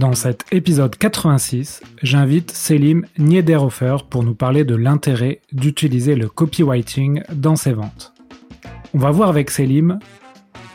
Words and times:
Dans 0.00 0.14
cet 0.14 0.46
épisode 0.50 0.96
86, 0.96 1.82
j'invite 2.02 2.52
Selim 2.52 3.04
Niederhofer 3.18 3.96
pour 4.08 4.22
nous 4.22 4.34
parler 4.34 4.64
de 4.64 4.74
l'intérêt 4.74 5.42
d'utiliser 5.52 6.14
le 6.14 6.26
copywriting 6.26 7.22
dans 7.30 7.54
ses 7.54 7.74
ventes. 7.74 8.14
On 8.94 8.98
va 8.98 9.10
voir 9.10 9.28
avec 9.28 9.50
Selim 9.50 9.98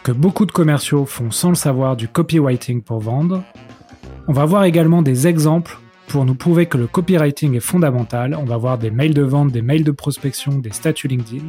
que 0.03 0.11
beaucoup 0.11 0.45
de 0.45 0.51
commerciaux 0.51 1.07
font 1.07 1.31
sans 1.31 1.49
le 1.49 1.55
savoir 1.55 1.95
du 1.95 2.07
copywriting 2.07 2.83
pour 2.83 2.99
vendre. 2.99 3.43
On 4.27 4.31
va 4.31 4.45
voir 4.45 4.63
également 4.65 5.01
des 5.01 5.25
exemples 5.25 5.75
pour 6.07 6.23
nous 6.23 6.35
prouver 6.35 6.67
que 6.67 6.77
le 6.77 6.85
copywriting 6.85 7.55
est 7.55 7.61
fondamental. 7.61 8.37
On 8.39 8.45
va 8.45 8.57
voir 8.57 8.77
des 8.77 8.91
mails 8.91 9.15
de 9.15 9.23
vente, 9.23 9.51
des 9.51 9.63
mails 9.63 9.83
de 9.83 9.89
prospection, 9.89 10.59
des 10.59 10.71
statuts 10.71 11.07
LinkedIn. 11.07 11.45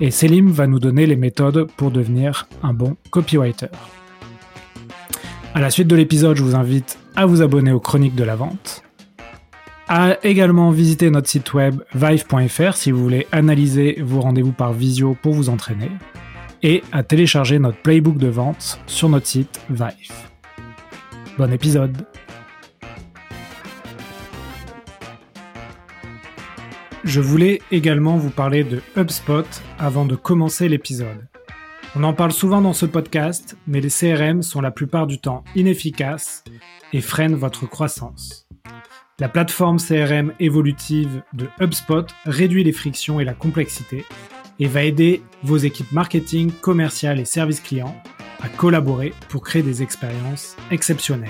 Et 0.00 0.10
Selim 0.10 0.50
va 0.50 0.66
nous 0.66 0.80
donner 0.80 1.06
les 1.06 1.14
méthodes 1.14 1.70
pour 1.76 1.92
devenir 1.92 2.48
un 2.64 2.74
bon 2.74 2.96
copywriter. 3.10 3.68
À 5.54 5.60
la 5.60 5.70
suite 5.70 5.88
de 5.88 5.96
l'épisode, 5.96 6.34
je 6.38 6.42
vous 6.42 6.54
invite 6.54 6.98
à 7.14 7.26
vous 7.26 7.42
abonner 7.42 7.72
aux 7.72 7.80
chroniques 7.80 8.14
de 8.14 8.24
la 8.24 8.36
vente, 8.36 8.82
à 9.86 10.16
également 10.22 10.70
visiter 10.70 11.10
notre 11.10 11.28
site 11.28 11.52
web 11.52 11.82
vive.fr 11.94 12.74
si 12.74 12.90
vous 12.90 13.02
voulez 13.02 13.26
analyser 13.32 13.98
vos 14.00 14.22
rendez-vous 14.22 14.52
par 14.52 14.72
visio 14.72 15.14
pour 15.20 15.34
vous 15.34 15.50
entraîner, 15.50 15.90
et 16.62 16.82
à 16.90 17.02
télécharger 17.02 17.58
notre 17.58 17.76
playbook 17.76 18.16
de 18.16 18.28
vente 18.28 18.80
sur 18.86 19.10
notre 19.10 19.26
site 19.26 19.60
Vive. 19.68 20.12
Bon 21.36 21.52
épisode 21.52 22.06
Je 27.04 27.20
voulais 27.20 27.60
également 27.70 28.16
vous 28.16 28.30
parler 28.30 28.64
de 28.64 28.80
HubSpot 28.96 29.44
avant 29.78 30.06
de 30.06 30.16
commencer 30.16 30.68
l'épisode. 30.68 31.26
On 31.94 32.04
en 32.04 32.14
parle 32.14 32.32
souvent 32.32 32.62
dans 32.62 32.72
ce 32.72 32.86
podcast, 32.86 33.58
mais 33.66 33.82
les 33.82 33.90
CRM 33.90 34.42
sont 34.42 34.62
la 34.62 34.70
plupart 34.70 35.06
du 35.06 35.18
temps 35.18 35.44
inefficaces 35.54 36.42
et 36.94 37.02
freinent 37.02 37.34
votre 37.34 37.66
croissance. 37.66 38.48
La 39.18 39.28
plateforme 39.28 39.76
CRM 39.76 40.32
évolutive 40.40 41.22
de 41.34 41.48
HubSpot 41.60 42.06
réduit 42.24 42.64
les 42.64 42.72
frictions 42.72 43.20
et 43.20 43.24
la 43.24 43.34
complexité 43.34 44.06
et 44.58 44.66
va 44.66 44.84
aider 44.84 45.22
vos 45.42 45.58
équipes 45.58 45.92
marketing, 45.92 46.50
commerciales 46.50 47.20
et 47.20 47.26
services 47.26 47.60
clients 47.60 47.94
à 48.40 48.48
collaborer 48.48 49.12
pour 49.28 49.42
créer 49.42 49.62
des 49.62 49.82
expériences 49.82 50.56
exceptionnelles. 50.70 51.28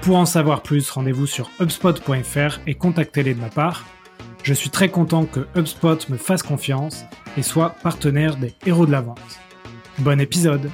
Pour 0.00 0.16
en 0.16 0.26
savoir 0.26 0.62
plus, 0.62 0.88
rendez-vous 0.90 1.26
sur 1.26 1.50
hubspot.fr 1.60 2.60
et 2.66 2.74
contactez-les 2.74 3.34
de 3.34 3.40
ma 3.40 3.50
part. 3.50 3.84
Je 4.42 4.54
suis 4.54 4.70
très 4.70 4.88
content 4.88 5.26
que 5.26 5.46
HubSpot 5.54 6.08
me 6.08 6.16
fasse 6.16 6.42
confiance 6.42 7.04
et 7.36 7.42
soit 7.42 7.74
partenaire 7.82 8.36
des 8.36 8.54
héros 8.64 8.86
de 8.86 8.92
la 8.92 9.02
vente. 9.02 9.38
Bon 10.00 10.20
épisode 10.20 10.70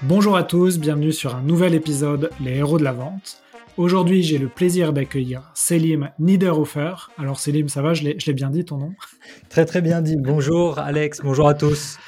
Bonjour 0.00 0.34
à 0.34 0.44
tous, 0.44 0.78
bienvenue 0.78 1.12
sur 1.12 1.36
un 1.36 1.42
nouvel 1.42 1.74
épisode 1.74 2.30
Les 2.42 2.54
héros 2.56 2.78
de 2.78 2.84
la 2.84 2.92
vente. 2.92 3.42
Aujourd'hui, 3.76 4.22
j'ai 4.22 4.38
le 4.38 4.48
plaisir 4.48 4.94
d'accueillir 4.94 5.50
Selim 5.52 6.08
Niederhofer. 6.18 6.94
Alors 7.18 7.38
Selim, 7.38 7.68
ça 7.68 7.82
va, 7.82 7.92
je 7.92 8.04
l'ai 8.04 8.32
bien 8.32 8.48
dit 8.48 8.64
ton 8.64 8.78
nom? 8.78 8.94
Très 9.50 9.66
très 9.66 9.82
bien 9.82 10.00
dit. 10.00 10.16
Bonjour 10.16 10.78
Alex, 10.78 11.20
bonjour 11.22 11.48
à 11.48 11.54
tous. 11.54 11.98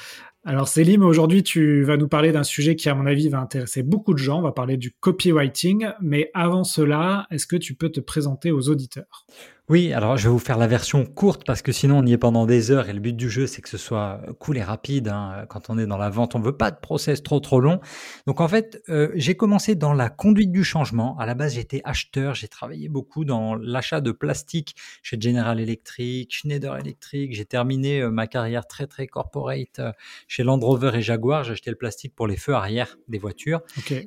Alors 0.43 0.67
Selim, 0.67 1.03
aujourd'hui 1.03 1.43
tu 1.43 1.83
vas 1.83 1.97
nous 1.97 2.07
parler 2.07 2.31
d'un 2.31 2.43
sujet 2.43 2.75
qui 2.75 2.89
à 2.89 2.95
mon 2.95 3.05
avis 3.05 3.29
va 3.29 3.39
intéresser 3.39 3.83
beaucoup 3.83 4.15
de 4.15 4.19
gens, 4.19 4.39
on 4.39 4.41
va 4.41 4.53
parler 4.53 4.77
du 4.77 4.91
copywriting, 4.91 5.89
mais 6.01 6.31
avant 6.33 6.63
cela, 6.63 7.27
est-ce 7.29 7.45
que 7.45 7.57
tu 7.57 7.75
peux 7.75 7.89
te 7.89 7.99
présenter 7.99 8.51
aux 8.51 8.69
auditeurs? 8.69 9.27
Oui, 9.69 9.93
alors 9.93 10.17
je 10.17 10.23
vais 10.23 10.31
vous 10.31 10.39
faire 10.39 10.57
la 10.57 10.65
version 10.65 11.05
courte 11.05 11.43
parce 11.45 11.61
que 11.61 11.71
sinon 11.71 11.99
on 11.99 12.05
y 12.07 12.13
est 12.13 12.17
pendant 12.17 12.47
des 12.47 12.71
heures 12.71 12.89
et 12.89 12.93
le 12.93 12.99
but 12.99 13.15
du 13.15 13.29
jeu 13.29 13.45
c'est 13.45 13.61
que 13.61 13.69
ce 13.69 13.77
soit 13.77 14.19
cool 14.39 14.57
et 14.57 14.63
rapide. 14.63 15.09
Hein. 15.09 15.45
Quand 15.47 15.69
on 15.69 15.77
est 15.77 15.85
dans 15.85 15.97
la 15.97 16.09
vente, 16.09 16.33
on 16.33 16.39
veut 16.39 16.57
pas 16.57 16.71
de 16.71 16.79
process 16.79 17.21
trop 17.21 17.39
trop 17.39 17.59
long. 17.59 17.79
Donc 18.25 18.41
en 18.41 18.47
fait, 18.47 18.81
euh, 18.89 19.11
j'ai 19.13 19.35
commencé 19.35 19.75
dans 19.75 19.93
la 19.93 20.09
conduite 20.09 20.51
du 20.51 20.63
changement. 20.63 21.15
À 21.19 21.27
la 21.27 21.35
base, 21.35 21.53
j'étais 21.53 21.81
acheteur, 21.83 22.33
j'ai 22.33 22.47
travaillé 22.47 22.89
beaucoup 22.89 23.25
dans 23.25 23.53
l'achat 23.53 24.01
de 24.01 24.11
plastique 24.11 24.75
chez 25.03 25.21
General 25.21 25.59
Electric, 25.59 26.33
Schneider 26.33 26.75
Electric. 26.75 27.35
J'ai 27.35 27.45
terminé 27.45 28.01
euh, 28.01 28.09
ma 28.09 28.25
carrière 28.25 28.65
très 28.65 28.87
très 28.87 29.05
corporate 29.05 29.77
euh, 29.77 29.91
chez 30.27 30.41
Land 30.41 30.61
Rover 30.61 30.93
et 30.95 31.03
Jaguar. 31.03 31.47
Acheté 31.47 31.69
le 31.69 31.77
plastique 31.77 32.15
pour 32.15 32.25
les 32.25 32.37
feux 32.37 32.55
arrière 32.55 32.97
des 33.07 33.19
voitures. 33.19 33.61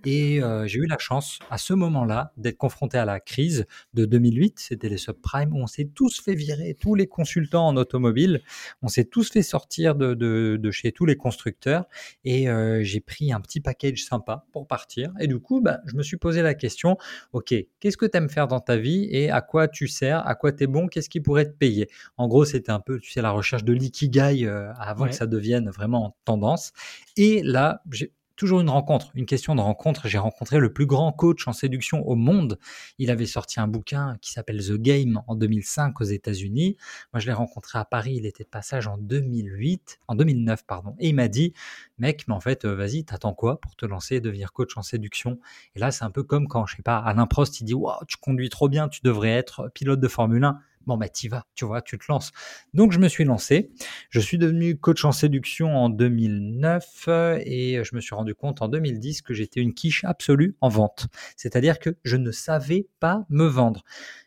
Et 0.05 0.41
j'ai 0.65 0.79
eu 0.79 0.87
la 0.87 0.99
chance 0.99 1.39
à 1.51 1.59
ce 1.59 1.73
moment-là 1.73 2.33
d'être 2.37 2.59
confronté 2.59 2.99
à 2.99 3.05
la 3.05 3.21
crise 3.21 3.67
de 3.95 4.05
2008. 4.05 4.59
C'était 4.59 4.89
les 4.89 4.99
subprimes 4.99 5.52
on 5.55 5.67
s'est 5.67 5.89
tous 5.95 6.21
fait 6.21 6.35
virer, 6.35 6.77
tous 6.79 6.95
les 6.95 7.07
consultants 7.07 7.69
en 7.69 7.77
automobile, 7.77 8.43
on 8.83 8.89
s'est 8.89 9.05
tous 9.05 9.31
fait 9.31 9.43
sortir 9.43 9.95
de, 9.95 10.71
chez 10.71 10.93
tous 10.93 11.07
les 11.07 11.17
constructeurs 11.17 11.87
et 12.25 12.49
euh, 12.49 12.83
j'ai 12.83 13.01
pris 13.01 13.33
un 13.33 13.41
petit 13.41 13.61
package 13.61 14.05
sympa 14.05 14.45
pour 14.53 14.67
partir. 14.67 15.13
Et 15.21 15.27
du 15.27 15.39
coup, 15.39 15.61
bah, 15.61 15.81
je 15.87 15.97
me 15.97 16.03
suis 16.03 16.17
posé 16.17 16.43
la 16.43 16.55
question, 16.55 16.97
ok, 17.33 17.55
qu'est-ce 17.81 17.97
que 17.97 18.07
tu 18.07 18.17
aimes 18.17 18.31
faire 18.31 18.49
dans 18.49 18.61
ta 18.61 18.77
vie 18.77 19.09
et 19.11 19.31
à 19.31 19.41
quoi 19.41 19.69
tu 19.69 19.89
sers, 19.89 20.27
à 20.27 20.35
quoi 20.35 20.53
tu 20.53 20.65
es 20.65 20.67
bon, 20.67 20.89
qu'est-ce 20.89 21.09
qui 21.09 21.21
pourrait 21.21 21.47
te 21.47 21.57
payer? 21.57 21.89
En 22.17 22.29
gros, 22.29 22.45
c'était 22.45 22.73
un 22.73 22.81
peu, 22.81 22.99
tu 22.99 23.11
sais, 23.11 23.23
la 23.23 23.31
recherche 23.31 23.65
de 23.65 23.73
l'ikigai 23.73 24.47
euh, 24.47 24.73
avant 24.75 25.07
que 25.07 25.15
ça 25.15 25.27
devienne 25.27 25.71
vraiment 25.71 26.17
tendance. 26.25 26.73
Et 27.17 27.43
là, 27.43 27.83
j'ai 27.91 28.13
toujours 28.43 28.61
une 28.61 28.71
rencontre, 28.71 29.13
une 29.15 29.25
question 29.25 29.55
de 29.55 29.61
rencontre. 29.61 30.09
J'ai 30.09 30.19
rencontré 30.19 30.59
le 30.59 30.73
plus 30.73 30.85
grand 30.85 31.13
coach 31.13 31.47
en 31.47 31.53
séduction 31.53 32.05
au 32.09 32.17
monde. 32.17 32.59
Il 32.99 33.09
avait 33.09 33.27
sorti 33.27 33.61
un 33.61 33.69
bouquin 33.69 34.17
qui 34.21 34.33
s'appelle 34.33 34.61
The 34.67 34.73
Game 34.73 35.23
en 35.29 35.37
2005 35.37 36.01
aux 36.01 36.05
États-Unis. 36.05 36.77
Moi, 37.13 37.21
je 37.21 37.29
l'ai 37.29 37.33
rencontré 37.33 37.79
à 37.79 37.85
Paris. 37.85 38.15
Il 38.17 38.27
était 38.27 38.43
de 38.43 38.49
passage 38.49 38.89
en 38.89 38.99
2008, 38.99 40.01
en 40.09 40.17
2009, 40.17 40.67
pardon. 40.67 40.97
Et 40.99 41.11
il 41.11 41.15
m'a 41.15 41.29
dit, 41.29 41.53
mec, 41.99 42.25
mais 42.27 42.35
en 42.35 42.41
fait, 42.41 42.65
euh, 42.65 42.75
vas-y, 42.75 43.05
t'attends 43.05 43.33
quoi 43.33 43.61
pour 43.61 43.77
te 43.77 43.87
lancer 43.87 44.17
et 44.17 44.21
devenir 44.21 44.53
coach 44.53 44.77
en 44.77 44.83
séduction? 44.83 45.39
Et 45.77 45.79
là, 45.79 45.93
c'est 45.93 46.03
un 46.03 46.11
peu 46.11 46.25
comme 46.25 46.49
quand, 46.49 46.67
je 46.67 46.75
sais 46.75 46.83
pas, 46.83 46.99
Alain 46.99 47.29
Prost, 47.29 47.61
il 47.61 47.65
dit, 47.65 47.75
waouh, 47.75 48.05
tu 48.09 48.17
conduis 48.17 48.49
trop 48.49 48.69
bien, 48.69 48.89
tu 48.89 49.03
devrais 49.05 49.31
être 49.31 49.71
pilote 49.73 50.01
de 50.01 50.09
Formule 50.09 50.43
1 50.43 50.59
bon 50.87 50.97
bah 50.97 51.09
t'y 51.09 51.29
vas, 51.29 51.47
tu 51.55 51.65
vois, 51.65 51.83
tu 51.83 51.99
te 51.99 52.05
lances. 52.09 52.33
Donc 52.75 52.93
je 52.93 52.99
me 52.99 53.09
suis 53.09 53.25
lancé. 53.25 53.71
Je 54.11 54.21
suis 54.21 54.39
devenu 54.39 54.79
coach 54.79 55.05
en 55.05 55.13
séduction 55.13 55.77
en 55.77 55.89
2009 55.89 57.09
et 57.45 57.83
je 57.85 57.95
me 57.95 58.01
suis 58.01 58.15
rendu 58.15 58.35
compte 58.35 58.63
en 58.63 58.69
2010 58.69 59.23
que 59.23 59.35
j'étais 59.35 59.61
une 59.61 59.75
quiche 59.75 60.05
absolue 60.05 60.57
en 60.61 60.69
vente. 60.69 61.07
C'est-à-dire 61.37 61.79
que 61.79 61.91
je 62.05 62.17
ne 62.17 62.31
savais 62.31 62.87
pas 63.01 63.25
me 63.29 63.47
vendre. 63.47 63.85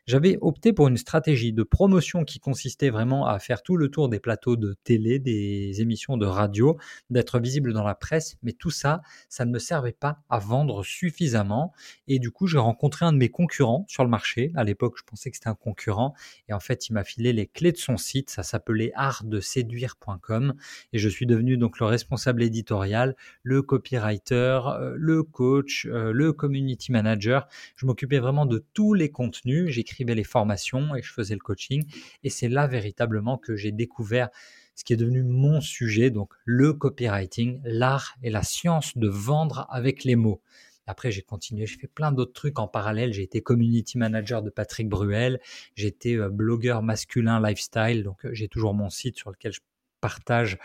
J'avais 0.07 0.37
opté 0.41 0.71
pour 0.71 0.87
une 0.87 0.97
stratégie 0.97 1.51
de 1.51 1.63
promotion 1.63 2.25
qui 2.25 2.39
consistait 2.39 2.91
vraiment 2.91 3.25
à 3.25 3.39
faire 3.39 3.63
tout 3.63 3.75
le 3.75 3.89
tour 3.89 4.07
des 4.07 4.19
plateaux 4.19 4.55
de 4.55 4.75
télé, 4.83 5.17
des 5.17 5.81
émissions 5.81 6.15
de 6.15 6.27
radio, 6.27 6.77
d'être 7.09 7.39
visible 7.39 7.73
dans 7.73 7.83
la 7.83 7.95
presse, 7.95 8.35
mais 8.43 8.51
tout 8.51 8.69
ça, 8.69 9.01
ça 9.29 9.45
ne 9.45 9.51
me 9.51 9.57
servait 9.57 9.93
pas 9.93 10.19
à 10.29 10.37
vendre 10.37 10.83
suffisamment. 10.83 11.73
Et 12.07 12.19
du 12.19 12.29
coup, 12.29 12.45
j'ai 12.45 12.59
rencontré 12.59 13.03
un 13.03 13.13
de 13.13 13.17
mes 13.17 13.29
concurrents 13.29 13.83
sur 13.87 14.03
le 14.03 14.09
marché. 14.11 14.51
À 14.53 14.63
l'époque, 14.63 14.93
je 14.99 15.03
pensais 15.03 15.31
que 15.31 15.37
c'était 15.37 15.49
un 15.49 15.55
concurrent. 15.55 16.13
Et 16.49 16.53
en 16.53 16.59
fait, 16.59 16.87
il 16.87 16.93
m'a 16.93 17.03
filé 17.03 17.33
les 17.33 17.47
clés 17.47 17.71
de 17.71 17.77
son 17.77 17.97
site. 17.97 18.29
Ça 18.29 18.43
s'appelait 18.43 18.91
artdeséduire.com. 18.93 20.53
Et 20.93 20.99
je 20.99 21.09
suis 21.09 21.25
devenu 21.25 21.57
donc 21.57 21.79
le 21.79 21.87
responsable 21.87 22.43
éditorial, 22.43 23.15
le 23.41 23.63
copywriter, 23.63 24.59
euh, 24.67 24.93
le 24.95 25.23
coach, 25.23 25.87
euh, 25.87 26.11
le 26.11 26.31
community 26.31 26.91
manager. 26.91 27.47
Je 27.75 27.87
m'occupais 27.87 28.19
vraiment 28.19 28.45
de 28.45 28.63
tous 28.75 28.93
les 28.93 29.09
contenus. 29.09 29.71
Les 29.99 30.23
formations 30.23 30.95
et 30.95 31.01
je 31.01 31.11
faisais 31.11 31.35
le 31.35 31.39
coaching. 31.39 31.85
Et 32.23 32.29
c'est 32.29 32.49
là 32.49 32.67
véritablement 32.67 33.37
que 33.37 33.55
j'ai 33.55 33.71
découvert 33.71 34.29
ce 34.75 34.83
qui 34.83 34.93
est 34.93 34.97
devenu 34.97 35.23
mon 35.23 35.61
sujet, 35.61 36.09
donc 36.09 36.33
le 36.43 36.73
copywriting, 36.73 37.61
l'art 37.63 38.15
et 38.21 38.29
la 38.29 38.43
science 38.43 38.97
de 38.97 39.07
vendre 39.07 39.67
avec 39.69 40.03
les 40.03 40.15
mots. 40.15 40.41
Après, 40.87 41.11
j'ai 41.11 41.23
continué, 41.23 41.65
j'ai 41.65 41.77
fait 41.77 41.87
plein 41.87 42.11
d'autres 42.11 42.33
trucs 42.33 42.59
en 42.59 42.67
parallèle. 42.67 43.11
J'ai 43.11 43.23
été 43.23 43.41
community 43.41 43.97
manager 43.97 44.43
de 44.43 44.49
Patrick 44.51 44.87
Bruel, 44.87 45.39
j'étais 45.75 46.15
euh, 46.15 46.29
blogueur 46.29 46.83
masculin 46.83 47.41
lifestyle, 47.41 48.03
donc 48.03 48.25
euh, 48.25 48.29
j'ai 48.33 48.47
toujours 48.47 48.73
mon 48.73 48.89
site 48.89 49.17
sur 49.17 49.31
lequel 49.31 49.51
je 49.51 49.61
partage 49.99 50.59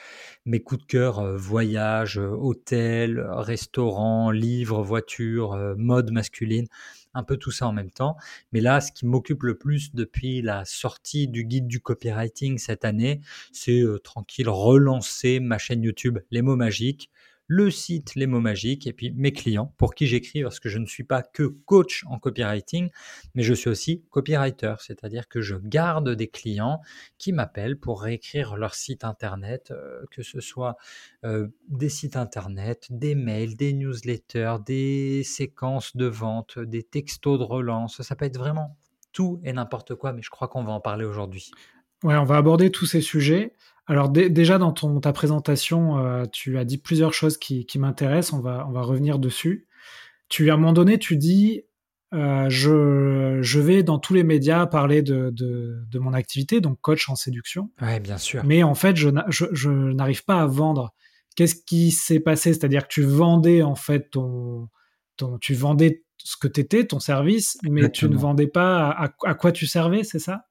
mes 0.45 0.61
coups 0.61 0.83
de 0.83 0.87
cœur 0.87 1.21
euh, 1.21 1.37
voyage, 1.37 2.19
hôtel, 2.19 3.25
restaurant, 3.31 4.31
livres, 4.31 4.83
voiture, 4.83 5.57
mode 5.79 6.11
masculine 6.11 6.67
un 7.15 7.23
peu 7.23 7.37
tout 7.37 7.51
ça 7.51 7.67
en 7.67 7.73
même 7.73 7.91
temps. 7.91 8.17
Mais 8.53 8.61
là, 8.61 8.81
ce 8.81 8.93
qui 8.93 9.07
m'occupe 9.07 9.43
le 9.43 9.57
plus 9.57 9.95
depuis 9.95 10.43
la 10.43 10.65
sortie 10.65 11.29
du 11.29 11.45
guide 11.45 11.67
du 11.67 11.81
copywriting 11.81 12.59
cette 12.59 12.85
année, 12.85 13.21
c'est 13.53 13.81
euh, 13.81 13.99
tranquille 13.99 14.49
relancer 14.49 15.41
ma 15.41 15.59
chaîne 15.59 15.83
YouTube 15.83 16.19
Les 16.31 16.43
mots 16.43 16.57
magiques 16.57 17.11
le 17.53 17.69
site 17.69 18.15
Les 18.15 18.29
mots 18.29 18.41
magiques 18.41 18.87
et 18.87 18.93
puis 18.93 19.11
mes 19.11 19.33
clients 19.33 19.75
pour 19.77 19.97
qui 19.97 20.07
j'écris 20.07 20.45
parce 20.45 20.61
que 20.61 20.69
je 20.69 20.79
ne 20.79 20.87
suis 20.87 21.03
pas 21.03 21.25
que 21.25 21.43
coach 21.43 22.05
en 22.07 22.21
copywriting, 22.21 22.91
mais 23.35 23.43
je 23.43 23.53
suis 23.55 23.69
aussi 23.69 24.05
copywriter, 24.09 24.75
c'est-à-dire 24.79 25.27
que 25.27 25.41
je 25.41 25.57
garde 25.57 26.11
des 26.11 26.29
clients 26.29 26.81
qui 27.19 27.33
m'appellent 27.33 27.77
pour 27.77 28.03
réécrire 28.03 28.57
leur 28.57 28.77
site 28.77 29.03
internet, 29.03 29.73
euh, 29.73 30.05
que 30.13 30.23
ce 30.23 30.39
soit 30.41 30.77
euh, 31.25 31.49
des 31.67 31.89
sites 31.89 32.15
internet, 32.15 32.87
des 32.89 33.17
mails, 33.17 33.57
des 33.57 33.73
newsletters, 33.73 34.59
des 34.65 35.25
séquences 35.25 35.97
de 35.97 36.07
vente, 36.07 36.61
des 36.61 36.85
textos 36.85 37.37
de 37.37 37.45
relance, 37.45 38.01
ça 38.01 38.15
peut 38.15 38.27
être 38.27 38.39
vraiment 38.39 38.77
tout 39.11 39.41
et 39.43 39.53
n'importe 39.53 39.97
quoi, 39.97 40.13
mais 40.13 40.23
je 40.23 40.31
crois 40.31 40.47
qu'on 40.47 40.63
va 40.63 40.71
en 40.71 40.81
parler 40.81 41.05
aujourd'hui. 41.05 41.51
Ouais, 42.05 42.17
on 42.17 42.25
va 42.25 42.37
aborder 42.37 42.71
tous 42.71 42.87
ces 42.87 43.01
sujets. 43.01 43.55
Alors 43.91 44.09
déjà 44.09 44.59
dans 44.59 44.71
ton, 44.71 45.01
ta 45.01 45.13
présentation, 45.13 45.99
euh, 45.99 46.25
tu 46.31 46.59
as 46.59 46.65
dit 46.65 46.79
plusieurs 46.79 47.13
choses 47.13 47.37
qui, 47.39 47.67
m'intéressent, 47.77 48.35
on 48.35 48.41
va, 48.41 48.65
on 48.69 48.73
va 48.73 48.83
revenir 48.83 49.19
dessus. 49.19 49.67
tu 50.29 50.49
à 50.49 50.55
un 50.55 50.57
moment 50.57 50.73
donné, 50.73 50.97
tu 50.97 51.17
dis, 51.17 51.63
je, 52.13 53.39
je, 53.41 53.61
vais 53.61 53.83
dans 53.83 53.99
tous 53.99 54.15
les 54.15 54.23
médias 54.23 54.67
parler 54.67 55.03
de, 55.03 55.31
de, 55.31 55.83
de, 55.91 55.99
mon 55.99 56.13
activité, 56.13 56.61
donc 56.61 56.81
coach 56.81 57.09
en 57.09 57.17
séduction. 57.17 57.73
Ouais, 57.83 57.99
bien 57.99 58.17
sûr. 58.17 58.45
Mais 58.45 58.63
en 58.63 58.77
fait, 58.77 58.97
je, 58.97 59.09
je, 59.29 59.47
je 59.51 59.71
n'arrive 59.71 60.25
pas 60.25 60.41
à 60.41 60.47
vendre. 60.47 60.95
Qu'est-ce 61.35 61.57
qui 61.57 61.91
s'est 61.91 62.21
passé? 62.21 62.53
C'est-à-dire 62.53 62.85
que 62.87 62.93
tu 62.93 63.03
vendais 63.03 63.63
en 63.63 63.75
fait 63.75 64.09
ton, 64.11 64.69
ton 65.17 65.37
tu 65.39 65.55
vendais 65.55 66.05
ce 66.19 66.37
que 66.37 66.47
tu 66.47 66.61
étais, 66.61 66.87
ton 66.87 67.01
service, 67.01 67.59
mais 67.69 67.91
tu 67.91 68.09
ne 68.09 68.17
vendais 68.17 68.47
pas 68.47 68.91
à 69.25 69.35
quoi 69.35 69.51
tu 69.51 69.67
servais, 69.67 70.05
c'est 70.05 70.21
ça? 70.21 70.45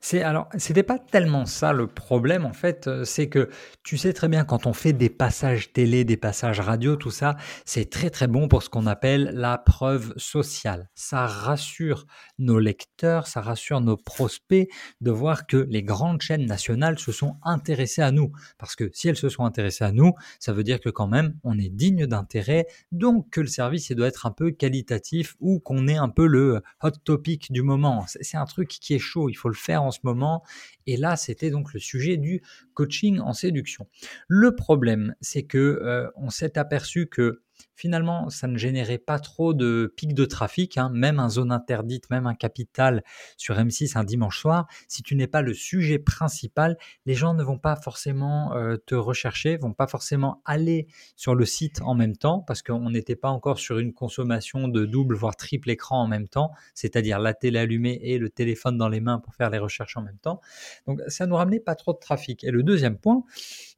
C'est 0.00 0.22
alors, 0.22 0.48
c'était 0.56 0.82
pas 0.82 0.98
tellement 0.98 1.46
ça 1.46 1.72
le 1.72 1.86
problème 1.86 2.44
en 2.44 2.52
fait, 2.52 2.86
euh, 2.86 3.04
c'est 3.04 3.28
que 3.28 3.50
tu 3.82 3.96
sais 3.96 4.12
très 4.12 4.28
bien 4.28 4.44
quand 4.44 4.66
on 4.66 4.72
fait 4.72 4.92
des 4.92 5.08
passages 5.08 5.72
télé, 5.72 6.04
des 6.04 6.16
passages 6.16 6.60
radio, 6.60 6.96
tout 6.96 7.10
ça, 7.10 7.36
c'est 7.64 7.90
très 7.90 8.10
très 8.10 8.26
bon 8.26 8.48
pour 8.48 8.62
ce 8.62 8.68
qu'on 8.68 8.86
appelle 8.86 9.30
la 9.34 9.58
preuve 9.58 10.12
sociale. 10.16 10.88
Ça 10.94 11.26
rassure 11.26 12.06
nos 12.38 12.58
lecteurs, 12.58 13.26
ça 13.26 13.40
rassure 13.40 13.80
nos 13.80 13.96
prospects 13.96 14.68
de 15.00 15.10
voir 15.10 15.46
que 15.46 15.56
les 15.56 15.82
grandes 15.82 16.22
chaînes 16.22 16.46
nationales 16.46 16.98
se 16.98 17.10
sont 17.10 17.36
intéressées 17.42 18.02
à 18.02 18.12
nous. 18.12 18.32
Parce 18.58 18.76
que 18.76 18.90
si 18.92 19.08
elles 19.08 19.16
se 19.16 19.28
sont 19.28 19.44
intéressées 19.44 19.84
à 19.84 19.92
nous, 19.92 20.12
ça 20.38 20.52
veut 20.52 20.62
dire 20.62 20.80
que 20.80 20.90
quand 20.90 21.08
même 21.08 21.34
on 21.42 21.58
est 21.58 21.70
digne 21.70 22.06
d'intérêt, 22.06 22.66
donc 22.92 23.30
que 23.30 23.40
le 23.40 23.48
service 23.48 23.90
il 23.90 23.96
doit 23.96 24.08
être 24.08 24.26
un 24.26 24.32
peu 24.32 24.50
qualitatif 24.50 25.34
ou 25.40 25.58
qu'on 25.58 25.88
est 25.88 25.96
un 25.96 26.10
peu 26.10 26.26
le 26.26 26.62
hot 26.82 26.90
topic 27.04 27.50
du 27.50 27.62
moment. 27.62 28.04
C'est 28.06 28.36
un 28.36 28.46
truc 28.46 28.68
qui 28.68 28.94
est 28.94 28.98
chaud, 28.98 29.28
il 29.28 29.34
faut 29.34 29.45
le 29.48 29.54
faire 29.54 29.82
en 29.82 29.90
ce 29.90 30.00
moment. 30.02 30.42
Et 30.86 30.96
là, 30.96 31.16
c'était 31.16 31.50
donc 31.50 31.72
le 31.72 31.80
sujet 31.80 32.16
du 32.16 32.42
coaching 32.74 33.20
en 33.20 33.32
séduction. 33.32 33.86
Le 34.28 34.54
problème, 34.54 35.14
c'est 35.20 35.44
que 35.44 35.58
euh, 35.58 36.08
on 36.16 36.30
s'est 36.30 36.58
aperçu 36.58 37.06
que 37.06 37.42
Finalement, 37.74 38.30
ça 38.30 38.46
ne 38.46 38.56
générait 38.56 38.98
pas 38.98 39.18
trop 39.18 39.52
de 39.52 39.92
pics 39.96 40.14
de 40.14 40.24
trafic, 40.24 40.78
hein. 40.78 40.90
même 40.92 41.20
un 41.20 41.28
zone 41.28 41.52
interdite, 41.52 42.08
même 42.10 42.26
un 42.26 42.34
capital 42.34 43.04
sur 43.36 43.56
M6 43.56 43.98
un 43.98 44.04
dimanche 44.04 44.40
soir. 44.40 44.66
Si 44.88 45.02
tu 45.02 45.14
n'es 45.14 45.26
pas 45.26 45.42
le 45.42 45.52
sujet 45.52 45.98
principal, 45.98 46.78
les 47.04 47.14
gens 47.14 47.34
ne 47.34 47.42
vont 47.42 47.58
pas 47.58 47.76
forcément 47.76 48.54
euh, 48.54 48.76
te 48.86 48.94
rechercher, 48.94 49.58
vont 49.58 49.74
pas 49.74 49.86
forcément 49.86 50.40
aller 50.46 50.86
sur 51.16 51.34
le 51.34 51.44
site 51.44 51.82
en 51.82 51.94
même 51.94 52.16
temps, 52.16 52.40
parce 52.40 52.62
qu'on 52.62 52.90
n'était 52.90 53.16
pas 53.16 53.28
encore 53.28 53.58
sur 53.58 53.78
une 53.78 53.92
consommation 53.92 54.68
de 54.68 54.86
double, 54.86 55.14
voire 55.14 55.36
triple 55.36 55.70
écran 55.70 56.02
en 56.02 56.06
même 56.06 56.28
temps, 56.28 56.52
c'est-à-dire 56.74 57.18
la 57.18 57.34
télé 57.34 57.58
allumée 57.58 58.00
et 58.02 58.18
le 58.18 58.30
téléphone 58.30 58.78
dans 58.78 58.88
les 58.88 59.00
mains 59.00 59.18
pour 59.18 59.34
faire 59.34 59.50
les 59.50 59.58
recherches 59.58 59.96
en 59.96 60.02
même 60.02 60.18
temps. 60.18 60.40
Donc 60.86 61.00
ça 61.08 61.26
nous 61.26 61.36
ramenait 61.36 61.60
pas 61.60 61.74
trop 61.74 61.92
de 61.92 61.98
trafic. 61.98 62.42
Et 62.44 62.50
le 62.50 62.62
deuxième 62.62 62.96
point, 62.96 63.24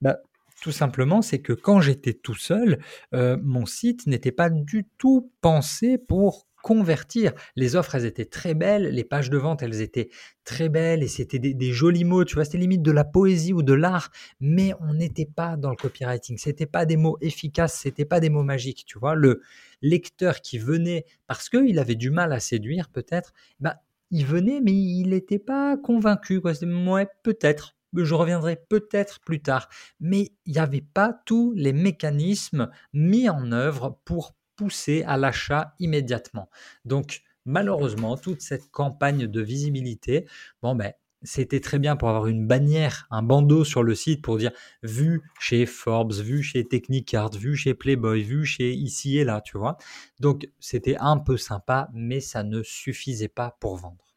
bah, 0.00 0.18
tout 0.60 0.72
simplement, 0.72 1.22
c'est 1.22 1.40
que 1.40 1.52
quand 1.52 1.80
j'étais 1.80 2.14
tout 2.14 2.34
seul, 2.34 2.78
euh, 3.14 3.36
mon 3.42 3.66
site 3.66 4.06
n'était 4.06 4.32
pas 4.32 4.50
du 4.50 4.86
tout 4.98 5.32
pensé 5.40 5.98
pour 5.98 6.48
convertir. 6.62 7.32
Les 7.56 7.76
offres, 7.76 7.94
elles 7.94 8.04
étaient 8.04 8.24
très 8.24 8.54
belles, 8.54 8.90
les 8.90 9.04
pages 9.04 9.30
de 9.30 9.38
vente, 9.38 9.62
elles 9.62 9.80
étaient 9.80 10.10
très 10.44 10.68
belles 10.68 11.02
et 11.02 11.08
c'était 11.08 11.38
des, 11.38 11.72
jolis 11.72 12.04
mots, 12.04 12.24
tu 12.24 12.34
vois, 12.34 12.44
c'était 12.44 12.58
limite 12.58 12.82
de 12.82 12.90
la 12.90 13.04
poésie 13.04 13.52
ou 13.52 13.62
de 13.62 13.72
l'art, 13.72 14.10
mais 14.40 14.72
on 14.80 14.94
n'était 14.94 15.26
pas 15.26 15.56
dans 15.56 15.70
le 15.70 15.76
copywriting. 15.76 16.36
C'était 16.38 16.66
pas 16.66 16.84
des 16.84 16.96
mots 16.96 17.16
efficaces, 17.20 17.78
c'était 17.80 18.04
pas 18.04 18.20
des 18.20 18.28
mots 18.28 18.42
magiques, 18.42 18.84
tu 18.86 18.98
vois. 18.98 19.14
Le 19.14 19.40
lecteur 19.82 20.40
qui 20.40 20.58
venait 20.58 21.04
parce 21.26 21.48
qu'il 21.48 21.78
avait 21.78 21.94
du 21.94 22.10
mal 22.10 22.32
à 22.32 22.40
séduire, 22.40 22.88
peut-être, 22.88 23.32
bah, 23.60 23.76
il 24.10 24.26
venait, 24.26 24.60
mais 24.60 24.72
il 24.72 25.10
n'était 25.10 25.38
pas 25.38 25.76
convaincu. 25.76 26.40
Quoi. 26.40 26.52
Ouais, 26.62 27.06
peut-être, 27.22 27.76
je 27.94 28.14
reviendrai 28.14 28.56
peut-être 28.68 29.20
plus 29.20 29.42
tard, 29.42 29.68
mais 30.00 30.32
il 30.46 30.52
n'y 30.52 30.58
avait 30.58 30.80
pas 30.80 31.12
tous 31.26 31.52
les 31.56 31.72
mécanismes 31.72 32.70
mis 32.92 33.28
en 33.28 33.52
œuvre 33.52 34.00
pour 34.04 34.34
pousser 34.56 35.04
à 35.04 35.16
l'achat 35.16 35.74
immédiatement. 35.78 36.50
Donc 36.84 37.22
malheureusement, 37.44 38.16
toute 38.16 38.42
cette 38.42 38.70
campagne 38.70 39.26
de 39.26 39.40
visibilité, 39.40 40.26
ben 40.62 40.92
c'était 41.22 41.60
très 41.60 41.78
bien 41.80 41.96
pour 41.96 42.08
avoir 42.08 42.28
une 42.28 42.46
bannière, 42.46 43.06
un 43.10 43.22
bandeau 43.22 43.64
sur 43.64 43.82
le 43.82 43.94
site 43.94 44.22
pour 44.22 44.38
dire 44.38 44.52
vu 44.82 45.22
chez 45.40 45.66
Forbes, 45.66 46.12
vu 46.12 46.42
chez 46.42 46.64
Technicart, 46.64 47.30
vu 47.30 47.56
chez 47.56 47.74
Playboy, 47.74 48.22
vu 48.22 48.44
chez 48.44 48.72
ici 48.72 49.18
et 49.18 49.24
là, 49.24 49.40
tu 49.40 49.58
vois. 49.58 49.78
Donc 50.20 50.48
c'était 50.60 50.96
un 50.98 51.18
peu 51.18 51.36
sympa, 51.36 51.88
mais 51.92 52.20
ça 52.20 52.44
ne 52.44 52.62
suffisait 52.62 53.28
pas 53.28 53.56
pour 53.60 53.76
vendre. 53.76 54.07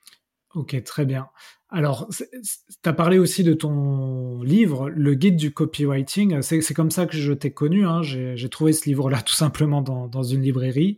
Ok, 0.54 0.82
très 0.84 1.06
bien. 1.06 1.28
Alors, 1.70 2.10
tu 2.10 2.90
as 2.90 2.94
parlé 2.94 3.18
aussi 3.18 3.44
de 3.44 3.54
ton 3.54 4.42
livre, 4.44 4.90
Le 4.90 5.14
guide 5.14 5.38
du 5.38 5.54
copywriting. 5.54 6.42
C'est 6.42 6.74
comme 6.74 6.92
ça 6.92 7.06
que 7.06 7.16
je 7.16 7.32
t'ai 7.32 7.52
connu. 7.52 7.86
Hein. 7.86 8.02
J'ai 8.04 8.50
trouvé 8.50 8.74
ce 8.74 8.86
livre-là 8.86 9.22
tout 9.26 9.34
simplement 9.34 9.82
dans, 9.82 10.24
une 10.24 10.42
librairie. 10.42 10.98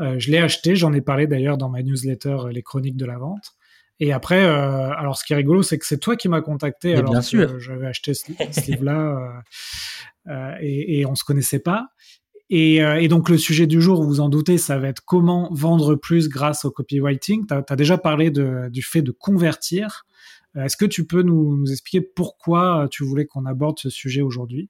Euh, 0.00 0.18
je 0.18 0.30
l'ai 0.30 0.38
acheté, 0.38 0.76
j'en 0.76 0.92
ai 0.94 1.02
parlé 1.02 1.26
d'ailleurs 1.26 1.58
dans 1.58 1.68
ma 1.68 1.82
newsletter 1.82 2.36
euh, 2.46 2.52
Les 2.52 2.62
Chroniques 2.62 2.96
de 2.96 3.04
la 3.04 3.18
Vente. 3.18 3.52
Et 4.02 4.14
après, 4.14 4.42
euh, 4.42 4.90
alors 4.92 5.18
ce 5.18 5.24
qui 5.24 5.34
est 5.34 5.36
rigolo, 5.36 5.62
c'est 5.62 5.78
que 5.78 5.84
c'est 5.84 5.98
toi 5.98 6.16
qui 6.16 6.28
m'as 6.30 6.40
contacté 6.40 6.94
alors 6.94 7.20
que 7.20 7.58
j'avais 7.58 7.86
acheté 7.86 8.14
ce, 8.14 8.32
livre-là 8.66 9.42
et, 10.62 11.00
et 11.00 11.06
on 11.06 11.14
se 11.14 11.22
connaissait 11.22 11.58
pas. 11.58 11.88
Euh, 12.52 12.96
et, 12.96 13.08
donc 13.08 13.28
le 13.28 13.38
sujet 13.38 13.66
du 13.66 13.80
jour, 13.80 14.02
vous 14.02 14.08
vous 14.08 14.20
en 14.20 14.28
doutez, 14.28 14.58
ça 14.58 14.78
va 14.78 14.88
être 14.88 15.02
comment 15.04 15.48
vendre 15.52 15.94
plus 15.94 16.28
grâce 16.28 16.64
au 16.64 16.70
copywriting. 16.70 17.46
Tu 17.46 17.54
as, 17.54 17.76
déjà 17.76 17.96
parlé 17.96 18.30
du 18.30 18.82
fait 18.82 19.02
de 19.02 19.12
convertir. 19.12 20.04
Euh, 20.56 20.64
est-ce 20.64 20.76
que 20.76 20.86
tu 20.86 21.06
peux 21.06 21.22
nous 21.22 21.64
expliquer 21.70 22.00
pourquoi 22.00 22.88
tu 22.90 23.04
voulais 23.04 23.26
qu'on 23.26 23.46
aborde 23.46 23.78
ce 23.78 23.90
sujet 23.90 24.22
aujourd'hui? 24.22 24.68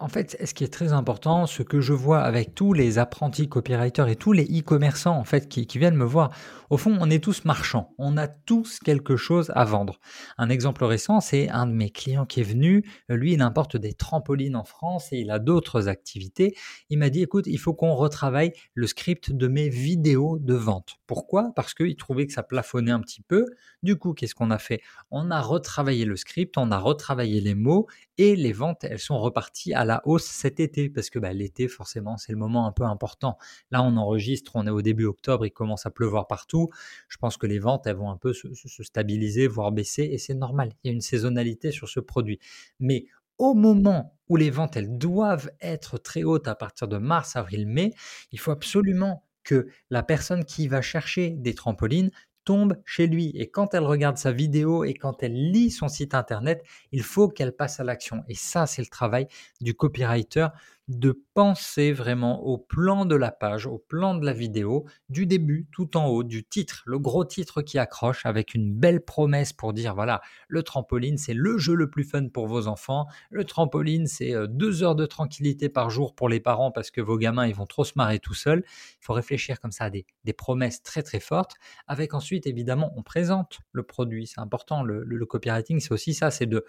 En 0.00 0.08
fait, 0.08 0.36
ce 0.44 0.54
qui 0.54 0.64
est 0.64 0.72
très 0.72 0.92
important, 0.92 1.46
ce 1.46 1.62
que 1.62 1.80
je 1.80 1.92
vois 1.92 2.20
avec 2.20 2.54
tous 2.54 2.72
les 2.72 2.98
apprentis 2.98 3.48
copywriters 3.48 4.08
et 4.08 4.16
tous 4.16 4.32
les 4.32 4.44
e-commerçants 4.44 5.16
en 5.16 5.24
fait 5.24 5.48
qui, 5.48 5.66
viennent 5.78 5.96
me 5.96 6.04
voir, 6.04 6.30
au 6.70 6.76
fond, 6.76 6.96
on 7.00 7.10
est 7.10 7.22
tous 7.22 7.44
marchands, 7.44 7.94
on 7.98 8.16
a 8.16 8.28
tous 8.28 8.78
quelque 8.78 9.16
chose 9.16 9.52
à 9.54 9.64
vendre. 9.64 10.00
Un 10.38 10.48
exemple 10.48 10.84
récent, 10.84 11.20
c'est 11.20 11.48
un 11.48 11.66
de 11.66 11.72
mes 11.72 11.90
clients 11.90 12.26
qui 12.26 12.40
est 12.40 12.44
venu, 12.44 12.84
lui, 13.08 13.34
il 13.34 13.42
importe 13.42 13.76
des 13.76 13.92
trampolines 13.92 14.56
en 14.56 14.64
France 14.64 15.12
et 15.12 15.18
il 15.18 15.30
a 15.30 15.38
d'autres 15.38 15.88
activités. 15.88 16.56
Il 16.88 16.98
m'a 16.98 17.10
dit, 17.10 17.22
écoute, 17.22 17.46
il 17.46 17.58
faut 17.58 17.74
qu'on 17.74 17.94
retravaille 17.94 18.52
le 18.74 18.86
script 18.86 19.32
de 19.32 19.48
mes 19.48 19.68
vidéos 19.68 20.38
de 20.38 20.54
vente. 20.54 20.96
Pourquoi? 21.06 21.52
Parce 21.54 21.74
qu'il 21.74 21.96
trouvait 21.96 22.26
que 22.26 22.32
ça 22.32 22.42
plafonnait 22.42 22.92
un 22.92 23.00
petit 23.00 23.22
peu. 23.22 23.44
Du 23.82 23.96
coup, 23.96 24.14
qu'est-ce 24.14 24.34
qu'on 24.34 24.50
a 24.50 24.58
fait? 24.58 24.80
On 25.10 25.30
a 25.30 25.40
retravaillé 25.40 26.04
le 26.04 26.16
script, 26.16 26.56
on 26.56 26.70
a 26.70 26.78
retravaillé 26.78 27.40
les 27.40 27.54
mots 27.54 27.86
et 28.16 28.36
les 28.36 28.52
ventes, 28.52 28.84
elles 28.84 28.98
sont 28.98 29.18
reparties 29.18 29.73
à 29.74 29.84
la 29.84 30.00
hausse 30.04 30.24
cet 30.24 30.60
été 30.60 30.88
parce 30.88 31.10
que 31.10 31.18
bah, 31.18 31.32
l'été, 31.32 31.68
forcément, 31.68 32.16
c'est 32.16 32.32
le 32.32 32.38
moment 32.38 32.66
un 32.66 32.72
peu 32.72 32.84
important. 32.84 33.36
Là, 33.70 33.82
on 33.82 33.96
enregistre, 33.96 34.52
on 34.54 34.66
est 34.66 34.70
au 34.70 34.82
début 34.82 35.04
octobre, 35.04 35.46
il 35.46 35.50
commence 35.50 35.86
à 35.86 35.90
pleuvoir 35.90 36.26
partout. 36.26 36.70
Je 37.08 37.16
pense 37.16 37.36
que 37.36 37.46
les 37.46 37.58
ventes, 37.58 37.86
elles 37.86 37.96
vont 37.96 38.10
un 38.10 38.16
peu 38.16 38.32
se, 38.32 38.48
stabiliser, 38.82 39.46
voire 39.46 39.72
baisser 39.72 40.02
et 40.04 40.18
c'est 40.18 40.34
normal. 40.34 40.72
Il 40.82 40.88
y 40.88 40.90
a 40.90 40.94
une 40.94 41.00
saisonnalité 41.00 41.70
sur 41.70 41.88
ce 41.88 42.00
produit. 42.00 42.38
Mais 42.80 43.06
au 43.38 43.54
moment 43.54 44.16
où 44.28 44.36
les 44.36 44.50
ventes, 44.50 44.76
elles 44.76 44.96
doivent 44.96 45.50
être 45.60 45.98
très 45.98 46.22
hautes 46.22 46.48
à 46.48 46.54
partir 46.54 46.88
de 46.88 46.98
mars, 46.98 47.36
avril, 47.36 47.66
mai, 47.66 47.92
il 48.32 48.38
faut 48.38 48.52
absolument 48.52 49.24
que 49.42 49.68
la 49.90 50.02
personne 50.02 50.44
qui 50.44 50.68
va 50.68 50.80
chercher 50.80 51.30
des 51.30 51.54
trampolines 51.54 52.10
tombe 52.44 52.76
chez 52.84 53.06
lui. 53.06 53.30
Et 53.34 53.50
quand 53.50 53.74
elle 53.74 53.84
regarde 53.84 54.16
sa 54.16 54.32
vidéo 54.32 54.84
et 54.84 54.94
quand 54.94 55.22
elle 55.22 55.50
lit 55.50 55.70
son 55.70 55.88
site 55.88 56.14
internet, 56.14 56.62
il 56.92 57.02
faut 57.02 57.28
qu'elle 57.28 57.52
passe 57.52 57.80
à 57.80 57.84
l'action. 57.84 58.22
Et 58.28 58.34
ça, 58.34 58.66
c'est 58.66 58.82
le 58.82 58.88
travail 58.88 59.26
du 59.60 59.74
copywriter 59.74 60.48
de 60.88 61.24
penser 61.32 61.92
vraiment 61.92 62.42
au 62.44 62.58
plan 62.58 63.06
de 63.06 63.14
la 63.14 63.32
page, 63.32 63.66
au 63.66 63.78
plan 63.78 64.14
de 64.14 64.24
la 64.26 64.32
vidéo, 64.32 64.86
du 65.08 65.26
début 65.26 65.66
tout 65.72 65.96
en 65.96 66.06
haut, 66.06 66.22
du 66.22 66.44
titre, 66.44 66.82
le 66.86 66.98
gros 66.98 67.24
titre 67.24 67.62
qui 67.62 67.78
accroche 67.78 68.26
avec 68.26 68.54
une 68.54 68.74
belle 68.74 69.02
promesse 69.02 69.52
pour 69.52 69.72
dire 69.72 69.94
voilà, 69.94 70.20
le 70.48 70.62
trampoline, 70.62 71.16
c'est 71.16 71.34
le 71.34 71.56
jeu 71.56 71.74
le 71.74 71.88
plus 71.88 72.04
fun 72.04 72.28
pour 72.28 72.46
vos 72.46 72.66
enfants. 72.68 73.06
Le 73.30 73.44
trampoline, 73.44 74.06
c'est 74.06 74.34
euh, 74.34 74.46
deux 74.46 74.82
heures 74.82 74.94
de 74.94 75.06
tranquillité 75.06 75.68
par 75.68 75.88
jour 75.88 76.14
pour 76.14 76.28
les 76.28 76.40
parents 76.40 76.70
parce 76.70 76.90
que 76.90 77.00
vos 77.00 77.16
gamins, 77.16 77.46
ils 77.46 77.54
vont 77.54 77.66
trop 77.66 77.84
se 77.84 77.92
marrer 77.96 78.18
tout 78.18 78.34
seuls. 78.34 78.62
Il 78.66 79.04
faut 79.04 79.14
réfléchir 79.14 79.60
comme 79.60 79.72
ça 79.72 79.84
à 79.84 79.90
des, 79.90 80.04
promesses 80.36 80.82
très 80.82 81.02
très 81.02 81.20
fortes. 81.20 81.54
Avec 81.86 82.12
ensuite, 82.12 82.46
évidemment, 82.46 82.92
on 82.96 83.02
présente 83.02 83.60
le 83.72 83.84
produit. 83.84 84.26
C'est 84.26 84.40
important. 84.40 84.82
Le, 84.82 85.04
le 85.04 85.26
copywriting, 85.26 85.80
c'est 85.80 85.92
aussi 85.92 86.12
ça, 86.12 86.30
c'est 86.30 86.46
de 86.46 86.64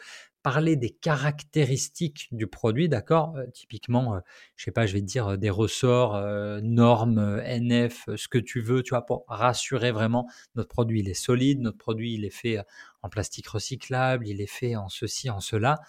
parler 0.46 0.75
des 0.75 0.92
caractéristiques 0.92 2.28
du 2.32 2.46
produit, 2.46 2.88
d'accord 2.88 3.36
euh, 3.36 3.48
Typiquement, 3.52 4.14
je 4.14 4.18
euh, 4.18 4.22
je 4.56 4.64
sais 4.66 4.72
pas, 4.72 4.86
je 4.86 4.94
vais 4.94 5.02
te 5.02 5.06
dire 5.08 5.30
euh, 5.30 5.38
des 5.38 5.50
ressorts, 5.50 6.22
normes, 6.62 7.42
NF, 7.44 8.08
ce 8.16 8.28
que 8.28 8.38
tu 8.38 8.62
veux, 8.62 8.84
tu 8.84 8.92
vois, 8.92 9.08
pour 9.08 9.25
rassurer 9.28 9.92
vraiment 9.92 10.28
notre 10.54 10.70
produit. 10.70 11.00
Il 11.00 11.10
est 11.10 11.16
solide, 11.16 11.62
notre 11.62 11.80
produit, 11.80 12.14
il 12.14 12.25
est 12.25 12.30
fait 12.30 12.60
en 13.02 13.10
plastique 13.10 13.48
recyclable, 13.48 14.28
il 14.28 14.40
est 14.40 14.46
fait 14.46 14.75
en 14.75 14.88
ceci, 14.88 15.32
en 15.32 15.40
cela. 15.40 15.80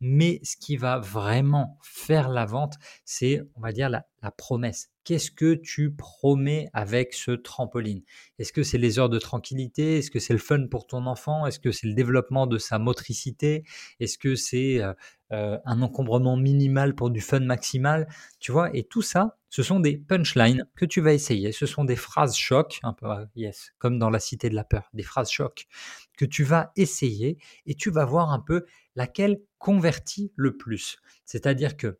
Mais 0.00 0.40
ce 0.44 0.56
qui 0.56 0.76
va 0.76 0.98
vraiment 0.98 1.76
faire 1.82 2.28
la 2.28 2.46
vente, 2.46 2.74
c'est, 3.04 3.42
on 3.56 3.60
va 3.60 3.72
dire, 3.72 3.88
la, 3.88 4.04
promesse. 4.36 4.90
Qu'est-ce 5.04 5.30
que 5.30 5.54
tu 5.54 5.92
promets 5.92 6.68
avec 6.72 7.14
ce 7.14 7.30
trampoline? 7.30 8.02
Est-ce 8.38 8.52
que 8.52 8.62
c'est 8.62 8.78
les 8.78 8.98
heures 8.98 9.08
de 9.08 9.18
tranquillité? 9.18 9.98
Est-ce 9.98 10.10
que 10.10 10.18
c'est 10.18 10.32
le 10.32 10.38
fun 10.38 10.66
pour 10.66 10.86
ton 10.86 11.06
enfant? 11.06 11.46
Est-ce 11.46 11.58
que 11.58 11.70
c'est 11.70 11.86
le 11.86 11.94
développement 11.94 12.46
de 12.46 12.58
sa 12.58 12.78
motricité? 12.78 13.64
Est-ce 14.00 14.18
que 14.18 14.34
c'est 14.34 14.82
euh, 14.82 14.92
euh, 15.32 15.56
un 15.64 15.82
encombrement 15.82 16.36
minimal 16.36 16.94
pour 16.94 17.10
du 17.10 17.20
fun 17.20 17.40
maximal? 17.40 18.06
Tu 18.38 18.52
vois 18.52 18.74
Et 18.76 18.84
tout 18.84 19.02
ça, 19.02 19.38
ce 19.50 19.62
sont 19.62 19.80
des 19.80 19.96
punchlines 19.96 20.66
que 20.76 20.84
tu 20.84 21.00
vas 21.00 21.14
essayer. 21.14 21.52
Ce 21.52 21.64
sont 21.64 21.84
des 21.84 21.96
phrases 21.96 22.36
choc, 22.36 22.78
un 22.82 22.92
peu, 22.92 23.06
yes, 23.34 23.72
comme 23.78 23.98
dans 23.98 24.10
la 24.10 24.20
cité 24.20 24.50
de 24.50 24.54
la 24.54 24.64
peur, 24.64 24.90
des 24.92 25.04
phrases 25.04 25.30
choc 25.30 25.68
que 26.18 26.26
tu 26.26 26.44
vas 26.44 26.72
essayer 26.76 27.38
et 27.64 27.74
tu 27.74 27.90
vas 27.90 28.04
voir 28.04 28.30
un 28.32 28.40
peu 28.40 28.66
laquelle 28.96 29.40
convertit 29.56 30.32
le 30.36 30.58
plus. 30.58 30.98
C'est-à-dire 31.24 31.78
que 31.78 31.98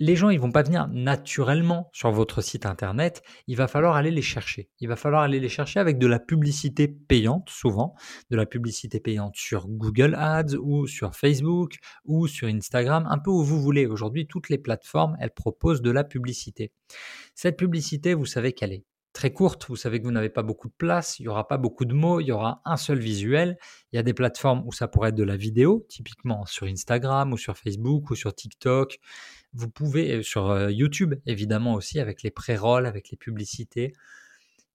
les 0.00 0.16
gens, 0.16 0.30
ils 0.30 0.40
vont 0.40 0.50
pas 0.50 0.64
venir 0.64 0.88
naturellement 0.88 1.88
sur 1.92 2.10
votre 2.10 2.40
site 2.40 2.66
internet. 2.66 3.22
Il 3.46 3.56
va 3.56 3.68
falloir 3.68 3.94
aller 3.94 4.10
les 4.10 4.22
chercher. 4.22 4.68
Il 4.80 4.88
va 4.88 4.96
falloir 4.96 5.22
aller 5.22 5.38
les 5.38 5.48
chercher 5.48 5.78
avec 5.78 5.98
de 5.98 6.08
la 6.08 6.18
publicité 6.18 6.88
payante, 6.88 7.48
souvent, 7.48 7.94
de 8.28 8.36
la 8.36 8.44
publicité 8.44 8.98
payante 8.98 9.36
sur 9.36 9.68
Google 9.68 10.16
Ads 10.16 10.56
ou 10.60 10.88
sur 10.88 11.14
Facebook 11.14 11.76
ou 12.04 12.26
sur 12.26 12.48
Instagram, 12.48 13.06
un 13.08 13.18
peu 13.18 13.30
où 13.30 13.44
vous 13.44 13.62
voulez. 13.62 13.86
Aujourd'hui, 13.86 14.26
toutes 14.26 14.48
les 14.48 14.58
plateformes, 14.58 15.16
elles 15.20 15.32
proposent 15.32 15.82
de 15.82 15.92
la 15.92 16.02
publicité. 16.02 16.72
Cette 17.36 17.56
publicité, 17.56 18.14
vous 18.14 18.26
savez 18.26 18.52
qu'elle 18.52 18.72
est 18.72 18.84
très 19.14 19.32
courte. 19.32 19.66
Vous 19.68 19.76
savez 19.76 20.00
que 20.00 20.04
vous 20.04 20.12
n'avez 20.12 20.28
pas 20.28 20.42
beaucoup 20.42 20.68
de 20.68 20.74
place, 20.76 21.18
il 21.18 21.22
n'y 21.22 21.28
aura 21.28 21.48
pas 21.48 21.56
beaucoup 21.56 21.86
de 21.86 21.94
mots, 21.94 22.20
il 22.20 22.26
y 22.26 22.32
aura 22.32 22.60
un 22.66 22.76
seul 22.76 22.98
visuel. 22.98 23.56
Il 23.92 23.96
y 23.96 23.98
a 23.98 24.02
des 24.02 24.12
plateformes 24.12 24.62
où 24.66 24.72
ça 24.72 24.88
pourrait 24.88 25.08
être 25.08 25.14
de 25.14 25.24
la 25.24 25.36
vidéo, 25.38 25.86
typiquement 25.88 26.44
sur 26.44 26.66
Instagram 26.66 27.32
ou 27.32 27.38
sur 27.38 27.56
Facebook 27.56 28.10
ou 28.10 28.14
sur 28.14 28.34
TikTok. 28.34 28.98
Vous 29.54 29.70
pouvez, 29.70 30.16
euh, 30.16 30.22
sur 30.22 30.50
euh, 30.50 30.70
YouTube 30.70 31.14
évidemment 31.24 31.74
aussi, 31.74 32.00
avec 32.00 32.22
les 32.22 32.30
pré-rolls, 32.30 32.86
avec 32.86 33.10
les 33.10 33.16
publicités. 33.16 33.94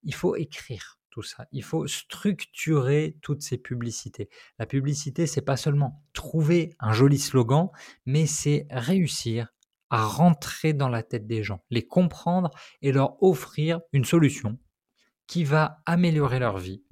Il 0.03 0.15
faut 0.15 0.35
écrire 0.37 0.99
tout 1.09 1.21
ça. 1.21 1.45
Il 1.51 1.63
faut 1.63 1.85
structurer 1.85 3.17
toutes 3.21 3.41
ces 3.41 3.57
publicités. 3.57 4.29
La 4.57 4.65
publicité, 4.65 5.27
c'est 5.27 5.41
pas 5.41 5.57
seulement 5.57 6.01
trouver 6.13 6.75
un 6.79 6.93
joli 6.93 7.19
slogan, 7.19 7.69
mais 8.05 8.25
c'est 8.25 8.67
réussir 8.69 9.53
à 9.89 10.05
rentrer 10.05 10.73
dans 10.73 10.89
la 10.89 11.03
tête 11.03 11.27
des 11.27 11.43
gens, 11.43 11.63
les 11.69 11.85
comprendre 11.85 12.49
et 12.81 12.91
leur 12.91 13.21
offrir 13.23 13.81
une 13.93 14.05
solution 14.05 14.57
qui 15.27 15.43
va 15.43 15.81
améliorer 15.85 16.39
leur 16.39 16.57
vie, 16.57 16.83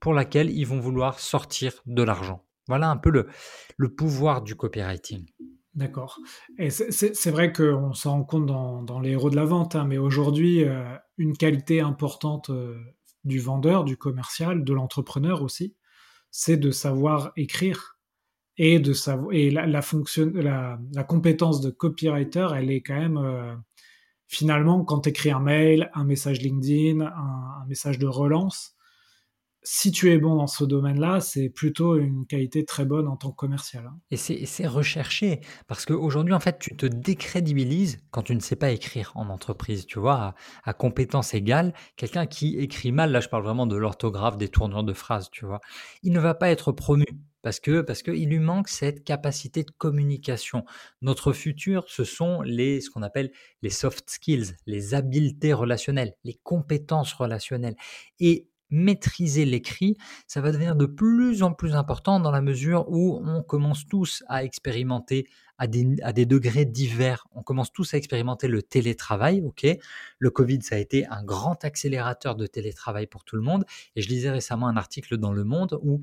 pour 0.00 0.14
laquelle 0.14 0.50
ils 0.50 0.66
vont 0.66 0.80
vouloir 0.80 1.20
sortir 1.20 1.80
de 1.86 2.02
l'argent. 2.02 2.44
Voilà 2.66 2.90
un 2.90 2.96
peu 2.96 3.10
le, 3.10 3.28
le 3.76 3.94
pouvoir 3.94 4.42
du 4.42 4.56
copywriting. 4.56 5.26
D'accord. 5.74 6.20
Et 6.58 6.70
c'est 6.70 7.30
vrai 7.30 7.52
qu'on 7.52 7.94
s'en 7.94 8.12
rend 8.12 8.24
compte 8.24 8.46
dans, 8.46 9.00
les 9.00 9.10
héros 9.10 9.28
de 9.28 9.36
la 9.36 9.44
vente, 9.44 9.74
hein, 9.74 9.84
mais 9.84 9.98
aujourd'hui, 9.98 10.64
euh, 10.64 10.84
une 11.18 11.36
qualité 11.36 11.80
importante 11.80 12.50
euh, 12.50 12.78
du 13.24 13.40
vendeur, 13.40 13.84
du 13.84 13.96
commercial, 13.96 14.62
de 14.62 14.72
l'entrepreneur 14.72 15.42
aussi, 15.42 15.74
c'est 16.30 16.56
de 16.56 16.70
savoir 16.70 17.32
écrire 17.36 17.93
et 18.56 18.78
de 18.78 18.92
savoir 18.92 19.32
et 19.32 19.50
la, 19.50 19.82
fonction 19.82 20.30
la, 20.34 20.78
la, 20.92 21.04
compétence 21.04 21.60
de 21.60 21.70
copywriter 21.70 22.48
elle 22.54 22.70
est 22.70 22.82
quand 22.82 22.98
même 22.98 23.18
euh, 23.18 23.54
finalement 24.28 24.84
quand 24.84 25.00
tu 25.00 25.08
écris 25.08 25.30
un 25.30 25.40
mail 25.40 25.90
un 25.94 26.04
message 26.04 26.40
LinkedIn 26.40 27.00
un, 27.00 27.66
message 27.68 27.98
de 27.98 28.06
relance 28.06 28.74
si 29.66 29.90
tu 29.90 30.12
es 30.12 30.18
bon 30.18 30.36
dans 30.36 30.46
ce 30.46 30.62
domaine-là, 30.62 31.20
c'est 31.20 31.48
plutôt 31.48 31.96
une 31.96 32.26
qualité 32.26 32.66
très 32.66 32.84
bonne 32.84 33.08
en 33.08 33.16
tant 33.16 33.30
que 33.30 33.36
commercial. 33.36 33.86
Hein. 33.86 33.98
Et 34.10 34.16
c'est 34.18 34.66
recherché, 34.66 35.40
parce 35.68 35.86
qu'aujourd'hui, 35.86 36.34
en 36.34 36.38
fait, 36.38 36.58
tu 36.58 36.76
te 36.76 36.84
décrédibilises 36.84 37.96
quand 38.10 38.20
tu 38.20 38.34
ne 38.34 38.40
sais 38.40 38.56
pas 38.56 38.72
écrire 38.72 39.12
en 39.14 39.30
entreprise, 39.30 39.86
tu 39.86 39.98
vois, 39.98 40.16
à, 40.16 40.34
à 40.64 40.74
compétence 40.74 41.32
égale. 41.32 41.72
Quelqu'un 41.96 42.26
qui 42.26 42.58
écrit 42.58 42.92
mal, 42.92 43.10
là 43.10 43.20
je 43.20 43.30
parle 43.30 43.42
vraiment 43.42 43.66
de 43.66 43.76
l'orthographe, 43.76 44.36
des 44.36 44.48
tournures 44.48 44.84
de 44.84 44.92
phrases, 44.92 45.30
tu 45.30 45.46
vois, 45.46 45.62
il 46.02 46.12
ne 46.12 46.20
va 46.20 46.34
pas 46.34 46.50
être 46.50 46.70
promu 46.70 47.06
parce 47.44 47.60
que 47.60 47.82
parce 47.82 48.02
qu'il 48.02 48.28
lui 48.28 48.38
manque 48.38 48.68
cette 48.68 49.04
capacité 49.04 49.62
de 49.64 49.70
communication. 49.70 50.64
Notre 51.02 51.34
futur, 51.34 51.84
ce 51.86 52.02
sont 52.02 52.40
les 52.40 52.80
ce 52.80 52.88
qu'on 52.88 53.02
appelle 53.02 53.30
les 53.60 53.70
soft 53.70 54.08
skills, 54.08 54.56
les 54.66 54.94
habiletés 54.94 55.52
relationnelles, 55.52 56.14
les 56.24 56.40
compétences 56.42 57.12
relationnelles. 57.12 57.76
Et 58.18 58.48
maîtriser 58.70 59.44
l'écrit, 59.44 59.98
ça 60.26 60.40
va 60.40 60.52
devenir 60.52 60.74
de 60.74 60.86
plus 60.86 61.42
en 61.42 61.52
plus 61.52 61.74
important 61.74 62.18
dans 62.18 62.30
la 62.30 62.40
mesure 62.40 62.86
où 62.88 63.20
on 63.22 63.42
commence 63.42 63.86
tous 63.86 64.24
à 64.26 64.42
expérimenter 64.42 65.28
à 65.58 65.66
des, 65.66 66.26
degrés 66.26 66.64
divers. 66.64 67.26
On 67.34 67.42
commence 67.42 67.72
tous 67.72 67.94
à 67.94 67.96
expérimenter 67.96 68.48
le 68.48 68.62
télétravail, 68.62 69.42
ok 69.42 69.66
Le 70.18 70.30
Covid, 70.30 70.62
ça 70.62 70.76
a 70.76 70.78
été 70.78 71.06
un 71.06 71.22
grand 71.22 71.64
accélérateur 71.64 72.34
de 72.34 72.46
télétravail 72.46 73.06
pour 73.06 73.24
tout 73.24 73.36
le 73.36 73.42
monde. 73.42 73.64
Et 73.96 74.02
je 74.02 74.08
lisais 74.08 74.30
récemment 74.30 74.66
un 74.66 74.76
article 74.76 75.16
dans 75.16 75.32
Le 75.32 75.44
Monde 75.44 75.78
où 75.82 76.02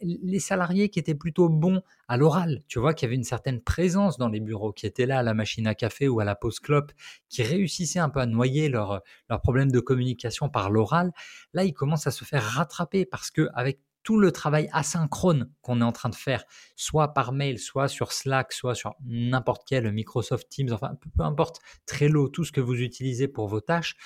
les 0.00 0.40
salariés 0.40 0.88
qui 0.88 0.98
étaient 0.98 1.14
plutôt 1.14 1.48
bons 1.48 1.82
à 2.08 2.16
l'oral, 2.16 2.62
tu 2.68 2.78
vois, 2.78 2.94
qui 2.94 3.04
avaient 3.04 3.14
une 3.14 3.24
certaine 3.24 3.60
présence 3.60 4.18
dans 4.18 4.28
les 4.28 4.40
bureaux, 4.40 4.72
qui 4.72 4.86
étaient 4.86 5.06
là 5.06 5.18
à 5.18 5.22
la 5.22 5.34
machine 5.34 5.66
à 5.66 5.74
café 5.74 6.08
ou 6.08 6.20
à 6.20 6.24
la 6.24 6.34
pause 6.34 6.58
clope, 6.58 6.92
qui 7.28 7.42
réussissaient 7.42 7.98
un 7.98 8.08
peu 8.08 8.20
à 8.20 8.26
noyer 8.26 8.68
leurs 8.68 9.02
leur 9.28 9.40
problèmes 9.40 9.70
de 9.70 9.80
communication 9.80 10.48
par 10.48 10.70
l'oral, 10.70 11.12
là, 11.52 11.64
ils 11.64 11.74
commencent 11.74 12.06
à 12.06 12.10
se 12.10 12.24
faire 12.24 12.42
rattraper 12.42 13.04
parce 13.04 13.30
que 13.30 13.48
avec 13.54 13.80
tout 14.02 14.18
le 14.18 14.32
travail 14.32 14.68
asynchrone 14.72 15.50
qu'on 15.60 15.80
est 15.80 15.84
en 15.84 15.92
train 15.92 16.08
de 16.08 16.14
faire, 16.14 16.44
soit 16.76 17.14
par 17.14 17.32
mail, 17.32 17.58
soit 17.58 17.88
sur 17.88 18.12
Slack, 18.12 18.52
soit 18.52 18.74
sur 18.74 18.94
n'importe 19.04 19.62
quel 19.66 19.90
Microsoft 19.92 20.48
Teams, 20.48 20.72
enfin 20.72 20.92
peu, 21.16 21.24
importe, 21.24 21.60
Trello, 21.86 22.28
tout 22.28 22.44
ce 22.44 22.52
que 22.52 22.60
vous 22.60 22.80
utilisez 22.80 23.28
pour 23.28 23.48
vos 23.48 23.60
tâches, 23.60 23.96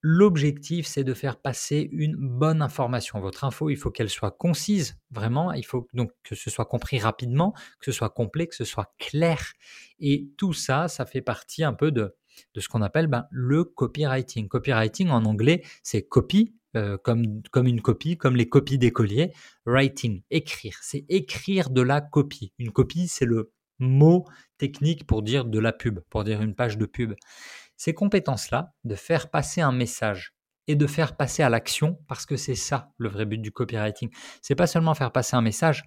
L'objectif, 0.00 0.86
c'est 0.86 1.02
de 1.02 1.12
faire 1.12 1.40
passer 1.40 1.88
une 1.90 2.14
bonne 2.14 2.62
information. 2.62 3.18
Votre 3.18 3.42
info, 3.42 3.68
il 3.68 3.76
faut 3.76 3.90
qu'elle 3.90 4.08
soit 4.08 4.30
concise, 4.30 4.96
vraiment. 5.10 5.52
Il 5.52 5.66
faut 5.66 5.88
donc 5.92 6.12
que 6.22 6.36
ce 6.36 6.50
soit 6.50 6.66
compris 6.66 7.00
rapidement, 7.00 7.52
que 7.80 7.86
ce 7.86 7.92
soit 7.92 8.10
complet, 8.10 8.46
que 8.46 8.54
ce 8.54 8.64
soit 8.64 8.94
clair. 8.98 9.54
Et 9.98 10.28
tout 10.36 10.52
ça, 10.52 10.86
ça 10.86 11.04
fait 11.04 11.20
partie 11.20 11.64
un 11.64 11.72
peu 11.72 11.90
de, 11.90 12.14
ce 12.56 12.68
qu'on 12.68 12.82
appelle 12.82 13.08
ben, 13.08 13.26
le 13.32 13.64
copywriting. 13.64 14.46
Copywriting 14.46 15.08
en 15.08 15.24
anglais, 15.24 15.64
c'est 15.82 16.02
copy 16.02 16.54
euh, 16.76 16.98
comme, 16.98 17.42
comme 17.50 17.66
une 17.66 17.80
copie, 17.80 18.18
comme 18.18 18.36
les 18.36 18.48
copies 18.48 18.78
d'écoliers. 18.78 19.32
Writing, 19.64 20.22
écrire, 20.30 20.78
c'est 20.82 21.04
écrire 21.08 21.70
de 21.70 21.80
la 21.80 22.00
copie. 22.00 22.52
Une 22.58 22.72
copie, 22.72 23.08
c'est 23.08 23.24
le 23.24 23.52
mot 23.78 24.24
technique 24.58 25.06
pour 25.06 25.22
dire 25.22 25.44
de 25.44 25.58
la 25.58 25.72
pub, 25.72 26.00
pour 26.10 26.24
dire 26.24 26.42
une 26.42 26.54
page 26.54 26.76
de 26.78 26.86
pub. 26.86 27.14
Ces 27.76 27.94
compétences-là, 27.94 28.74
de 28.84 28.94
faire 28.96 29.30
passer 29.30 29.60
un 29.60 29.72
message 29.72 30.34
et 30.66 30.76
de 30.76 30.86
faire 30.86 31.16
passer 31.16 31.42
à 31.42 31.48
l'action, 31.48 31.98
parce 32.06 32.26
que 32.26 32.36
c'est 32.36 32.54
ça 32.54 32.92
le 32.98 33.08
vrai 33.08 33.24
but 33.24 33.38
du 33.38 33.50
copywriting. 33.50 34.10
C'est 34.42 34.54
pas 34.54 34.66
seulement 34.66 34.94
faire 34.94 35.12
passer 35.12 35.36
un 35.36 35.40
message, 35.40 35.84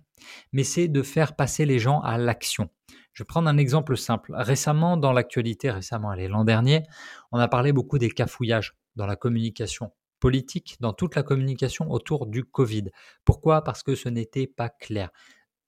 mais 0.51 0.63
c'est 0.63 0.87
de 0.87 1.03
faire 1.03 1.35
passer 1.35 1.65
les 1.65 1.77
gens 1.77 1.99
à 2.01 2.17
l'action. 2.17 2.69
Je 3.13 3.21
vais 3.21 3.27
prendre 3.27 3.49
un 3.49 3.57
exemple 3.57 3.97
simple. 3.97 4.33
Récemment, 4.35 4.97
dans 4.97 5.11
l'actualité, 5.11 5.69
récemment, 5.69 6.15
l'an 6.15 6.43
dernier, 6.43 6.83
on 7.31 7.37
a 7.37 7.47
parlé 7.47 7.73
beaucoup 7.73 7.99
des 7.99 8.09
cafouillages 8.09 8.75
dans 8.95 9.05
la 9.05 9.15
communication 9.15 9.91
politique 10.21 10.77
dans 10.79 10.93
toute 10.93 11.15
la 11.15 11.23
communication 11.23 11.91
autour 11.91 12.27
du 12.27 12.45
Covid. 12.45 12.85
Pourquoi? 13.25 13.63
Parce 13.65 13.83
que 13.83 13.95
ce 13.95 14.07
n'était 14.07 14.47
pas 14.47 14.69
clair. 14.69 15.09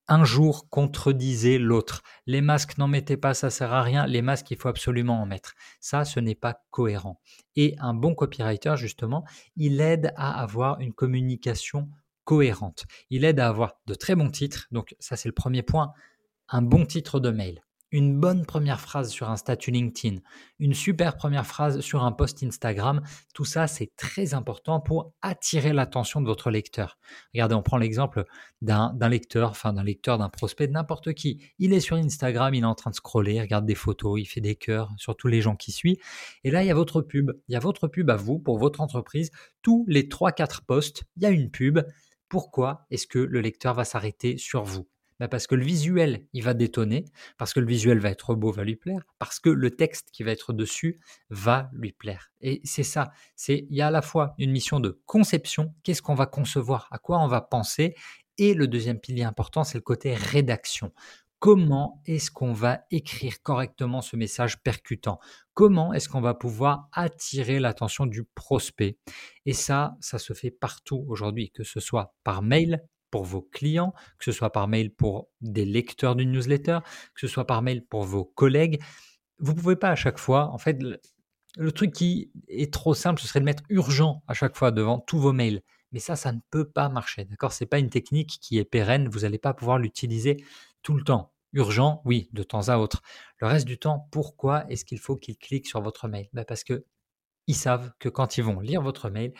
Un 0.06 0.24
jour 0.24 0.68
contredisait 0.68 1.58
l'autre. 1.58 2.02
Les 2.26 2.42
masques 2.42 2.76
n'en 2.78 2.88
mettez 2.88 3.16
pas, 3.16 3.34
ça 3.34 3.50
sert 3.50 3.72
à 3.72 3.82
rien. 3.82 4.06
Les 4.06 4.22
masques, 4.22 4.50
il 4.50 4.58
faut 4.58 4.68
absolument 4.68 5.20
en 5.20 5.26
mettre. 5.26 5.54
Ça, 5.80 6.04
ce 6.04 6.20
n'est 6.20 6.34
pas 6.34 6.62
cohérent. 6.70 7.20
Et 7.56 7.74
un 7.78 7.94
bon 7.94 8.14
copywriter, 8.14 8.76
justement, 8.76 9.24
il 9.56 9.80
aide 9.80 10.12
à 10.16 10.40
avoir 10.42 10.78
une 10.80 10.92
communication 10.92 11.88
cohérente. 12.24 12.84
Il 13.10 13.24
aide 13.24 13.40
à 13.40 13.48
avoir 13.48 13.80
de 13.86 13.94
très 13.94 14.14
bons 14.14 14.30
titres. 14.30 14.66
Donc 14.70 14.94
ça, 14.98 15.16
c'est 15.16 15.28
le 15.28 15.34
premier 15.34 15.62
point. 15.62 15.92
Un 16.48 16.62
bon 16.62 16.84
titre 16.84 17.18
de 17.18 17.30
mail 17.30 17.62
une 17.94 18.18
bonne 18.18 18.44
première 18.44 18.80
phrase 18.80 19.08
sur 19.08 19.30
un 19.30 19.36
statut 19.36 19.70
LinkedIn, 19.70 20.18
une 20.58 20.74
super 20.74 21.16
première 21.16 21.46
phrase 21.46 21.80
sur 21.80 22.02
un 22.02 22.10
post 22.10 22.42
Instagram, 22.42 23.02
tout 23.34 23.44
ça 23.44 23.68
c'est 23.68 23.94
très 23.96 24.34
important 24.34 24.80
pour 24.80 25.14
attirer 25.22 25.72
l'attention 25.72 26.20
de 26.20 26.26
votre 26.26 26.50
lecteur. 26.50 26.98
Regardez, 27.32 27.54
on 27.54 27.62
prend 27.62 27.76
l'exemple 27.76 28.24
d'un 28.62 28.92
lecteur, 29.08 29.50
enfin 29.50 29.72
d'un 29.72 29.84
lecteur, 29.84 30.18
d'un 30.18 30.28
prospect, 30.28 30.66
de 30.66 30.72
n'importe 30.72 31.14
qui. 31.14 31.40
Il 31.60 31.72
est 31.72 31.78
sur 31.78 31.94
Instagram, 31.94 32.52
il 32.52 32.64
est 32.64 32.66
en 32.66 32.74
train 32.74 32.90
de 32.90 32.96
scroller, 32.96 33.34
il 33.34 33.40
regarde 33.40 33.64
des 33.64 33.76
photos, 33.76 34.20
il 34.20 34.24
fait 34.24 34.40
des 34.40 34.56
cœurs 34.56 34.90
sur 34.96 35.16
tous 35.16 35.28
les 35.28 35.40
gens 35.40 35.54
qui 35.54 35.70
suivent. 35.70 35.98
Et 36.42 36.50
là, 36.50 36.64
il 36.64 36.66
y 36.66 36.72
a 36.72 36.74
votre 36.74 37.00
pub. 37.00 37.30
Il 37.46 37.52
y 37.52 37.56
a 37.56 37.60
votre 37.60 37.86
pub 37.86 38.10
à 38.10 38.16
vous, 38.16 38.40
pour 38.40 38.58
votre 38.58 38.80
entreprise. 38.80 39.30
Tous 39.62 39.84
les 39.86 40.08
3-4 40.08 40.64
posts, 40.66 41.04
il 41.16 41.22
y 41.22 41.26
a 41.26 41.30
une 41.30 41.48
pub. 41.48 41.78
Pourquoi 42.28 42.86
est-ce 42.90 43.06
que 43.06 43.20
le 43.20 43.40
lecteur 43.40 43.74
va 43.74 43.84
s'arrêter 43.84 44.36
sur 44.36 44.64
vous? 44.64 44.88
Bah, 45.20 45.28
parce 45.28 45.46
que 45.46 45.54
le 45.54 45.64
visuel, 45.64 46.26
il 46.32 46.42
va 46.42 46.54
détonner, 46.54 47.04
parce 47.38 47.52
que 47.52 47.60
le 47.60 47.66
visuel 47.66 47.98
va 47.98 48.10
être 48.10 48.34
beau, 48.34 48.50
va 48.52 48.64
lui 48.64 48.76
plaire, 48.76 49.02
parce 49.18 49.40
que 49.40 49.50
le 49.50 49.70
texte 49.70 50.08
qui 50.12 50.22
va 50.22 50.32
être 50.32 50.52
dessus 50.52 51.00
va 51.30 51.70
lui 51.72 51.92
plaire. 51.92 52.32
Et 52.40 52.60
c'est 52.64 52.82
ça, 52.82 53.12
c'est 53.36 53.66
il 53.70 53.76
y 53.76 53.82
a 53.82 53.88
à 53.88 53.90
la 53.90 54.02
fois 54.02 54.34
une 54.38 54.50
mission 54.50 54.80
de 54.80 55.00
conception, 55.06 55.74
qu'est-ce 55.82 56.02
qu'on 56.02 56.14
va 56.14 56.26
concevoir, 56.26 56.88
à 56.90 56.98
quoi 56.98 57.20
on 57.20 57.28
va 57.28 57.40
penser, 57.40 57.94
et 58.38 58.54
le 58.54 58.66
deuxième 58.66 58.98
pilier 58.98 59.22
important, 59.22 59.62
c'est 59.62 59.78
le 59.78 59.82
côté 59.82 60.14
rédaction. 60.14 60.92
comment 61.44 62.00
est-ce 62.06 62.30
qu'on 62.30 62.54
va 62.54 62.86
écrire 62.90 63.42
correctement 63.42 64.00
ce 64.00 64.16
message 64.16 64.62
percutant? 64.62 65.18
Comment 65.52 65.92
est-ce 65.92 66.08
qu'on 66.08 66.22
va 66.22 66.32
pouvoir 66.32 66.88
attirer 66.90 67.60
l'attention 67.60 68.06
du 68.06 68.24
prospect? 68.24 68.96
Et 69.44 69.52
ça, 69.52 69.94
ça 70.00 70.18
se 70.18 70.32
fait 70.32 70.50
partout 70.50 71.04
aujourd'hui, 71.06 71.50
que 71.50 71.62
ce 71.62 71.80
soit 71.80 72.14
par 72.24 72.40
mail 72.40 72.82
pour 73.14 73.22
vos 73.22 73.42
clients, 73.42 73.94
que 74.18 74.24
ce 74.24 74.32
soit 74.32 74.50
par 74.50 74.66
mail 74.66 74.92
pour 74.92 75.28
des 75.40 75.64
lecteurs 75.64 76.16
d'une 76.16 76.32
newsletter, 76.32 76.80
que 77.14 77.20
ce 77.20 77.28
soit 77.28 77.46
par 77.46 77.62
mail 77.62 77.86
pour 77.86 78.02
vos 78.02 78.24
collègues. 78.24 78.82
Vous 79.38 79.54
pouvez 79.54 79.76
pas 79.76 79.90
à 79.90 79.94
chaque 79.94 80.18
fois, 80.18 80.48
en 80.48 80.58
fait, 80.58 80.82
le 81.56 81.70
truc 81.70 81.92
qui 81.92 82.32
est 82.48 82.72
trop 82.72 82.92
simple, 82.92 83.20
ce 83.20 83.28
serait 83.28 83.38
de 83.38 83.44
mettre 83.44 83.62
urgent 83.68 84.24
à 84.26 84.34
chaque 84.34 84.56
fois 84.56 84.72
devant 84.72 84.98
tous 84.98 85.20
vos 85.20 85.32
mails. 85.32 85.62
Mais 85.92 86.00
ça, 86.00 86.16
ça 86.16 86.32
ne 86.32 86.40
peut 86.50 86.68
pas 86.68 86.88
marcher. 86.88 87.24
D'accord? 87.24 87.52
C'est 87.52 87.66
pas 87.66 87.78
une 87.78 87.88
technique 87.88 88.40
qui 88.40 88.58
est 88.58 88.64
pérenne. 88.64 89.08
Vous 89.08 89.20
n'allez 89.20 89.38
pas 89.38 89.54
pouvoir 89.54 89.78
l'utiliser 89.78 90.44
tout 90.82 90.94
le 90.94 91.04
temps. 91.04 91.32
Urgent, 91.52 92.02
oui, 92.04 92.28
de 92.32 92.42
temps 92.42 92.68
à 92.68 92.78
autre. 92.78 93.00
Le 93.38 93.46
reste 93.46 93.64
du 93.64 93.78
temps, 93.78 94.08
pourquoi 94.10 94.64
est-ce 94.68 94.84
qu'il 94.84 94.98
faut 94.98 95.14
qu'ils 95.14 95.38
cliquent 95.38 95.68
sur 95.68 95.80
votre 95.82 96.08
mail? 96.08 96.28
Ben 96.32 96.44
Parce 96.44 96.64
que 96.64 96.84
ils 97.46 97.54
savent 97.54 97.92
que 98.00 98.08
quand 98.08 98.38
ils 98.38 98.42
vont 98.42 98.58
lire 98.58 98.82
votre 98.82 99.08
mail, 99.08 99.32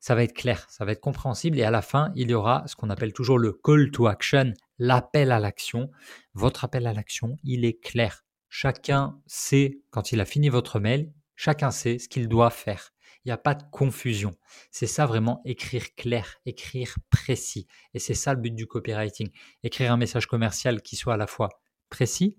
ça 0.00 0.14
va 0.14 0.22
être 0.22 0.34
clair, 0.34 0.66
ça 0.68 0.84
va 0.84 0.92
être 0.92 1.00
compréhensible 1.00 1.58
et 1.58 1.62
à 1.62 1.70
la 1.70 1.82
fin, 1.82 2.12
il 2.14 2.30
y 2.30 2.34
aura 2.34 2.64
ce 2.66 2.76
qu'on 2.76 2.90
appelle 2.90 3.12
toujours 3.12 3.38
le 3.38 3.52
call 3.52 3.90
to 3.90 4.06
action, 4.06 4.52
l'appel 4.78 5.32
à 5.32 5.40
l'action. 5.40 5.90
Votre 6.34 6.64
appel 6.64 6.86
à 6.86 6.92
l'action, 6.92 7.36
il 7.42 7.64
est 7.64 7.80
clair. 7.80 8.24
Chacun 8.48 9.20
sait, 9.26 9.80
quand 9.90 10.12
il 10.12 10.20
a 10.20 10.24
fini 10.24 10.48
votre 10.48 10.80
mail, 10.80 11.12
chacun 11.34 11.70
sait 11.70 11.98
ce 11.98 12.08
qu'il 12.08 12.28
doit 12.28 12.50
faire. 12.50 12.92
Il 13.24 13.28
n'y 13.28 13.32
a 13.32 13.38
pas 13.38 13.54
de 13.54 13.64
confusion. 13.72 14.36
C'est 14.70 14.86
ça 14.86 15.04
vraiment 15.04 15.42
écrire 15.44 15.94
clair, 15.96 16.36
écrire 16.46 16.94
précis. 17.10 17.66
Et 17.92 17.98
c'est 17.98 18.14
ça 18.14 18.32
le 18.34 18.40
but 18.40 18.54
du 18.54 18.66
copywriting. 18.66 19.30
Écrire 19.64 19.92
un 19.92 19.96
message 19.96 20.26
commercial 20.26 20.80
qui 20.80 20.94
soit 20.94 21.14
à 21.14 21.16
la 21.16 21.26
fois 21.26 21.48
précis, 21.90 22.36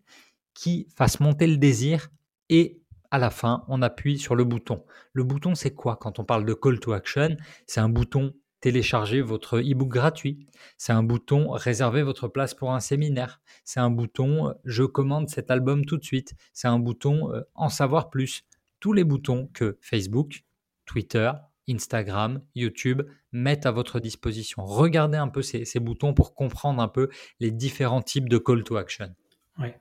qui 0.53 0.87
fasse 0.95 1.19
monter 1.19 1.45
le 1.45 1.57
désir 1.57 2.09
et 2.49 2.81
à 3.11 3.17
la 3.17 3.29
fin, 3.29 3.63
on 3.67 3.81
appuie 3.81 4.17
sur 4.17 4.35
le 4.35 4.43
bouton. 4.43 4.83
Le 5.13 5.23
bouton, 5.23 5.55
c'est 5.55 5.73
quoi? 5.73 5.95
Quand 5.95 6.19
on 6.19 6.25
parle 6.25 6.45
de 6.45 6.53
call 6.53 6.79
to 6.79 6.93
action 6.93 7.35
C'est 7.65 7.79
un 7.79 7.89
bouton 7.89 8.33
télécharger 8.59 9.21
votre 9.21 9.59
e-book 9.59 9.89
gratuit. 9.89 10.47
C'est 10.77 10.93
un 10.93 11.03
bouton 11.03 11.49
réserver 11.51 12.03
votre 12.03 12.27
place 12.27 12.53
pour 12.53 12.73
un 12.73 12.79
séminaire. 12.79 13.39
C'est 13.63 13.79
un 13.79 13.89
bouton 13.89 14.53
je 14.65 14.83
commande 14.83 15.29
cet 15.29 15.51
album 15.51 15.85
tout 15.85 15.97
de 15.97 16.03
suite. 16.03 16.33
C'est 16.53 16.67
un 16.67 16.79
bouton 16.79 17.31
en 17.55 17.69
savoir 17.69 18.09
plus. 18.09 18.43
Tous 18.79 18.93
les 18.93 19.03
boutons 19.03 19.49
que 19.53 19.77
Facebook, 19.81 20.43
Twitter, 20.85 21.31
Instagram, 21.69 22.41
YouTube 22.55 23.03
mettent 23.31 23.65
à 23.65 23.71
votre 23.71 23.99
disposition. 23.99 24.65
Regardez 24.65 25.17
un 25.17 25.27
peu 25.27 25.41
ces, 25.41 25.79
boutons 25.79 26.13
pour 26.13 26.33
comprendre 26.33 26.81
un 26.81 26.87
peu 26.87 27.09
les 27.39 27.51
différents 27.51 28.01
types 28.01 28.29
de 28.29 28.37
call 28.37 28.63
to 28.63 28.77
action. 28.77 29.13
Ouais. 29.59 29.75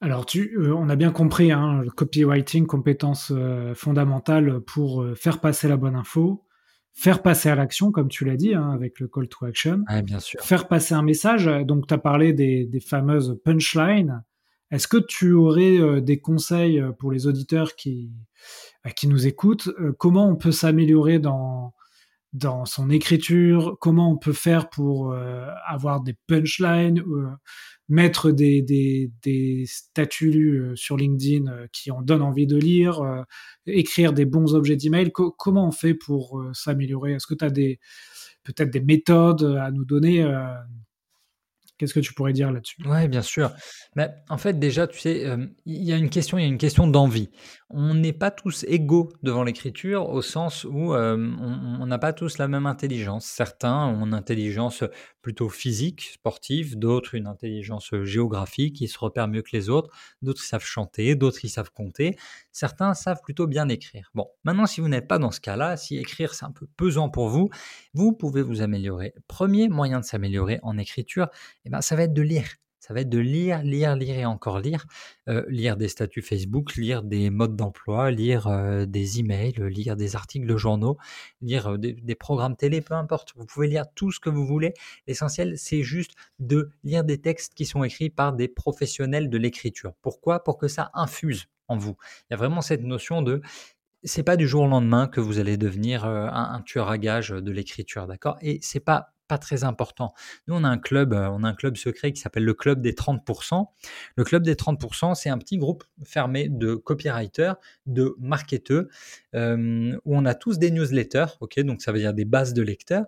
Alors, 0.00 0.26
tu, 0.26 0.56
euh, 0.58 0.74
on 0.74 0.88
a 0.88 0.96
bien 0.96 1.12
compris, 1.12 1.52
hein, 1.52 1.82
le 1.82 1.90
copywriting, 1.90 2.66
compétence 2.66 3.30
euh, 3.34 3.74
fondamentale 3.74 4.60
pour 4.60 5.02
euh, 5.02 5.14
faire 5.14 5.40
passer 5.40 5.68
la 5.68 5.76
bonne 5.76 5.96
info, 5.96 6.46
faire 6.94 7.20
passer 7.22 7.50
à 7.50 7.54
l'action, 7.54 7.92
comme 7.92 8.08
tu 8.08 8.24
l'as 8.24 8.36
dit, 8.36 8.54
hein, 8.54 8.70
avec 8.70 9.00
le 9.00 9.08
call 9.08 9.28
to 9.28 9.44
action. 9.44 9.84
bien 10.04 10.18
sûr. 10.18 10.40
Faire 10.40 10.66
passer 10.66 10.94
un 10.94 11.02
message. 11.02 11.46
Donc, 11.66 11.86
tu 11.86 11.94
as 11.94 11.98
parlé 11.98 12.32
des, 12.32 12.64
des, 12.66 12.80
fameuses 12.80 13.38
punchlines. 13.44 14.24
Est-ce 14.70 14.88
que 14.88 14.98
tu 14.98 15.32
aurais 15.32 16.02
des 16.02 16.20
conseils 16.20 16.82
pour 16.98 17.10
les 17.10 17.26
auditeurs 17.26 17.74
qui, 17.74 18.12
qui 18.96 19.08
nous 19.08 19.26
écoutent 19.26 19.70
Comment 19.98 20.28
on 20.28 20.36
peut 20.36 20.52
s'améliorer 20.52 21.18
dans, 21.18 21.72
dans 22.34 22.66
son 22.66 22.90
écriture? 22.90 23.78
Comment 23.80 24.12
on 24.12 24.18
peut 24.18 24.34
faire 24.34 24.68
pour 24.68 25.14
avoir 25.66 26.02
des 26.02 26.18
punchlines 26.26 27.02
mettre 27.88 28.30
des, 28.30 28.62
des, 28.62 29.64
statuts 29.66 30.60
euh, 30.60 30.76
sur 30.76 30.96
LinkedIn 30.96 31.50
euh, 31.50 31.66
qui 31.72 31.90
en 31.90 32.02
donnent 32.02 32.22
envie 32.22 32.46
de 32.46 32.56
lire, 32.56 33.00
euh, 33.00 33.22
écrire 33.66 34.12
des 34.12 34.26
bons 34.26 34.54
objets 34.54 34.76
d'email. 34.76 35.10
comment 35.12 35.68
on 35.68 35.72
fait 35.72 35.94
pour 35.94 36.42
s'améliorer? 36.52 37.14
Est-ce 37.14 37.26
que 37.26 37.34
tu 37.34 37.44
as 37.44 37.50
peut-être 38.44 38.70
des 38.70 38.80
méthodes 38.80 39.56
à 39.60 39.70
nous 39.70 39.84
donner 39.84 40.22
Qu'est-ce 41.78 41.94
que 41.94 42.00
tu 42.00 42.12
pourrais 42.12 42.32
dire 42.32 42.52
là-dessus? 42.52 42.76
Oui, 42.84 43.08
bien 43.08 43.22
sûr. 43.22 43.52
Mais 43.96 44.10
en 44.28 44.36
fait, 44.36 44.58
déjà, 44.58 44.86
tu 44.86 44.98
sais, 44.98 45.24
il 45.64 45.84
y 45.84 45.92
a 45.92 45.96
une 45.96 46.10
question, 46.10 46.36
il 46.36 46.42
y 46.42 46.44
a 46.44 46.48
une 46.48 46.58
question 46.58 46.86
d'envie. 46.86 47.30
On 47.70 47.94
n'est 47.94 48.12
pas 48.12 48.30
tous 48.30 48.64
égaux 48.66 49.12
devant 49.22 49.44
l'écriture 49.44 50.08
au 50.08 50.22
sens 50.22 50.64
où 50.64 50.94
on 50.94 51.86
n'a 51.86 51.98
pas 51.98 52.12
tous 52.12 52.38
la 52.38 52.48
même 52.48 52.66
intelligence. 52.66 53.26
Certains 53.26 53.86
ont 53.86 54.06
une 54.06 54.14
intelligence 54.14 54.82
plutôt 55.22 55.48
physique, 55.48 56.10
sportive, 56.14 56.78
d'autres 56.78 57.14
une 57.14 57.26
intelligence 57.26 57.90
géographique, 58.02 58.80
ils 58.80 58.88
se 58.88 58.98
repèrent 58.98 59.28
mieux 59.28 59.42
que 59.42 59.50
les 59.52 59.68
autres, 59.68 59.90
d'autres 60.22 60.42
savent 60.42 60.64
chanter, 60.64 61.14
d'autres 61.16 61.44
ils 61.44 61.50
savent 61.50 61.70
compter, 61.70 62.16
certains 62.50 62.94
savent 62.94 63.20
plutôt 63.22 63.46
bien 63.46 63.68
écrire. 63.68 64.10
Bon, 64.14 64.26
maintenant, 64.44 64.66
si 64.66 64.80
vous 64.80 64.88
n'êtes 64.88 65.06
pas 65.06 65.18
dans 65.18 65.30
ce 65.30 65.40
cas-là, 65.40 65.76
si 65.76 65.98
écrire 65.98 66.32
c'est 66.34 66.46
un 66.46 66.50
peu 66.50 66.66
pesant 66.76 67.10
pour 67.10 67.28
vous, 67.28 67.50
vous 67.98 68.12
pouvez 68.12 68.42
vous 68.42 68.62
améliorer. 68.62 69.12
Premier 69.26 69.68
moyen 69.68 69.98
de 69.98 70.04
s'améliorer 70.04 70.60
en 70.62 70.78
écriture, 70.78 71.26
eh 71.64 71.68
ben, 71.68 71.80
ça 71.80 71.96
va 71.96 72.04
être 72.04 72.14
de 72.14 72.22
lire. 72.22 72.46
Ça 72.78 72.94
va 72.94 73.00
être 73.00 73.08
de 73.08 73.18
lire, 73.18 73.60
lire, 73.64 73.96
lire 73.96 74.16
et 74.16 74.24
encore 74.24 74.60
lire. 74.60 74.86
Euh, 75.28 75.44
lire 75.48 75.76
des 75.76 75.88
statuts 75.88 76.22
Facebook, 76.22 76.76
lire 76.76 77.02
des 77.02 77.28
modes 77.28 77.56
d'emploi, 77.56 78.12
lire 78.12 78.46
euh, 78.46 78.86
des 78.86 79.18
emails, 79.18 79.54
lire 79.68 79.96
des 79.96 80.14
articles 80.14 80.46
de 80.46 80.56
journaux, 80.56 80.96
lire 81.40 81.72
euh, 81.72 81.76
des, 81.76 82.14
programmes 82.14 82.54
télé, 82.54 82.82
peu 82.82 82.94
importe. 82.94 83.32
Vous 83.34 83.46
pouvez 83.46 83.66
lire 83.66 83.86
tout 83.96 84.12
ce 84.12 84.20
que 84.20 84.30
vous 84.30 84.46
voulez. 84.46 84.74
L'essentiel, 85.08 85.58
c'est 85.58 85.82
juste 85.82 86.12
de 86.38 86.70
lire 86.84 87.02
des 87.02 87.20
textes 87.20 87.54
qui 87.54 87.66
sont 87.66 87.82
écrits 87.82 88.10
par 88.10 88.32
des 88.32 88.46
professionnels 88.46 89.28
de 89.28 89.38
l'écriture. 89.38 89.92
Pourquoi? 90.02 90.44
Pour 90.44 90.56
que 90.56 90.68
ça 90.68 90.92
infuse 90.94 91.48
en 91.66 91.76
vous. 91.76 91.96
Il 92.22 92.26
y 92.30 92.34
a 92.34 92.36
vraiment 92.36 92.60
cette 92.60 92.84
notion 92.84 93.22
de 93.22 93.42
c'est 94.04 94.22
pas 94.22 94.36
du 94.36 94.46
jour 94.46 94.62
au 94.62 94.68
lendemain 94.68 95.06
que 95.06 95.20
vous 95.20 95.38
allez 95.38 95.56
devenir 95.56 96.04
un, 96.04 96.62
tueur 96.62 96.88
à 96.88 96.98
gage 96.98 97.30
de 97.30 97.50
l'écriture, 97.50 98.06
d'accord? 98.06 98.36
Et 98.40 98.58
c'est 98.62 98.80
pas 98.80 99.12
pas 99.28 99.38
très 99.38 99.62
important. 99.62 100.14
Nous, 100.46 100.54
on 100.54 100.64
a 100.64 100.68
un 100.68 100.78
club, 100.78 101.12
on 101.12 101.44
a 101.44 101.48
un 101.48 101.54
club 101.54 101.76
secret 101.76 102.12
qui 102.12 102.20
s'appelle 102.20 102.44
le 102.44 102.54
club 102.54 102.80
des 102.80 102.94
30%. 102.94 103.66
Le 104.16 104.24
club 104.24 104.42
des 104.42 104.54
30%, 104.54 105.14
c'est 105.14 105.28
un 105.28 105.38
petit 105.38 105.58
groupe 105.58 105.84
fermé 106.02 106.48
de 106.48 106.74
copywriters, 106.74 107.56
de 107.86 108.16
marketeurs, 108.18 108.86
où 109.34 110.16
on 110.16 110.24
a 110.24 110.34
tous 110.34 110.58
des 110.58 110.70
newsletters, 110.70 111.36
ok, 111.40 111.60
donc 111.60 111.82
ça 111.82 111.92
veut 111.92 111.98
dire 111.98 112.14
des 112.14 112.24
bases 112.24 112.54
de 112.54 112.62
lecteurs. 112.62 113.04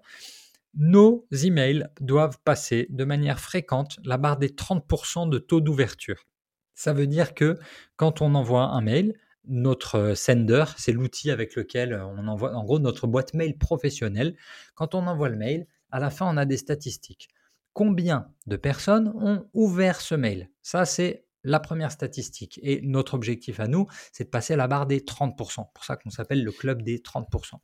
Nos 0.74 1.26
emails 1.32 1.88
doivent 2.00 2.38
passer 2.44 2.86
de 2.90 3.04
manière 3.04 3.40
fréquente 3.40 3.98
la 4.04 4.18
barre 4.18 4.36
des 4.36 4.50
30% 4.50 5.28
de 5.28 5.38
taux 5.38 5.60
d'ouverture. 5.60 6.26
Ça 6.74 6.92
veut 6.92 7.08
dire 7.08 7.34
que 7.34 7.58
quand 7.96 8.22
on 8.22 8.34
envoie 8.34 8.64
un 8.64 8.80
mail, 8.80 9.14
notre 9.46 9.96
euh, 9.96 10.14
sender, 10.14 10.64
c'est 10.76 10.92
l'outil 10.92 11.30
avec 11.30 11.54
lequel 11.54 11.94
on 11.94 12.26
envoie, 12.28 12.54
en 12.54 12.64
gros, 12.64 12.78
notre 12.78 13.06
boîte 13.06 13.34
mail 13.34 13.56
professionnelle. 13.56 14.36
Quand 14.74 14.94
on 14.94 15.06
envoie 15.06 15.28
le 15.28 15.36
mail, 15.36 15.66
à 15.90 16.00
la 16.00 16.10
fin, 16.10 16.26
on 16.32 16.36
a 16.36 16.44
des 16.44 16.56
statistiques. 16.56 17.28
Combien 17.72 18.28
de 18.46 18.56
personnes 18.56 19.12
ont 19.16 19.48
ouvert 19.54 20.00
ce 20.00 20.14
mail? 20.14 20.50
Ça, 20.62 20.84
c'est 20.84 21.24
la 21.44 21.60
première 21.60 21.92
statistique. 21.92 22.60
Et 22.62 22.80
notre 22.82 23.14
objectif 23.14 23.60
à 23.60 23.68
nous, 23.68 23.86
c'est 24.12 24.24
de 24.24 24.28
passer 24.28 24.54
à 24.54 24.56
la 24.56 24.68
barre 24.68 24.86
des 24.86 25.00
30%. 25.00 25.66
pour 25.72 25.84
ça 25.84 25.96
qu'on 25.96 26.10
s'appelle 26.10 26.44
le 26.44 26.52
club 26.52 26.82
des 26.82 26.98
30%. 26.98 27.54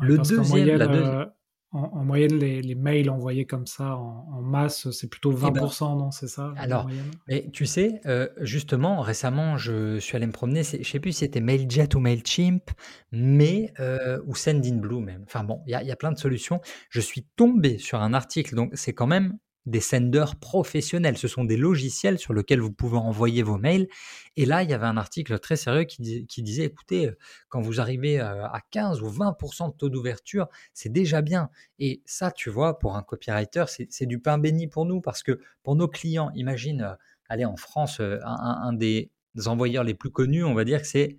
le 0.00 0.18
deuxième, 0.18 0.78
la 0.78 0.86
deuxième... 0.86 1.32
En, 1.76 2.04
moyenne, 2.04 2.38
les, 2.38 2.74
mails 2.74 3.10
envoyés 3.10 3.44
comme 3.44 3.66
ça 3.66 3.96
en, 3.96 4.40
masse, 4.40 4.90
c'est 4.90 5.08
plutôt 5.08 5.32
20%, 5.32 5.48
eh 5.48 5.50
ben, 5.50 5.96
non 5.96 6.10
C'est 6.10 6.28
ça 6.28 6.54
Alors, 6.56 6.88
mais 7.28 7.50
tu 7.52 7.66
sais, 7.66 8.00
euh, 8.06 8.28
justement, 8.40 9.00
récemment, 9.02 9.58
je 9.58 9.98
suis 9.98 10.16
allé 10.16 10.26
me 10.26 10.32
promener, 10.32 10.62
je 10.62 10.78
ne 10.78 10.82
sais 10.84 11.00
plus 11.00 11.12
si 11.12 11.18
c'était 11.18 11.40
MailJet 11.40 11.94
ou 11.94 12.00
MailChimp, 12.00 12.70
mais, 13.12 13.72
euh, 13.80 14.18
ou 14.26 14.34
Sendinblue 14.34 15.00
même. 15.00 15.24
Enfin 15.26 15.44
bon, 15.44 15.62
il 15.66 15.78
y, 15.78 15.86
y, 15.86 15.90
a 15.90 15.96
plein 15.96 16.12
de 16.12 16.18
solutions. 16.18 16.60
Je 16.88 17.00
suis 17.00 17.26
tombé 17.36 17.78
sur 17.78 18.00
un 18.00 18.14
article, 18.14 18.54
donc 18.54 18.70
c'est 18.74 18.94
quand 18.94 19.06
même 19.06 19.38
des 19.66 19.80
senders 19.80 20.36
professionnels. 20.36 21.18
Ce 21.18 21.28
sont 21.28 21.44
des 21.44 21.56
logiciels 21.56 22.18
sur 22.18 22.32
lesquels 22.32 22.60
vous 22.60 22.72
pouvez 22.72 22.96
envoyer 22.96 23.42
vos 23.42 23.58
mails. 23.58 23.88
Et 24.36 24.46
là, 24.46 24.62
il 24.62 24.70
y 24.70 24.74
avait 24.74 24.86
un 24.86 24.96
article 24.96 25.38
très 25.38 25.56
sérieux 25.56 25.84
qui, 25.84 26.42
disait, 26.42 26.64
écoutez, 26.64 27.08
euh, 27.08 27.18
quand 27.48 27.60
vous 27.60 27.80
arrivez 27.80 28.20
euh, 28.20 28.46
à 28.46 28.60
15 28.70 29.02
ou 29.02 29.08
20% 29.08 29.72
de 29.72 29.76
taux 29.76 29.88
d'ouverture, 29.88 30.48
c'est 30.72 30.92
déjà 30.92 31.20
bien. 31.20 31.50
Et 31.78 32.02
ça, 32.06 32.30
tu 32.30 32.48
vois, 32.48 32.78
pour 32.78 32.96
un 32.96 33.02
copywriter, 33.02 33.64
c'est 33.66 34.06
du 34.06 34.20
pain 34.20 34.38
béni 34.38 34.68
pour 34.68 34.86
nous 34.86 35.00
parce 35.00 35.22
que 35.22 35.40
pour 35.62 35.76
nos 35.76 35.88
clients, 35.88 36.30
imagine, 36.34 36.82
euh, 36.82 36.94
allez, 37.28 37.44
en 37.44 37.56
France, 37.56 38.00
un, 38.00 38.72
des 38.72 39.10
envoyeurs 39.46 39.84
les 39.84 39.94
plus 39.94 40.10
connus, 40.10 40.44
on 40.44 40.54
va 40.54 40.64
dire 40.64 40.80
que 40.80 40.86
c'est 40.86 41.18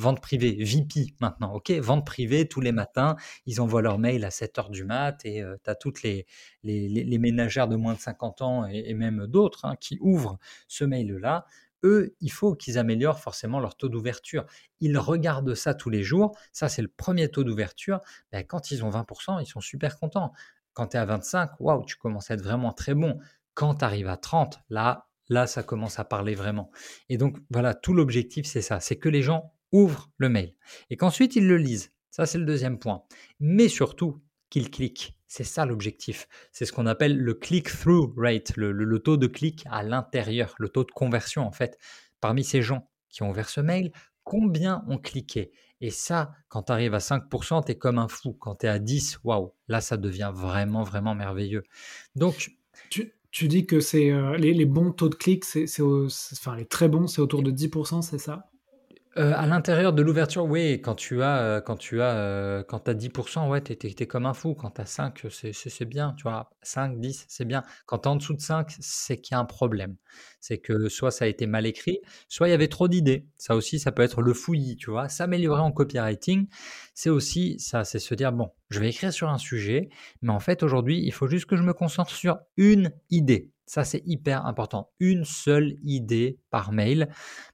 vente 0.00 0.20
privée, 0.20 0.56
VP 0.64 1.14
maintenant, 1.20 1.54
ok 1.54 1.70
Vente 1.72 2.04
privée 2.06 2.48
tous 2.48 2.60
les 2.60 2.72
matins, 2.72 3.16
ils 3.46 3.60
envoient 3.60 3.82
leur 3.82 3.98
mail 3.98 4.24
à 4.24 4.30
7h 4.30 4.70
du 4.70 4.84
mat 4.84 5.24
et 5.24 5.42
euh, 5.42 5.56
tu 5.62 5.70
as 5.70 5.74
toutes 5.74 6.02
les, 6.02 6.26
les, 6.62 7.18
ménagères 7.18 7.68
de 7.68 7.76
moins 7.76 7.94
de 7.94 8.00
50 8.00 8.42
ans 8.42 8.66
et, 8.66 8.94
même 8.94 9.26
d'autres 9.26 9.64
hein, 9.64 9.76
qui 9.78 9.98
ouvrent 10.00 10.38
ce 10.68 10.84
mail-là. 10.84 11.44
Eux, 11.82 12.14
il 12.20 12.30
faut 12.30 12.54
qu'ils 12.54 12.78
améliorent 12.78 13.20
forcément 13.20 13.58
leur 13.58 13.76
taux 13.76 13.88
d'ouverture. 13.88 14.44
Ils 14.80 14.98
regardent 14.98 15.54
ça 15.54 15.74
tous 15.74 15.88
les 15.88 16.02
jours. 16.02 16.36
Ça, 16.52 16.68
c'est 16.68 16.82
le 16.82 16.88
premier 16.88 17.30
taux 17.30 17.44
d'ouverture. 17.44 18.00
Ben, 18.32 18.44
quand 18.44 18.70
ils 18.70 18.84
ont 18.84 18.90
20%, 18.90 19.40
ils 19.40 19.46
sont 19.46 19.60
super 19.60 19.98
contents. 19.98 20.32
Quand 20.74 20.88
tu 20.88 20.96
es 20.96 21.00
à 21.00 21.06
25, 21.06 21.52
waouh, 21.58 21.84
tu 21.84 21.96
commences 21.96 22.30
à 22.30 22.34
être 22.34 22.42
vraiment 22.42 22.72
très 22.72 22.94
bon. 22.94 23.18
Quand 23.54 23.76
tu 23.76 23.84
arrives 23.84 24.08
à 24.08 24.18
30, 24.18 24.60
là, 24.68 25.08
là, 25.30 25.46
ça 25.46 25.62
commence 25.62 25.98
à 25.98 26.04
parler 26.04 26.34
vraiment. 26.34 26.70
Et 27.08 27.16
donc, 27.16 27.38
voilà, 27.50 27.74
tout 27.74 27.94
l'objectif, 27.94 28.46
c'est 28.46 28.62
ça, 28.62 28.80
c'est 28.80 28.96
que 28.96 29.08
les 29.08 29.22
gens 29.22 29.52
ouvrent 29.72 30.10
le 30.18 30.28
mail 30.28 30.54
et 30.90 30.96
qu'ensuite 30.96 31.36
ils 31.36 31.46
le 31.46 31.56
lisent. 31.56 31.92
Ça, 32.10 32.26
c'est 32.26 32.38
le 32.38 32.44
deuxième 32.44 32.78
point. 32.78 33.04
Mais 33.38 33.68
surtout, 33.68 34.20
qu'ils 34.50 34.70
cliquent. 34.70 35.16
C'est 35.28 35.44
ça 35.44 35.64
l'objectif. 35.64 36.26
C'est 36.50 36.64
ce 36.66 36.72
qu'on 36.72 36.86
appelle 36.86 37.16
le 37.16 37.34
click-through 37.34 38.12
rate, 38.16 38.56
le, 38.56 38.98
taux 38.98 39.16
de 39.16 39.28
clic 39.28 39.64
à 39.70 39.84
l'intérieur, 39.84 40.54
le 40.58 40.68
taux 40.68 40.84
de 40.84 40.90
conversion 40.90 41.46
en 41.46 41.52
fait. 41.52 41.78
Parmi 42.20 42.42
ces 42.42 42.62
gens 42.62 42.90
qui 43.08 43.22
ont 43.22 43.30
ouvert 43.30 43.48
ce 43.48 43.60
mail, 43.60 43.92
combien 44.24 44.84
ont 44.88 44.98
cliqué? 44.98 45.52
Et 45.80 45.90
ça, 45.90 46.32
quand 46.48 46.64
tu 46.64 46.72
arrives 46.72 46.94
à 46.94 46.98
5%, 46.98 47.64
tu 47.64 47.72
es 47.72 47.78
comme 47.78 47.98
un 47.98 48.08
fou. 48.08 48.32
Quand 48.34 48.56
tu 48.56 48.66
es 48.66 48.68
à 48.68 48.80
10, 48.80 49.20
waouh, 49.22 49.54
là 49.68 49.80
ça 49.80 49.96
devient 49.96 50.32
vraiment, 50.34 50.82
vraiment 50.82 51.14
merveilleux. 51.14 51.62
Donc, 52.16 52.50
tu, 52.90 53.46
dis 53.46 53.66
que 53.66 53.78
c'est 53.78 54.10
euh, 54.10 54.36
les, 54.36 54.66
bons 54.66 54.90
taux 54.90 55.08
de 55.08 55.14
clic, 55.14 55.44
c'est, 55.44 55.64
enfin 55.80 56.56
les 56.56 56.66
très 56.66 56.88
bons, 56.88 57.06
c'est 57.06 57.20
autour 57.20 57.44
de 57.44 57.52
10%, 57.52 58.02
c'est 58.02 58.18
ça? 58.18 58.49
Euh, 59.16 59.32
à 59.34 59.44
l'intérieur 59.46 59.92
de 59.92 60.02
l'ouverture, 60.02 60.44
oui, 60.44 60.80
quand 60.80 60.94
tu 60.94 61.20
as, 61.20 61.38
euh, 61.38 61.60
quand 61.60 61.76
tu 61.76 62.00
as, 62.00 62.14
euh, 62.14 62.62
quand 62.62 62.88
as 62.88 62.94
10%, 62.94 63.48
ouais, 63.48 63.60
tu 63.60 63.72
es, 63.72 64.06
comme 64.06 64.24
un 64.24 64.34
fou. 64.34 64.54
Quand 64.54 64.70
tu 64.70 64.80
as 64.80 64.86
5, 64.86 65.26
c'est 65.30 65.84
bien, 65.84 66.14
tu 66.16 66.22
vois. 66.22 66.50
5, 66.62 67.00
10, 67.00 67.24
c'est 67.28 67.44
bien. 67.44 67.64
Quand 67.86 67.98
tu 67.98 68.08
es 68.08 68.12
en 68.12 68.16
dessous 68.16 68.34
de 68.34 68.40
5, 68.40 68.76
c'est 68.78 69.20
qu'il 69.20 69.34
y 69.34 69.36
a 69.36 69.40
un 69.40 69.44
problème. 69.44 69.96
C'est 70.40 70.58
que 70.58 70.88
soit 70.88 71.10
ça 71.10 71.24
a 71.24 71.28
été 71.28 71.46
mal 71.46 71.66
écrit, 71.66 71.98
soit 72.28 72.46
il 72.46 72.52
y 72.52 72.54
avait 72.54 72.68
trop 72.68 72.86
d'idées. 72.86 73.26
Ça 73.36 73.56
aussi, 73.56 73.80
ça 73.80 73.90
peut 73.90 74.02
être 74.02 74.22
le 74.22 74.32
fouillis, 74.32 74.76
tu 74.76 74.90
vois. 74.90 75.08
S'améliorer 75.08 75.60
en 75.60 75.72
copywriting, 75.72 76.46
c'est 76.94 77.10
aussi 77.10 77.58
ça, 77.58 77.84
c'est 77.84 77.98
se 77.98 78.14
dire, 78.14 78.32
bon, 78.32 78.52
je 78.68 78.78
vais 78.78 78.90
écrire 78.90 79.12
sur 79.12 79.28
un 79.28 79.38
sujet, 79.38 79.88
mais 80.22 80.32
en 80.32 80.40
fait, 80.40 80.62
aujourd'hui, 80.62 81.02
il 81.04 81.12
faut 81.12 81.26
juste 81.26 81.46
que 81.46 81.56
je 81.56 81.62
me 81.62 81.72
concentre 81.72 82.14
sur 82.14 82.38
une 82.56 82.92
idée. 83.10 83.50
Ça, 83.70 83.84
c'est 83.84 84.02
hyper 84.04 84.46
important. 84.46 84.90
Une 84.98 85.24
seule 85.24 85.76
idée 85.84 86.40
par 86.50 86.72
mail, 86.72 87.08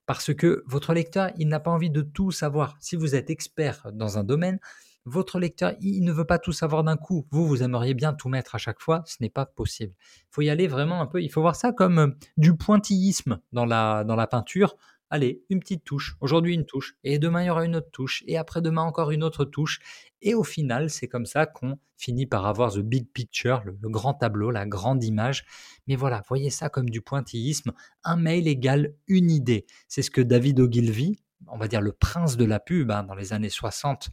parce 0.06 0.32
que 0.32 0.64
votre 0.66 0.94
lecteur, 0.94 1.30
il 1.36 1.46
n'a 1.46 1.60
pas 1.60 1.70
envie 1.70 1.90
de 1.90 2.00
tout 2.00 2.30
savoir. 2.30 2.74
Si 2.80 2.96
vous 2.96 3.14
êtes 3.14 3.28
expert 3.28 3.92
dans 3.92 4.16
un 4.16 4.24
domaine, 4.24 4.58
votre 5.04 5.38
lecteur, 5.38 5.74
il 5.82 6.02
ne 6.04 6.12
veut 6.12 6.24
pas 6.24 6.38
tout 6.38 6.52
savoir 6.52 6.84
d'un 6.84 6.96
coup. 6.96 7.26
Vous, 7.30 7.46
vous 7.46 7.62
aimeriez 7.62 7.92
bien 7.92 8.14
tout 8.14 8.30
mettre 8.30 8.54
à 8.54 8.58
chaque 8.58 8.80
fois. 8.80 9.02
Ce 9.04 9.16
n'est 9.20 9.28
pas 9.28 9.44
possible. 9.44 9.92
Il 10.00 10.28
faut 10.30 10.40
y 10.40 10.48
aller 10.48 10.68
vraiment 10.68 11.02
un 11.02 11.06
peu. 11.06 11.22
Il 11.22 11.30
faut 11.30 11.42
voir 11.42 11.54
ça 11.54 11.72
comme 11.72 11.98
euh, 11.98 12.08
du 12.38 12.56
pointillisme 12.56 13.38
dans 13.52 13.66
la, 13.66 14.02
dans 14.02 14.16
la 14.16 14.26
peinture 14.26 14.74
allez, 15.10 15.44
une 15.50 15.60
petite 15.60 15.84
touche, 15.84 16.16
aujourd'hui 16.20 16.54
une 16.54 16.66
touche, 16.66 16.96
et 17.04 17.18
demain 17.18 17.42
il 17.42 17.46
y 17.46 17.50
aura 17.50 17.64
une 17.64 17.76
autre 17.76 17.90
touche, 17.92 18.22
et 18.26 18.36
après-demain 18.36 18.82
encore 18.82 19.10
une 19.10 19.22
autre 19.22 19.44
touche. 19.44 19.80
Et 20.22 20.34
au 20.34 20.44
final, 20.44 20.90
c'est 20.90 21.08
comme 21.08 21.26
ça 21.26 21.46
qu'on 21.46 21.78
finit 21.96 22.26
par 22.26 22.46
avoir 22.46 22.72
the 22.72 22.80
big 22.80 23.08
picture, 23.12 23.62
le, 23.64 23.72
grand 23.88 24.14
tableau, 24.14 24.50
la 24.50 24.66
grande 24.66 25.04
image. 25.04 25.44
Mais 25.86 25.96
voilà, 25.96 26.22
voyez 26.28 26.50
ça 26.50 26.68
comme 26.68 26.90
du 26.90 27.00
pointillisme. 27.00 27.72
Un 28.04 28.16
mail 28.16 28.48
égale 28.48 28.94
une 29.06 29.30
idée. 29.30 29.66
C'est 29.88 30.02
ce 30.02 30.10
que 30.10 30.20
David 30.20 30.60
Ogilvy, 30.60 31.20
on 31.48 31.58
va 31.58 31.68
dire 31.68 31.80
le 31.80 31.92
prince 31.92 32.36
de 32.36 32.44
la 32.44 32.60
pub 32.60 32.90
hein, 32.90 33.04
dans 33.04 33.14
les 33.14 33.32
années 33.32 33.50
60, 33.50 34.10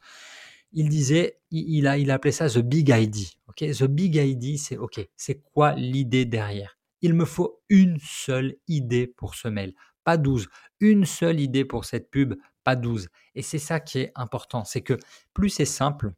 il 0.74 0.90
disait, 0.90 1.40
il, 1.52 1.88
a, 1.88 1.98
il 1.98 2.10
appelait 2.12 2.32
ça 2.32 2.50
the 2.50 2.60
big 2.60 2.90
ID. 2.90 3.28
Ok, 3.48 3.60
the 3.60 3.84
big 3.84 4.16
ID, 4.16 4.58
c'est 4.58 4.78
ok, 4.78 5.08
c'est 5.16 5.42
quoi 5.42 5.74
l'idée 5.74 6.26
derrière? 6.26 6.78
Il 7.02 7.14
me 7.14 7.26
faut 7.26 7.62
une 7.70 7.98
seule 8.02 8.56
idée 8.68 9.08
pour 9.08 9.36
ce 9.36 9.48
mail 9.48 9.74
pas 10.04 10.18
12. 10.18 10.50
Une 10.80 11.06
seule 11.06 11.40
idée 11.40 11.66
pour 11.66 11.86
cette 11.86 12.10
pub, 12.10 12.36
pas 12.64 12.76
12. 12.76 13.10
Et 13.36 13.42
c'est 13.42 13.60
ça 13.60 13.80
qui 13.80 14.00
est 14.00 14.12
important, 14.16 14.64
c'est 14.64 14.82
que 14.82 14.98
plus 15.34 15.50
c'est 15.50 15.66
simple, 15.66 16.14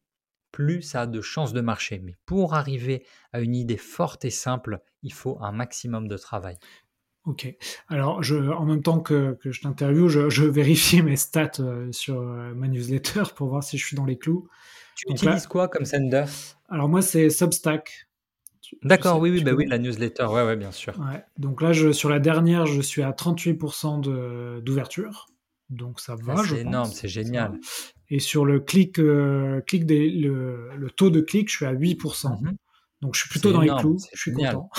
plus 0.52 0.82
ça 0.82 1.02
a 1.02 1.08
de 1.08 1.22
chances 1.22 1.54
de 1.54 1.62
marcher. 1.62 2.00
Mais 2.00 2.16
pour 2.26 2.54
arriver 2.54 3.06
à 3.34 3.42
une 3.42 3.56
idée 3.56 3.78
forte 3.78 4.26
et 4.26 4.30
simple, 4.30 4.80
il 5.04 5.14
faut 5.14 5.38
un 5.42 5.52
maximum 5.52 6.08
de 6.08 6.18
travail. 6.18 6.58
Ok. 7.26 7.52
Alors, 7.88 8.22
je, 8.22 8.36
en 8.36 8.66
même 8.66 8.84
temps 8.84 9.00
que, 9.00 9.38
je 9.44 9.62
t'interviewe, 9.62 10.30
je, 10.30 10.44
vérifie 10.44 11.02
mes 11.02 11.16
stats 11.16 11.60
euh, 11.60 11.92
sur 11.92 12.22
euh, 12.22 12.54
ma 12.54 12.68
newsletter 12.68 13.24
pour 13.36 13.50
voir 13.50 13.64
si 13.64 13.78
je 13.78 13.86
suis 13.86 13.96
dans 13.96 14.06
les 14.06 14.18
clous. 14.18 14.48
Tu 14.96 15.12
utilises 15.12 15.48
quoi 15.48 15.68
comme 15.68 15.86
sender? 15.86 16.26
Alors 16.70 16.88
moi, 16.88 17.02
c'est 17.02 17.30
Substack. 17.30 18.05
D'accord, 18.84 19.20
oui, 19.20 19.32
oui, 19.32 19.44
bah 19.44 19.52
oui, 19.54 19.66
la 19.68 19.78
newsletter, 19.78 20.26
ouais, 20.26 20.46
ouais, 20.46 20.56
bien 20.56 20.72
sûr. 20.72 20.94
Donc 21.38 21.62
là, 21.62 21.74
je, 21.74 21.92
sur 21.92 22.10
la 22.10 22.20
dernière, 22.20 22.66
je 22.66 22.82
suis 22.82 23.02
à 23.04 23.12
38% 23.12 24.62
d'ouverture. 24.62 25.28
Donc 25.70 26.00
ça 26.00 26.16
va. 26.16 26.44
c'est 26.46 26.60
énorme, 26.60 26.92
c'est 26.92 27.08
génial. 27.08 27.60
Et 28.10 28.20
sur 28.20 28.46
le 28.46 28.60
clic, 28.60 29.00
euh, 29.00 29.62
clic 29.62 29.86
des, 29.86 30.10
le, 30.10 30.70
le, 30.78 30.92
taux 30.92 31.10
de 31.10 31.22
clic, 31.22 31.50
je 31.50 31.56
suis 31.56 31.66
à 31.66 31.74
8%. 31.74 32.40
Mhm. 32.40 32.56
Donc 33.02 33.16
je 33.16 33.22
suis 33.22 33.30
plutôt 33.30 33.52
dans 33.52 33.62
les 33.62 33.72
clous. 33.80 33.98
Je 34.14 34.20
suis 34.20 34.32
content. 34.32 34.70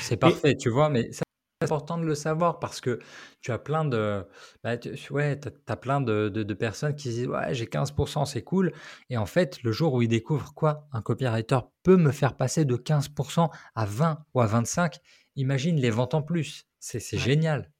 c'est 0.00 0.16
parfait, 0.20 0.56
tu 0.56 0.70
vois, 0.70 0.88
mais 0.88 1.12
ça, 1.12 1.24
important 1.60 1.98
de 1.98 2.04
le 2.04 2.14
savoir 2.14 2.60
parce 2.60 2.80
que 2.80 3.00
tu 3.40 3.50
as 3.50 3.58
plein 3.58 3.84
de, 3.84 4.24
bah, 4.62 4.76
ouais, 5.10 5.40
as 5.66 5.76
plein 5.76 6.00
de, 6.00 6.28
de, 6.28 6.54
personnes 6.54 6.94
qui 6.94 7.08
disent 7.08 7.26
ouais 7.26 7.52
j'ai 7.52 7.64
15% 7.64 8.26
c'est 8.26 8.42
cool. 8.42 8.72
Et 9.10 9.16
en 9.16 9.26
fait 9.26 9.60
le 9.64 9.72
jour 9.72 9.94
où 9.94 10.02
ils 10.02 10.08
découvrent 10.08 10.54
quoi? 10.54 10.86
Un 10.92 11.02
copywriter 11.02 11.58
peut 11.82 11.96
me 11.96 12.12
faire 12.12 12.36
passer 12.36 12.64
de 12.64 12.76
15% 12.76 13.50
à 13.74 13.84
20 13.86 14.18
ou 14.34 14.40
à 14.40 14.46
25% 14.46 14.98
imagine 15.34 15.76
les 15.76 15.90
ventes 15.90 16.14
en 16.14 16.22
plus. 16.22 16.66
C'est 16.78 17.18
génial. 17.18 17.72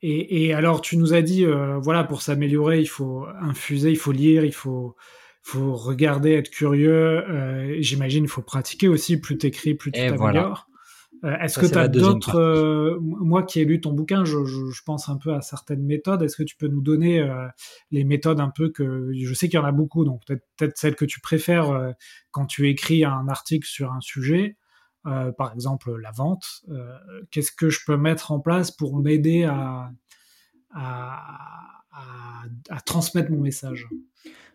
Et, 0.00 0.46
et, 0.46 0.54
alors 0.54 0.80
tu 0.80 0.96
nous 0.96 1.14
as 1.14 1.22
dit 1.22 1.44
euh, 1.44 1.78
voilà 1.78 2.04
pour 2.04 2.22
s'améliorer 2.22 2.80
il 2.80 2.88
faut 2.88 3.26
infuser 3.40 3.90
il 3.90 3.96
faut 3.96 4.12
lire 4.12 4.44
il 4.44 4.52
faut 4.52 4.96
faut 5.42 5.76
regarder 5.76 6.32
être 6.32 6.50
curieux. 6.50 7.24
Euh, 7.30 7.76
j'imagine 7.78 8.24
il 8.24 8.30
faut 8.30 8.42
pratiquer 8.42 8.88
aussi. 8.88 9.20
Plus 9.20 9.38
t'écris 9.38 9.74
plus 9.74 9.92
tu 9.92 10.00
t'améliores 10.00 10.68
euh, 11.24 11.36
est-ce 11.38 11.58
que 11.58 11.66
tu 11.66 11.78
as 11.78 11.88
d'autres... 11.88 12.38
Euh, 12.38 12.98
moi 13.00 13.42
qui 13.42 13.60
ai 13.60 13.64
lu 13.64 13.80
ton 13.80 13.92
bouquin, 13.92 14.24
je, 14.24 14.36
pense 14.84 15.08
un 15.08 15.16
peu 15.16 15.34
à 15.34 15.40
certaines 15.40 15.82
méthodes. 15.82 16.22
Est-ce 16.22 16.36
que 16.36 16.42
tu 16.42 16.56
peux 16.56 16.68
nous 16.68 16.80
donner 16.80 17.20
euh, 17.20 17.46
les 17.90 18.04
méthodes 18.04 18.40
un 18.40 18.50
peu 18.50 18.70
que... 18.70 19.10
Je 19.12 19.34
sais 19.34 19.48
qu'il 19.48 19.58
y 19.58 19.62
en 19.62 19.66
a 19.66 19.72
beaucoup, 19.72 20.04
donc 20.04 20.24
peut-être 20.26 20.44
peut 20.56 20.72
celles 20.76 20.94
que 20.94 21.04
tu 21.04 21.20
préfères 21.20 21.94
quand 22.30 22.46
tu 22.46 22.68
écris 22.68 23.04
un 23.04 23.28
article 23.28 23.66
sur 23.66 23.92
un 23.92 24.00
sujet, 24.00 24.56
par 25.04 25.52
exemple 25.54 25.96
la 25.96 26.12
vente. 26.12 26.62
Qu'est-ce 27.30 27.52
que 27.52 27.70
je 27.70 27.80
peux 27.86 27.96
mettre 27.96 28.32
en 28.32 28.40
place 28.40 28.70
pour 28.70 28.96
m'aider 28.96 29.44
à, 29.44 29.90
à, 30.72 32.80
transmettre 32.84 33.30
mon 33.30 33.40
message? 33.40 33.88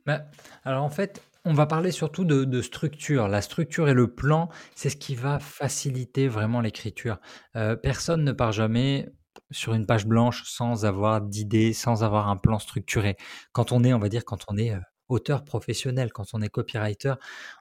Bah, 0.06 0.26
Alors 0.64 0.84
en 0.84 0.90
fait, 0.90 1.22
on 1.46 1.54
va 1.54 1.66
parler 1.66 1.92
surtout 1.92 2.26
de, 2.26 2.62
structure. 2.62 3.28
La 3.28 3.42
structure 3.42 3.90
et 3.90 3.94
le 3.94 4.14
plan, 4.14 4.50
c'est 4.76 4.90
ce 4.90 4.96
qui 4.96 5.16
va 5.16 5.40
faciliter 5.40 6.28
vraiment 6.28 6.62
l'écriture. 6.62 7.18
Euh, 7.56 7.76
personne 7.76 8.24
ne 8.24 8.32
part 8.32 8.52
jamais 8.52 9.10
sur 9.52 9.74
une 9.74 9.86
page 9.86 10.06
blanche 10.06 10.44
sans 10.46 10.86
avoir 10.86 11.22
d'idées, 11.22 11.74
sans 11.74 12.04
avoir 12.04 12.30
un 12.30 12.38
plan 12.38 12.60
structuré. 12.60 13.18
Quand 13.52 13.72
on 13.72 13.84
est, 13.84 13.94
on 13.94 14.00
va 14.00 14.10
dire, 14.10 14.26
quand 14.26 14.46
on 14.48 14.58
est 14.58 14.72
euh, 14.72 14.80
auteur 15.10 15.44
professionnel, 15.44 16.12
quand 16.12 16.34
on 16.34 16.42
est 16.42 16.50
copywriter, 16.50 17.16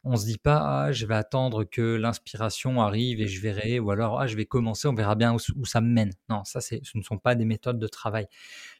on 0.04 0.16
se 0.16 0.24
dit 0.26 0.38
pas 0.38 0.58
ah, 0.58 0.92
je 0.92 1.06
vais 1.06 1.14
attendre 1.14 1.64
que 1.64 1.82
l'inspiration 1.96 2.80
arrive 2.80 3.20
et 3.20 3.26
je 3.26 3.40
verrai, 3.40 3.78
ou 3.78 3.90
alors 3.90 4.20
ah, 4.20 4.26
je 4.26 4.36
vais 4.36 4.46
commencer, 4.46 4.88
on 4.88 4.94
verra 4.94 5.14
bien 5.14 5.34
où, 5.34 5.64
ça 5.64 5.80
me 5.80 5.88
mène. 5.88 6.12
Non, 6.28 6.42
ce 6.44 6.74
ne 6.94 7.02
sont 7.02 7.18
pas 7.18 7.34
des 7.34 7.44
méthodes 7.44 7.78
de 7.78 7.86
travail. 7.86 8.26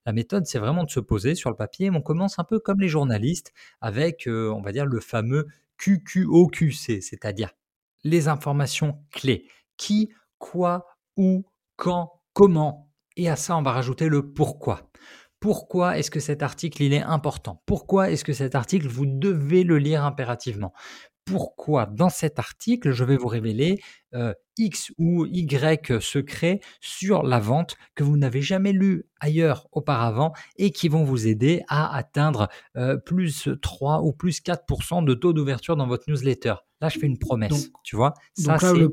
La 0.07 0.13
méthode, 0.13 0.47
c'est 0.47 0.59
vraiment 0.59 0.85
de 0.85 0.91
se 0.91 1.01
poser 1.01 1.35
sur 1.35 1.51
le 1.51 1.57
papier. 1.57 1.91
On 1.91 2.03
commence 2.03 2.39
un 2.39 2.45
peu 2.45 2.59
comme 2.59 2.81
les 2.81 2.89
journalistes 2.89 3.53
avec, 3.81 4.27
euh, 4.27 4.51
on 4.51 4.61
va 4.61 4.73
dire, 4.73 4.87
le 4.87 5.01
fameux 5.01 5.47
QQOQC, 5.79 7.03
c'est-à-dire 7.03 7.51
les 8.05 8.29
informations 8.29 9.03
clés. 9.11 9.47
Qui, 9.77 10.11
quoi, 10.39 10.87
où, 11.17 11.45
quand, 11.77 12.21
comment. 12.33 12.91
Et 13.17 13.29
à 13.29 13.37
ça, 13.37 13.57
on 13.57 13.63
va 13.63 13.73
rajouter 13.73 14.09
le 14.09 14.33
pourquoi 14.33 14.91
pourquoi 15.43 15.99
est-ce 15.99 16.11
que 16.11 16.21
cet 16.21 16.41
article 16.43 16.85
il 16.85 16.95
est 16.95 17.03
important? 17.03 17.61
Pourquoi 17.67 18.11
est-ce 18.11 18.25
que 18.25 18.33
cet 18.33 18.55
article 18.55 18.87
vous 18.87 19.07
devez 19.07 19.65
le 19.65 19.77
lire 19.77 20.05
impérativement? 20.05 20.73
Pourquoi 21.25 21.87
dans 21.87 22.11
cet 22.11 22.39
article 22.39 22.93
je 22.93 23.03
vais 23.03 23.17
vous 23.17 23.27
révéler 23.27 23.81
euh, 24.15 24.35
X 24.57 24.93
ou 24.99 25.27
Y 25.27 26.01
secrets 26.01 26.61
sur 26.81 27.25
la 27.25 27.41
vente 27.41 27.77
que 27.97 28.05
vous 28.05 28.17
n'avez 28.17 28.41
jamais 28.41 28.73
lu 28.73 29.05
ailleurs 29.19 29.67
auparavant 29.73 30.33
et 30.59 30.71
qui 30.71 30.89
vont 30.89 31.03
vous 31.03 31.27
aider 31.27 31.63
à 31.67 31.97
atteindre 31.97 32.49
euh, 32.77 32.97
plus 32.97 33.49
3 33.61 34.03
ou 34.03 34.13
plus 34.13 34.43
4% 34.43 35.05
de 35.05 35.15
taux 35.15 35.33
d'ouverture 35.33 35.77
dans 35.77 35.89
votre 35.89 36.05
newsletter? 36.09 36.55
Là, 36.81 36.89
je 36.89 37.01
fais 37.01 37.07
une 37.07 37.19
promesse, 37.19 37.71
tu 37.83 37.97
vois? 37.97 38.15
Ça, 38.35 38.53
donc 38.53 38.63
là, 38.63 38.73
le, 38.73 38.93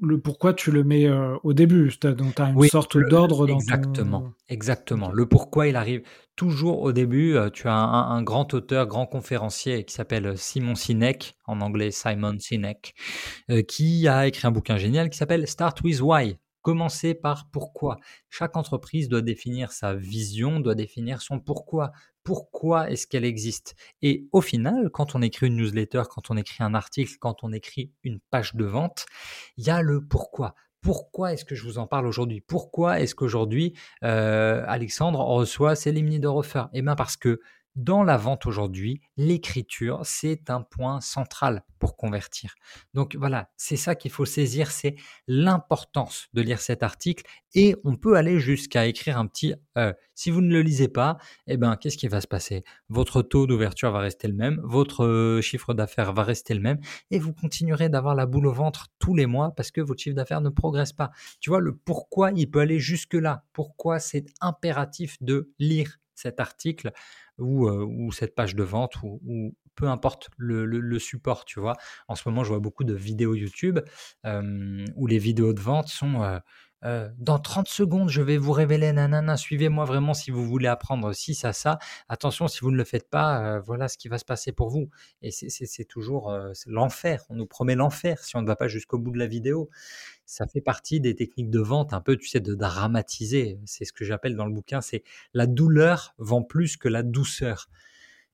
le 0.00 0.20
pourquoi 0.20 0.54
tu 0.54 0.70
le 0.70 0.84
mets 0.84 1.06
euh, 1.06 1.36
au 1.42 1.52
début, 1.52 1.90
donc 2.02 2.34
tu 2.34 2.42
as 2.42 2.50
une 2.50 2.62
sorte 2.68 2.96
d'ordre 2.98 3.46
dans 3.46 3.54
Exactement, 3.54 4.32
exactement. 4.48 5.10
Le 5.12 5.26
pourquoi 5.26 5.68
il 5.68 5.76
arrive 5.76 6.02
toujours 6.36 6.82
au 6.82 6.92
début. 6.92 7.36
Euh, 7.36 7.50
tu 7.50 7.68
as 7.68 7.74
un, 7.74 8.22
grand 8.22 8.52
auteur, 8.54 8.86
grand 8.86 9.06
conférencier 9.06 9.84
qui 9.84 9.94
s'appelle 9.94 10.36
Simon 10.36 10.74
Sinek, 10.74 11.36
en 11.46 11.60
anglais 11.60 11.90
Simon 11.90 12.36
Sinek, 12.38 12.94
euh, 13.50 13.62
qui 13.62 14.08
a 14.08 14.26
écrit 14.26 14.46
un 14.46 14.50
bouquin 14.50 14.76
génial 14.76 15.10
qui 15.10 15.18
s'appelle 15.18 15.46
Start 15.46 15.80
with 15.82 16.00
Why. 16.00 16.36
Commencer 16.64 17.12
par 17.12 17.50
pourquoi. 17.50 17.98
Chaque 18.30 18.56
entreprise 18.56 19.10
doit 19.10 19.20
définir 19.20 19.70
sa 19.70 19.94
vision, 19.94 20.60
doit 20.60 20.74
définir 20.74 21.20
son 21.20 21.38
pourquoi 21.38 21.92
pourquoi 22.22 22.90
est-ce 22.90 23.06
qu'elle 23.06 23.26
existe? 23.26 23.76
Et 24.00 24.26
au 24.32 24.40
final, 24.40 24.88
quand 24.90 25.14
on 25.14 25.20
écrit 25.20 25.46
une 25.46 25.56
newsletter, 25.56 26.04
quand 26.08 26.30
on 26.30 26.38
écrit 26.38 26.64
un 26.64 26.72
article, 26.72 27.16
quand 27.20 27.44
on 27.44 27.52
écrit 27.52 27.92
une 28.02 28.18
page 28.30 28.54
de 28.54 28.64
vente, 28.64 29.04
il 29.58 29.66
y 29.66 29.70
a 29.70 29.82
le 29.82 30.04
pourquoi. 30.04 30.54
pourquoi 30.80 31.34
est-ce 31.34 31.44
que 31.44 31.54
je 31.54 31.64
vous 31.64 31.78
en 31.78 31.86
parle 31.86 32.06
aujourd'hui? 32.06 32.40
Pourquoi 32.40 33.00
est-ce 33.00 33.14
qu'aujourd'hui, 33.14 33.74
euh, 34.02 34.64
Alexandre 34.66 35.18
reçoit 35.20 35.76
Céline 35.76 36.06
Niederhofer 36.06 36.64
Eh 36.72 36.80
bien 36.80 36.94
parce 36.94 37.18
que 37.18 37.40
dans 37.76 38.02
la 38.02 38.16
vente 38.16 38.46
aujourd'hui, 38.46 39.00
l'écriture, 39.16 40.00
c'est 40.04 40.48
un 40.50 40.62
point 40.62 41.00
central 41.00 41.64
pour 41.78 41.96
convertir. 41.96 42.54
Donc 42.94 43.16
voilà, 43.16 43.50
c'est 43.56 43.76
ça 43.76 43.94
qu'il 43.94 44.10
faut 44.10 44.24
saisir, 44.24 44.70
c'est 44.70 44.94
l'importance 45.26 46.28
de 46.32 46.42
lire 46.42 46.60
cet 46.60 46.82
article 46.82 47.24
et 47.54 47.76
on 47.84 47.96
peut 47.96 48.16
aller 48.16 48.38
jusqu'à 48.38 48.86
écrire 48.86 49.18
un 49.18 49.26
petit 49.26 49.54
euh, 49.76 49.92
si 50.14 50.30
vous 50.30 50.40
ne 50.40 50.52
le 50.52 50.62
lisez 50.62 50.88
pas, 50.88 51.18
eh 51.46 51.56
ben 51.56 51.76
qu'est-ce 51.76 51.96
qui 51.96 52.06
va 52.06 52.20
se 52.20 52.28
passer? 52.28 52.62
Votre 52.88 53.22
taux 53.22 53.46
d'ouverture 53.46 53.90
va 53.90 53.98
rester 53.98 54.28
le 54.28 54.34
même, 54.34 54.60
votre 54.62 55.04
euh, 55.04 55.40
chiffre 55.40 55.74
d'affaires 55.74 56.12
va 56.12 56.22
rester 56.22 56.54
le 56.54 56.60
même 56.60 56.78
et 57.10 57.18
vous 57.18 57.32
continuerez 57.32 57.88
d'avoir 57.88 58.14
la 58.14 58.26
boule 58.26 58.46
au 58.46 58.52
ventre 58.52 58.88
tous 58.98 59.14
les 59.14 59.26
mois 59.26 59.52
parce 59.54 59.70
que 59.70 59.80
votre 59.80 60.00
chiffre 60.00 60.16
d'affaires 60.16 60.40
ne 60.40 60.50
progresse 60.50 60.92
pas. 60.92 61.10
Tu 61.40 61.50
vois 61.50 61.60
le 61.60 61.74
pourquoi 61.74 62.30
il 62.32 62.50
peut 62.50 62.60
aller 62.60 62.78
jusque 62.78 63.14
là, 63.14 63.44
pourquoi 63.52 63.98
c'est 63.98 64.26
impératif 64.40 65.20
de 65.20 65.50
lire 65.58 65.98
cet 66.14 66.40
article 66.40 66.92
ou, 67.38 67.68
ou 67.68 68.12
cette 68.12 68.34
page 68.34 68.54
de 68.54 68.62
vente 68.62 68.94
ou, 69.02 69.54
peu 69.74 69.88
importe 69.88 70.28
le, 70.36 70.98
support, 70.98 71.44
tu 71.44 71.58
vois? 71.58 71.76
En 72.06 72.14
ce 72.14 72.28
moment, 72.28 72.44
je 72.44 72.50
vois 72.50 72.60
beaucoup 72.60 72.84
de 72.84 72.94
vidéos 72.94 73.34
YouTube 73.34 73.80
où 74.24 75.06
les 75.06 75.18
vidéos 75.18 75.52
de 75.52 75.60
vente 75.60 75.88
sont 75.88 76.40
euh, 76.84 77.08
dans 77.18 77.38
30 77.38 77.68
secondes, 77.68 78.10
je 78.10 78.20
vais 78.20 78.36
vous 78.36 78.52
révéler, 78.52 78.92
nanana, 78.92 79.36
suivez-moi 79.36 79.84
vraiment 79.84 80.12
si 80.12 80.30
vous 80.30 80.44
voulez 80.44 80.68
apprendre 80.68 81.12
ci, 81.14 81.34
ça, 81.34 81.52
ça. 81.52 81.78
Attention, 82.08 82.46
si 82.46 82.60
vous 82.60 82.70
ne 82.70 82.76
le 82.76 82.84
faites 82.84 83.08
pas, 83.08 83.56
euh, 83.56 83.60
voilà 83.60 83.88
ce 83.88 83.96
qui 83.96 84.08
va 84.08 84.18
se 84.18 84.24
passer 84.24 84.52
pour 84.52 84.68
vous. 84.68 84.90
Et 85.22 85.30
c'est 85.30 85.84
toujours 85.86 86.30
euh, 86.30 86.52
l'enfer. 86.66 87.24
On 87.30 87.36
nous 87.36 87.46
promet 87.46 87.74
l'enfer 87.74 88.22
si 88.22 88.36
on 88.36 88.42
ne 88.42 88.46
va 88.46 88.56
pas 88.56 88.68
jusqu'au 88.68 88.98
bout 88.98 89.12
de 89.12 89.18
la 89.18 89.26
vidéo. 89.26 89.70
Ça 90.26 90.46
fait 90.46 90.60
partie 90.60 91.00
des 91.00 91.14
techniques 91.14 91.50
de 91.50 91.60
vente, 91.60 91.94
un 91.94 92.00
peu, 92.00 92.16
tu 92.16 92.28
sais, 92.28 92.40
de 92.40 92.54
dramatiser. 92.54 93.58
C'est 93.64 93.84
ce 93.84 93.92
que 93.92 94.04
j'appelle 94.04 94.36
dans 94.36 94.46
le 94.46 94.52
bouquin, 94.52 94.80
c'est 94.80 95.04
la 95.32 95.46
douleur 95.46 96.14
vend 96.18 96.42
plus 96.42 96.76
que 96.76 96.88
la 96.88 97.02
douceur. 97.02 97.68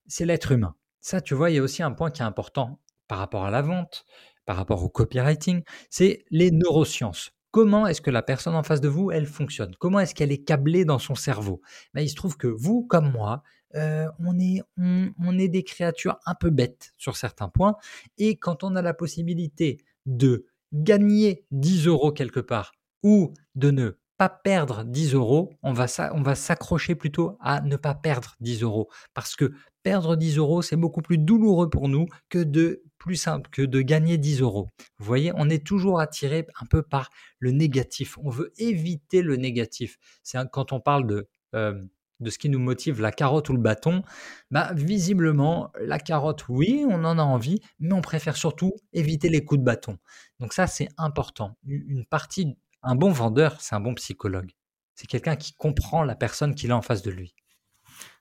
C'est 0.07 0.25
l'être 0.25 0.53
humain. 0.53 0.75
Ça, 1.01 1.21
tu 1.21 1.35
vois, 1.35 1.51
il 1.51 1.57
y 1.57 1.59
a 1.59 1.63
aussi 1.63 1.83
un 1.83 1.93
point 1.93 2.11
qui 2.11 2.23
est 2.23 2.25
important 2.25 2.81
par 3.07 3.19
rapport 3.19 3.45
à 3.45 3.51
la 3.51 3.63
vente, 3.63 4.05
par 4.45 4.57
rapport 4.57 4.83
au 4.83 4.89
copywriting, 4.89 5.63
c'est 5.89 6.25
les 6.31 6.51
neurosciences 6.51 7.33
comment 7.51 7.87
est-ce 7.87 8.01
que 8.01 8.11
la 8.11 8.23
personne 8.23 8.55
en 8.55 8.63
face 8.63 8.81
de 8.81 8.89
vous, 8.89 9.11
elle 9.11 9.27
fonctionne? 9.27 9.75
Comment 9.79 10.01
est-ce 10.01 10.15
qu'elle 10.15 10.33
est 10.33 10.45
câblée 10.45 10.85
dans 10.85 10.99
son 10.99 11.15
cerveau? 11.15 11.61
Ben, 11.95 12.03
Il 12.03 12.09
se 12.09 12.15
trouve 12.15 12.37
que 12.37 12.47
vous, 12.47 12.87
comme 12.87 13.11
moi, 13.11 13.43
euh, 13.77 14.09
on, 14.19 14.39
est, 14.39 14.63
on, 14.77 15.33
des 15.33 15.63
créatures 15.63 16.19
un 16.27 16.35
peu 16.35 16.51
bêtes 16.51 16.93
sur 16.99 17.17
certains 17.17 17.49
points. 17.49 17.77
Et 18.19 18.37
quand 18.37 18.65
on 18.65 18.77
a 18.77 18.83
la 18.83 18.95
possibilité 18.95 19.79
de 20.07 20.47
gagner 20.73 21.45
10 21.51 21.87
euros 21.87 22.13
quelque 22.13 22.41
part 22.41 22.73
ou 23.03 23.33
de 23.55 23.71
ne 23.71 23.91
pas 24.19 24.29
perdre 24.29 24.85
10 24.85 25.15
euros, 25.15 25.51
on 25.63 25.73
va, 25.73 25.87
on 26.13 26.23
va 26.23 26.35
s'accrocher 26.35 26.95
plutôt 26.95 27.39
à 27.41 27.61
ne 27.63 27.77
pas 27.77 27.95
perdre 27.95 28.37
10 28.41 28.63
euros. 28.63 28.89
Parce 29.15 29.35
que 29.35 29.53
perdre 29.83 30.17
10 30.17 30.37
euros, 30.37 30.63
c'est 30.63 30.77
beaucoup 30.77 31.01
plus 31.01 31.17
douloureux 31.17 31.71
pour 31.71 31.89
nous 31.89 32.07
que 32.29 32.43
de 32.43 32.83
plus 33.01 33.17
simple 33.17 33.51
que 33.51 33.63
de 33.63 33.81
gagner 33.81 34.19
10 34.19 34.43
euros. 34.43 34.69
Vous 34.99 35.07
voyez, 35.07 35.33
on 35.35 35.49
est 35.49 35.67
toujours 35.67 36.01
attiré 36.01 36.47
un 36.61 36.67
peu 36.67 36.83
par 36.83 37.11
le 37.41 37.51
négatif. 37.51 38.17
On 38.23 38.31
veut 38.31 38.53
éviter 38.59 39.23
le 39.23 39.37
négatif. 39.37 39.97
C'est 40.23 40.39
quand 40.53 40.73
on 40.73 40.81
parle 40.81 41.07
de, 41.07 41.29
euh, 41.57 41.83
de 42.21 42.31
ce 42.31 42.39
qui 42.39 42.51
nous 42.51 42.59
motive, 42.59 43.01
la 43.01 43.11
carotte 43.11 43.49
ou 43.49 43.55
le 43.55 43.59
bâton. 43.59 44.03
Bah, 44.51 44.71
visiblement, 44.75 45.73
la 45.81 45.99
carotte, 45.99 46.49
oui, 46.49 46.85
on 46.89 47.05
en 47.05 47.19
a 47.19 47.23
envie, 47.23 47.61
mais 47.79 47.95
on 47.95 48.03
préfère 48.03 48.37
surtout 48.37 48.75
éviter 48.93 49.31
les 49.31 49.45
coups 49.45 49.61
de 49.61 49.65
bâton. 49.65 49.99
Donc 50.39 50.53
ça, 50.53 50.67
c'est 50.67 50.89
important. 50.99 51.57
Une 51.67 52.05
partie, 52.05 52.59
un 52.83 52.95
bon 52.95 53.11
vendeur, 53.11 53.61
c'est 53.63 53.75
un 53.75 53.81
bon 53.81 53.95
psychologue. 53.95 54.51
C'est 54.95 55.07
quelqu'un 55.07 55.37
qui 55.37 55.55
comprend 55.55 56.05
la 56.05 56.15
personne 56.15 56.55
qu'il 56.55 56.71
a 56.71 56.77
en 56.77 56.83
face 56.83 57.01
de 57.01 57.11
lui. 57.11 57.35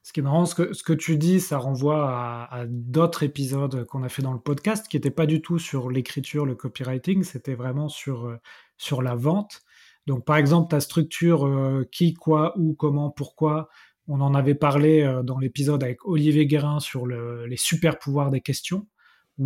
Ce 0.01 0.13
qui 0.13 0.21
est 0.21 0.23
marrant, 0.23 0.45
ce 0.45 0.55
que, 0.55 0.93
tu 0.93 1.17
dis, 1.17 1.39
ça 1.39 1.57
renvoie 1.57 2.09
à, 2.09 2.65
d'autres 2.67 3.23
épisodes 3.23 3.85
qu'on 3.85 4.03
a 4.03 4.09
fait 4.09 4.21
dans 4.21 4.33
le 4.33 4.39
podcast 4.39 4.87
qui 4.87 4.97
n'étaient 4.97 5.11
pas 5.11 5.25
du 5.25 5.41
tout 5.41 5.59
sur 5.59 5.91
l'écriture, 5.91 6.45
le 6.45 6.55
copywriting, 6.55 7.23
c'était 7.23 7.53
vraiment 7.53 7.89
sur, 7.89 8.25
euh, 8.25 9.01
la 9.01 9.15
vente. 9.15 9.61
Donc, 10.07 10.25
par 10.25 10.37
exemple, 10.37 10.69
ta 10.69 10.79
structure 10.79 11.45
euh, 11.45 11.87
qui, 11.91 12.13
quoi, 12.13 12.53
où, 12.57 12.73
comment, 12.73 13.09
pourquoi, 13.09 13.69
on 14.07 14.21
en 14.21 14.33
avait 14.33 14.55
parlé 14.55 15.03
euh, 15.03 15.21
dans 15.21 15.37
l'épisode 15.37 15.83
avec 15.83 16.05
Olivier 16.05 16.47
Guérin 16.47 16.79
sur 16.79 17.05
les 17.05 17.57
super 17.57 17.99
pouvoirs 17.99 18.31
des 18.31 18.41
questions 18.41 18.87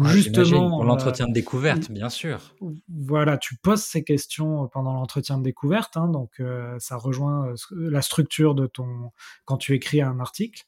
justement. 0.06 0.70
Pour 0.70 0.84
l'entretien 0.86 1.28
de 1.28 1.34
découverte, 1.34 1.92
bien 1.92 2.10
sûr. 2.10 2.56
Voilà, 2.90 3.38
tu 3.38 3.56
poses 3.58 3.84
ces 3.84 4.04
questions 4.04 4.68
pendant 4.70 4.94
l'entretien 4.94 5.38
de 5.38 5.44
découverte, 5.44 5.98
hein, 5.98 6.08
donc 6.08 6.40
euh, 6.40 6.76
ça 6.80 6.98
rejoint 6.98 7.48
euh, 7.48 7.56
la 7.72 8.02
structure 8.02 8.56
de 8.56 8.68
ton. 8.68 9.12
quand 9.46 9.58
tu 9.58 9.74
écris 9.74 10.02
un 10.02 10.20
article. 10.20 10.64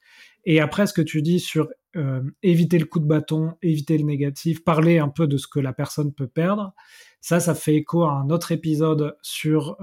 Et 0.45 0.59
après, 0.59 0.85
ce 0.85 0.93
que 0.93 1.01
tu 1.01 1.23
dis 1.23 1.39
sur 1.39 1.69
euh, 1.95 2.21
éviter 2.43 2.77
le 2.77 2.85
coup 2.85 2.99
de 2.99 3.07
bâton, 3.07 3.55
éviter 3.63 3.97
le 3.97 4.03
négatif, 4.03 4.63
parler 4.63 4.99
un 4.99 5.09
peu 5.09 5.27
de 5.27 5.37
ce 5.37 5.47
que 5.47 5.59
la 5.59 5.73
personne 5.73 6.13
peut 6.13 6.27
perdre, 6.27 6.73
ça, 7.19 7.39
ça 7.39 7.55
fait 7.55 7.75
écho 7.75 8.03
à 8.03 8.11
un 8.11 8.29
autre 8.29 8.51
épisode 8.51 9.17
sur 9.23 9.77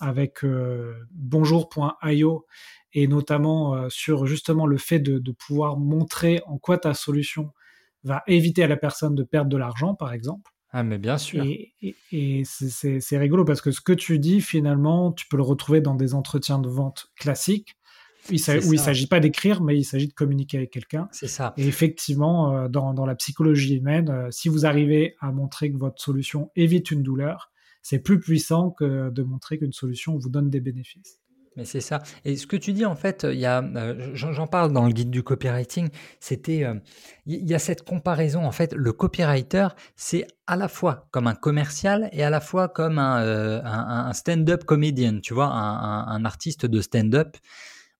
avec 0.00 0.44
bonjour.io 1.12 2.46
et 2.92 3.06
notamment 3.06 3.88
sur 3.88 4.26
justement 4.26 4.66
le 4.66 4.76
fait 4.76 4.98
de, 4.98 5.18
de 5.18 5.32
pouvoir 5.32 5.78
montrer 5.78 6.42
en 6.46 6.58
quoi 6.58 6.76
ta 6.76 6.92
solution 6.92 7.52
va 8.06 8.22
éviter 8.26 8.62
à 8.62 8.68
la 8.68 8.76
personne 8.76 9.14
de 9.14 9.22
perdre 9.22 9.50
de 9.50 9.56
l'argent, 9.56 9.94
par 9.94 10.12
exemple. 10.12 10.50
Ah, 10.70 10.82
mais 10.82 10.98
bien 10.98 11.18
sûr. 11.18 11.44
Et, 11.44 12.42
c'est 12.44 13.18
rigolo 13.18 13.44
parce 13.44 13.60
que 13.60 13.70
ce 13.70 13.80
que 13.80 13.92
tu 13.92 14.18
dis, 14.18 14.40
finalement, 14.40 15.12
tu 15.12 15.26
peux 15.28 15.36
le 15.36 15.42
retrouver 15.42 15.80
dans 15.80 15.94
des 15.94 16.14
entretiens 16.14 16.58
de 16.58 16.68
vente 16.68 17.08
classiques 17.18 17.76
où 18.28 18.32
il 18.32 18.72
ne 18.72 18.76
s'agit 18.76 19.06
pas 19.06 19.20
d'écrire, 19.20 19.62
mais 19.62 19.78
il 19.78 19.84
s'agit 19.84 20.08
de 20.08 20.12
communiquer 20.12 20.58
avec 20.58 20.70
quelqu'un. 20.70 21.08
C'est 21.12 21.28
ça. 21.28 21.54
Et 21.56 21.66
effectivement, 21.66 22.56
euh, 22.56 22.68
dans, 22.68 22.92
dans 22.92 23.06
la 23.06 23.14
psychologie 23.14 23.76
humaine, 23.76 24.10
euh, 24.10 24.28
si 24.30 24.48
vous 24.48 24.66
arrivez 24.66 25.14
à 25.20 25.30
montrer 25.30 25.70
que 25.70 25.78
votre 25.78 26.02
solution 26.02 26.50
évite 26.56 26.90
une 26.90 27.04
douleur, 27.04 27.52
c'est 27.82 28.00
plus 28.00 28.18
puissant 28.18 28.70
que 28.70 29.10
de 29.10 29.22
montrer 29.22 29.58
qu'une 29.58 29.72
solution 29.72 30.18
vous 30.18 30.28
donne 30.28 30.50
des 30.50 30.60
bénéfices. 30.60 31.20
Mais 31.56 31.64
c'est 31.64 31.80
ça. 31.80 32.02
Et 32.26 32.36
ce 32.36 32.46
que 32.46 32.56
tu 32.56 32.74
dis, 32.74 32.84
en 32.84 32.96
fait, 32.96 33.26
il 33.28 33.38
y 33.38 33.46
a, 33.46 33.62
euh, 33.62 34.10
j'en 34.14 34.46
parle 34.46 34.72
dans 34.72 34.84
le 34.84 34.92
guide 34.92 35.10
du 35.10 35.22
copywriting, 35.22 35.88
c'était, 36.20 36.64
euh, 36.64 36.74
il 37.24 37.48
y 37.48 37.54
a 37.54 37.58
cette 37.58 37.82
comparaison. 37.82 38.44
En 38.44 38.52
fait, 38.52 38.74
le 38.74 38.92
copywriter, 38.92 39.68
c'est 39.96 40.26
à 40.46 40.56
la 40.56 40.68
fois 40.68 41.08
comme 41.12 41.26
un 41.26 41.34
commercial 41.34 42.10
et 42.12 42.22
à 42.22 42.30
la 42.30 42.40
fois 42.40 42.68
comme 42.68 42.98
un, 42.98 43.22
euh, 43.22 44.12
stand-up 44.12 44.64
comédien, 44.64 45.20
tu 45.20 45.32
vois, 45.32 45.46
un, 45.46 46.24
artiste 46.26 46.66
de 46.66 46.80
stand-up. 46.82 47.36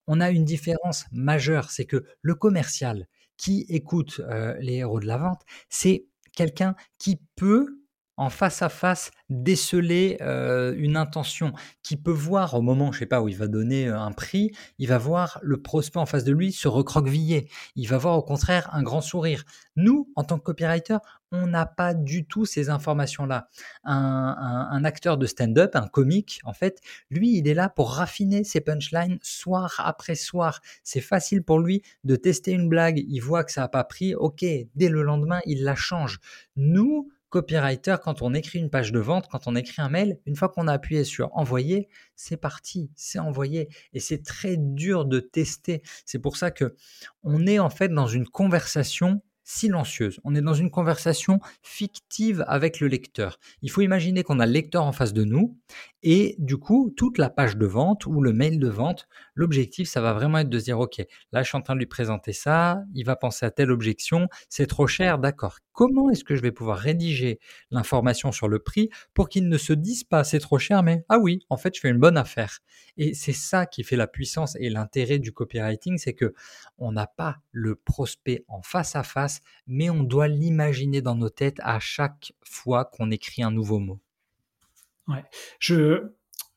On 0.07 0.21
a 0.21 0.31
une 0.31 0.45
différence 0.45 1.07
majeure, 1.12 1.71
c'est 1.71 1.87
que 1.87 2.05
le 2.21 2.35
commercial 2.35 3.07
qui 3.37 3.66
écoute 3.69 4.21
les 4.61 4.77
héros 4.77 5.01
de 5.01 5.07
la 5.07 5.19
vente, 5.19 5.42
c'est 5.69 6.07
quelqu'un 6.35 6.75
qui 6.99 7.21
peut 7.37 7.79
en 8.17 8.31
face 8.31 8.63
à 8.63 8.69
face 8.69 9.11
déceler 9.29 10.19
euh, 10.21 10.75
une 10.77 10.97
intention, 10.97 11.53
qui 11.83 11.97
peut 11.97 12.13
voir 12.13 12.55
au 12.55 12.63
moment, 12.63 12.93
je 12.93 13.01
sais 13.01 13.07
pas, 13.07 13.21
où 13.21 13.29
il 13.29 13.37
va 13.37 13.49
donner 13.49 13.89
euh, 13.89 13.99
un 13.99 14.13
prix, 14.13 14.53
il 14.79 14.89
va 14.89 14.99
voir 14.99 15.39
le 15.43 15.61
prospect 15.61 15.99
en 15.99 16.07
face 16.07 16.25
de 16.25 16.33
lui 16.33 16.53
se 16.53 16.69
recroqueviller, 16.69 17.49
il 17.75 17.89
va 17.89 17.99
voir 17.99 18.17
au 18.17 18.23
contraire 18.23 18.69
un 18.73 18.83
grand 18.83 19.01
sourire. 19.01 19.45
Nous, 19.75 20.11
en 20.15 20.25
tant 20.25 20.39
que 20.39 20.45
copywriter, 20.45 20.99
on 21.33 21.49
n'a 21.49 21.67
pas 21.67 21.93
du 21.93 22.25
tout 22.25 22.47
ces 22.47 22.71
informations-là. 22.71 23.49
Un, 23.85 24.85
acteur 24.85 25.19
de 25.19 25.27
stand-up, 25.27 25.75
un 25.75 25.89
comique, 25.89 26.41
en 26.45 26.53
fait, 26.53 26.81
lui, 27.11 27.37
il 27.37 27.49
est 27.49 27.55
là 27.55 27.69
pour 27.69 27.91
raffiner 27.91 28.45
ses 28.45 28.61
punchlines 28.61 29.19
soir 29.23 29.75
après 29.85 30.15
soir. 30.15 30.61
C'est 30.85 31.01
facile 31.01 31.43
pour 31.43 31.59
lui 31.59 31.83
de 32.05 32.15
tester 32.15 32.53
une 32.53 32.69
blague, 32.69 33.05
il 33.09 33.19
voit 33.21 33.43
que 33.43 33.51
ça 33.51 33.63
n'a 33.63 33.69
pas 33.69 33.85
pris, 33.85 34.15
ok, 34.15 34.45
dès 34.75 34.89
le 34.89 35.03
lendemain, 35.03 35.41
il 35.47 35.65
la 35.65 35.75
change. 35.75 36.21
Nous, 36.55 37.11
copywriter, 37.37 37.96
quand 38.03 38.22
on 38.22 38.33
écrit 38.33 38.59
une 38.59 38.70
page 38.70 38.92
de 38.92 38.99
vente, 38.99 39.29
quand 39.31 39.46
on 39.46 39.57
écrit 39.57 39.83
un 39.83 39.90
mail, 39.90 40.18
une 40.25 40.37
fois 40.37 40.49
qu'on 40.49 40.68
a 40.68 40.72
appuyé 40.72 41.05
sur 41.05 41.29
envoyer, 41.37 41.90
c'est 42.14 42.38
parti, 42.38 42.90
c'est 42.94 43.18
envoyé. 43.18 43.68
Et 43.92 44.01
c'est 44.01 44.22
très 44.22 44.57
dur 44.57 45.05
de 45.05 45.20
tester. 45.20 45.83
C'est 46.07 46.18
pour 46.18 46.38
ça 46.38 46.51
que 46.51 46.75
on 47.22 47.46
est 47.46 47.59
en 47.59 47.68
fait 47.68 47.90
dans 47.90 48.07
une 48.07 48.27
conversation 48.27 49.20
silencieuse. 49.44 50.18
On 50.25 50.35
est 50.35 50.40
dans 50.40 50.55
une 50.55 50.70
conversation 50.70 51.40
fictive 51.62 52.42
avec 52.49 52.81
le 52.81 52.88
lecteur. 52.88 53.38
Il 53.61 53.70
faut 53.70 53.83
imaginer 53.83 54.22
qu'on 54.22 54.40
a 54.40 54.46
le 54.46 54.53
lecteur 54.53 54.85
en 54.85 54.92
face 54.92 55.12
de 55.12 55.25
nous 55.25 55.59
et 56.03 56.37
du 56.38 56.57
coup, 56.57 56.94
toute 56.96 57.18
la 57.18 57.29
page 57.29 57.59
de 57.59 57.66
vente 57.66 58.07
ou 58.07 58.22
le 58.22 58.33
mail 58.33 58.59
de 58.59 58.68
vente, 58.68 59.09
l'objectif, 59.37 59.88
ça 59.88 60.01
va 60.01 60.12
vraiment 60.12 60.38
être 60.38 60.49
de 60.49 60.59
dire, 60.59 60.81
OK, 60.81 61.01
là, 61.31 61.42
je 61.42 61.49
suis 61.49 61.57
en 61.57 61.62
train 61.62 61.75
de 61.75 61.79
lui 61.79 61.87
présenter 61.87 62.33
ça, 62.33 62.83
il 62.94 63.05
va 63.05 63.14
penser 63.14 63.46
à 63.46 63.53
telle 63.53 63.70
objection, 63.70 64.29
c'est 64.49 64.66
trop 64.66 64.88
cher, 64.88 65.18
d'accord. 65.18 65.59
Comment 65.72 66.11
est-ce 66.11 66.25
que 66.25 66.35
je 66.35 66.40
vais 66.40 66.53
pouvoir 66.53 66.79
rédiger 66.79 67.38
l'information 67.70 68.33
sur 68.33 68.49
le 68.49 68.59
prix 68.59 68.88
pour 69.12 69.29
qu'il 69.29 69.49
ne 69.49 69.59
se 69.59 69.75
dise 69.75 70.05
pas 70.05 70.25
c'est 70.25 70.40
trop 70.40 70.59
cher, 70.59 70.83
mais 70.83 71.05
ah 71.11 71.18
oui, 71.18 71.44
en 71.51 71.59
fait, 71.59 71.75
je 71.75 71.81
fais 71.81 71.90
une 71.90 71.99
bonne 71.99 72.16
affaire. 72.16 72.61
Et 72.96 73.12
c'est 73.14 73.35
ça 73.35 73.66
qui 73.66 73.85
fait 73.85 73.96
la 73.96 74.07
puissance 74.07 74.57
et 74.59 74.70
l'intérêt 74.70 75.18
du 75.18 75.33
copywriting, 75.33 75.99
c'est 75.99 76.14
que 76.14 76.35
on 76.79 76.92
n'a 76.92 77.07
pas 77.07 77.37
le 77.53 77.75
prospect 77.77 78.44
en 78.49 78.62
face 78.62 78.96
à 78.96 79.03
face, 79.03 79.40
mais 79.66 79.90
on 79.90 80.03
doit 80.03 80.29
l'imaginer 80.29 81.03
dans 81.03 81.14
nos 81.14 81.31
têtes 81.31 81.61
à 81.62 81.79
chaque 81.79 82.33
fois 82.42 82.87
qu'on 82.87 83.11
écrit 83.11 83.42
un 83.42 83.51
nouveau 83.51 83.79
mot. 83.79 84.01
Ouais. 85.09 85.25
Je, 85.61 86.12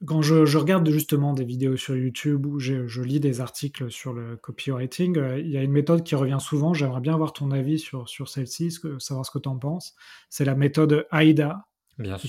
quand 0.05 0.21
je, 0.21 0.57
regarde 0.57 0.89
justement 0.89 1.33
des 1.33 1.43
vidéos 1.43 1.75
sur 1.75 1.95
YouTube 1.95 2.45
ou 2.45 2.59
je, 2.59 3.01
lis 3.01 3.19
des 3.19 3.41
articles 3.41 3.91
sur 3.91 4.13
le 4.13 4.38
copywriting, 4.38 5.17
euh, 5.17 5.39
il 5.39 5.49
y 5.49 5.57
a 5.57 5.62
une 5.62 5.71
méthode 5.71 6.03
qui 6.03 6.15
revient 6.15 6.38
souvent. 6.39 6.73
J'aimerais 6.73 7.01
bien 7.01 7.13
avoir 7.13 7.33
ton 7.33 7.51
avis 7.51 7.79
sur, 7.79 8.07
sur 8.07 8.29
celle-ci, 8.29 8.71
savoir 8.99 9.25
ce 9.25 9.31
que 9.31 9.39
tu 9.39 9.49
en 9.49 9.57
penses. 9.57 9.95
C'est 10.29 10.45
la 10.45 10.55
méthode 10.55 11.05
AIDA. 11.12 11.65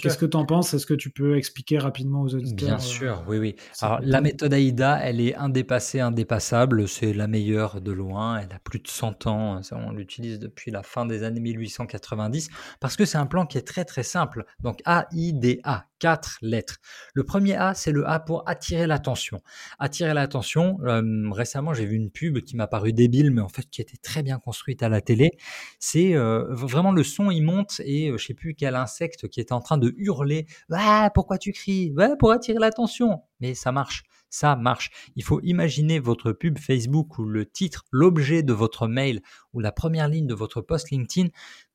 Qu'est-ce 0.03 0.19
que 0.19 0.27
tu 0.27 0.37
en 0.37 0.45
penses? 0.45 0.75
Est-ce 0.75 0.87
que 0.87 0.95
tu 0.95 1.11
peux 1.11 1.37
expliquer 1.37 1.79
rapidement 1.79 2.23
aux 2.23 2.35
auditeurs 2.35 2.69
Bien 2.69 2.79
sûr, 2.81 3.25
oui, 3.29 3.39
oui. 3.39 3.57
Alors, 3.81 4.01
la 4.03 4.21
méthode? 4.21 4.53
AIDA, 4.53 4.99
elle 5.01 5.21
est 5.21 5.37
indépassée, 5.37 6.01
indépassable. 6.01 6.89
C'est 6.89 7.13
la 7.13 7.29
meilleure 7.29 7.81
de 7.81 7.93
loin. 7.93 8.39
Elle 8.39 8.53
a 8.53 8.59
plus 8.59 8.81
de 8.81 8.89
100 8.89 9.29
ans. 9.29 9.61
On 9.71 9.93
l'utilise 9.93 10.41
depuis 10.41 10.73
la 10.73 10.83
fin 10.83 11.07
des 11.07 11.23
années 11.23 11.39
1890 11.39 12.51
parce 12.81 12.97
que 12.97 13.05
c'est 13.05 13.19
un 13.19 13.27
plan 13.27 13.47
qui 13.47 13.59
est 13.59 13.67
très, 13.67 13.85
très 13.85 14.03
simple. 14.03 14.45
Donc, 14.59 14.81
AIDA, 14.87 15.87
quatre 16.01 16.39
lettres. 16.43 16.79
Le 17.15 17.23
premier 17.23 17.55
A, 17.55 17.75
c'est 17.75 17.93
le 17.93 18.09
A 18.09 18.19
pour 18.19 18.43
attirer 18.49 18.89
l'attention. 18.89 19.41
Attirer 19.79 20.15
l'attention, 20.15 20.79
euh, 20.85 21.31
récemment 21.31 21.75
j'ai 21.75 21.87
vu 21.87 21.95
une 21.95 22.11
pub 22.11 22.41
qui 22.41 22.57
m'a 22.57 22.67
paru 22.67 22.93
débile, 22.93 23.31
mais 23.31 23.43
en 23.43 23.49
fait 23.49 23.71
qui 23.71 23.81
était 23.81 23.99
très 23.99 24.25
bien 24.25 24.41
construite 24.41 24.83
à 24.83 24.89
la 24.89 25.01
télé. 25.01 25.31
C'est 25.79 26.17
euh, 26.17 26.47
vraiment 26.51 26.91
le 26.91 27.05
son, 27.05 27.31
il 27.31 27.43
monte 27.43 27.81
et 27.85 28.09
je 28.09 28.13
euh, 28.13 28.19
je 28.19 28.27
sais 28.27 28.35
plus 28.35 28.55
quel 28.55 28.77
insecte 28.77 29.29
qui 29.29 29.41
est 29.41 29.51
en 29.51 29.61
train 29.61 29.77
de 29.77 29.93
hurler. 29.97 30.47
Ah, 30.71 31.11
pourquoi 31.15 31.37
tu 31.39 31.53
cries? 31.53 31.93
Ouais, 31.97 32.17
Pour 32.19 32.33
attirer 32.33 32.59
l'attention. 32.59 33.23
Mais 33.41 33.55
ça 33.55 33.73
marche. 33.73 34.05
Ça 34.29 34.55
marche. 34.55 34.91
Il 35.17 35.25
faut 35.25 35.41
imaginer 35.43 35.99
votre 35.99 36.31
pub 36.31 36.59
Facebook 36.59 37.19
ou 37.19 37.25
le 37.25 37.47
titre, 37.47 37.85
l'objet 37.91 38.45
de 38.45 38.53
votre 38.53 38.87
mail 38.87 39.21
ou 39.53 39.59
la 39.59 39.73
première 39.73 40.09
ligne 40.09 40.29
de 40.29 40.35
votre 40.35 40.61
post 40.61 40.91
LinkedIn 40.91 41.31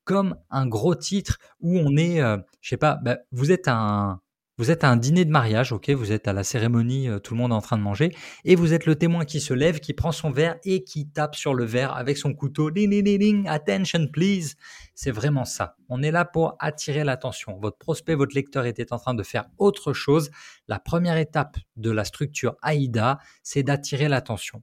comme 0.06 0.38
un 0.50 0.68
gros 0.68 0.96
titre 0.96 1.39
où 1.60 1.78
on 1.78 1.98
est, 1.98 2.22
euh, 2.22 2.38
je 2.62 2.70
sais 2.70 2.78
pas, 2.78 2.96
bah, 3.04 3.18
vous 3.32 3.52
êtes 3.52 3.68
un, 3.68 4.22
vous 4.58 4.72
êtes 4.72 4.86
à 4.86 4.89
un 4.89 4.96
dîner 4.96 5.26
de 5.26 5.32
mariage, 5.32 5.74
ok, 5.74 5.89
vous 5.89 6.13
êtes 6.13 6.30
à 6.30 6.34
la 6.34 6.46
cérémonie, 6.46 7.10
euh, 7.10 7.20
tout 7.20 7.34
le 7.34 7.41
monde 7.41 7.52
est 7.52 7.56
en 7.56 7.62
train 7.62 7.78
de 7.78 7.82
manger, 7.82 8.15
et 8.46 8.56
vous 8.56 8.72
êtes 8.72 8.86
le 8.86 8.96
témoin 8.96 9.26
qui 9.26 9.41
se 9.41 9.54
lève, 9.54 9.82
qui 9.82 9.94
prend 9.94 10.13
son 10.13 10.32
verre 10.32 10.56
et 10.63 10.86
qui 10.86 11.10
tape 11.10 11.36
sur 11.36 11.54
le 11.54 11.65
verre 11.65 11.94
avec 11.94 12.18
son 12.18 12.34
couteau. 12.34 12.72
Ding, 12.72 12.89
ding, 12.89 13.20
ding, 13.20 13.48
attention 13.50 14.08
please. 14.08 14.56
C'est 14.94 15.12
vraiment 15.12 15.44
ça. 15.44 15.76
On 15.89 16.02
est 16.02 16.12
là 16.12 16.24
pour 16.24 16.56
attirer 16.60 17.04
l'attention. 17.04 17.60
Votre 17.60 17.78
prospect, 17.78 18.15
votre 18.15 18.34
lecteur 18.34 18.65
était 18.65 18.94
en 18.94 18.98
train 18.98 19.13
de 19.13 19.24
faire 19.24 19.46
autre 19.58 19.91
chose. 19.91 20.32
La 20.70 20.80
première 20.80 21.18
étape 21.18 21.58
de 21.76 21.91
la 21.91 22.06
structure 22.06 22.56
AIDA, 22.63 23.20
c'est 23.44 23.63
d'attirer 23.63 24.08
l'attention. 24.08 24.62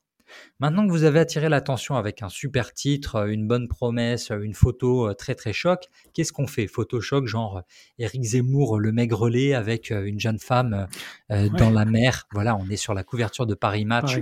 Maintenant 0.61 0.87
que 0.87 0.93
vous 0.93 1.05
avez 1.05 1.21
attiré 1.21 1.49
l'attention 1.49 1.97
avec 1.97 2.23
un 2.23 2.29
super 2.29 2.73
titre, 2.73 3.17
euh, 3.17 3.27
une 3.27 3.47
bonne 3.47 3.69
promesse, 3.69 4.31
euh, 4.31 4.41
une 4.41 4.55
photo 4.55 5.09
euh, 5.09 5.15
très 5.15 5.35
très 5.35 5.53
choc, 5.53 5.89
qu'est-ce 6.15 6.33
qu'on 6.33 6.47
fait? 6.47 6.67
Photo 6.67 7.01
choc, 7.01 7.27
genre 7.27 7.63
Eric 7.99 8.23
Zemmour, 8.23 8.79
le 8.79 8.93
maigrelet 8.93 9.55
avec 9.55 9.91
une 9.91 10.19
jeune 10.19 10.39
femme 10.39 10.87
dans 11.29 11.71
la 11.71 11.85
mer. 11.85 12.27
Voilà, 12.33 12.57
on 12.57 12.69
est 12.69 12.77
sur 12.77 12.95
la 12.95 13.05
couverture 13.05 13.47
de 13.47 13.55
Paris 13.55 13.85
Match. 13.85 14.19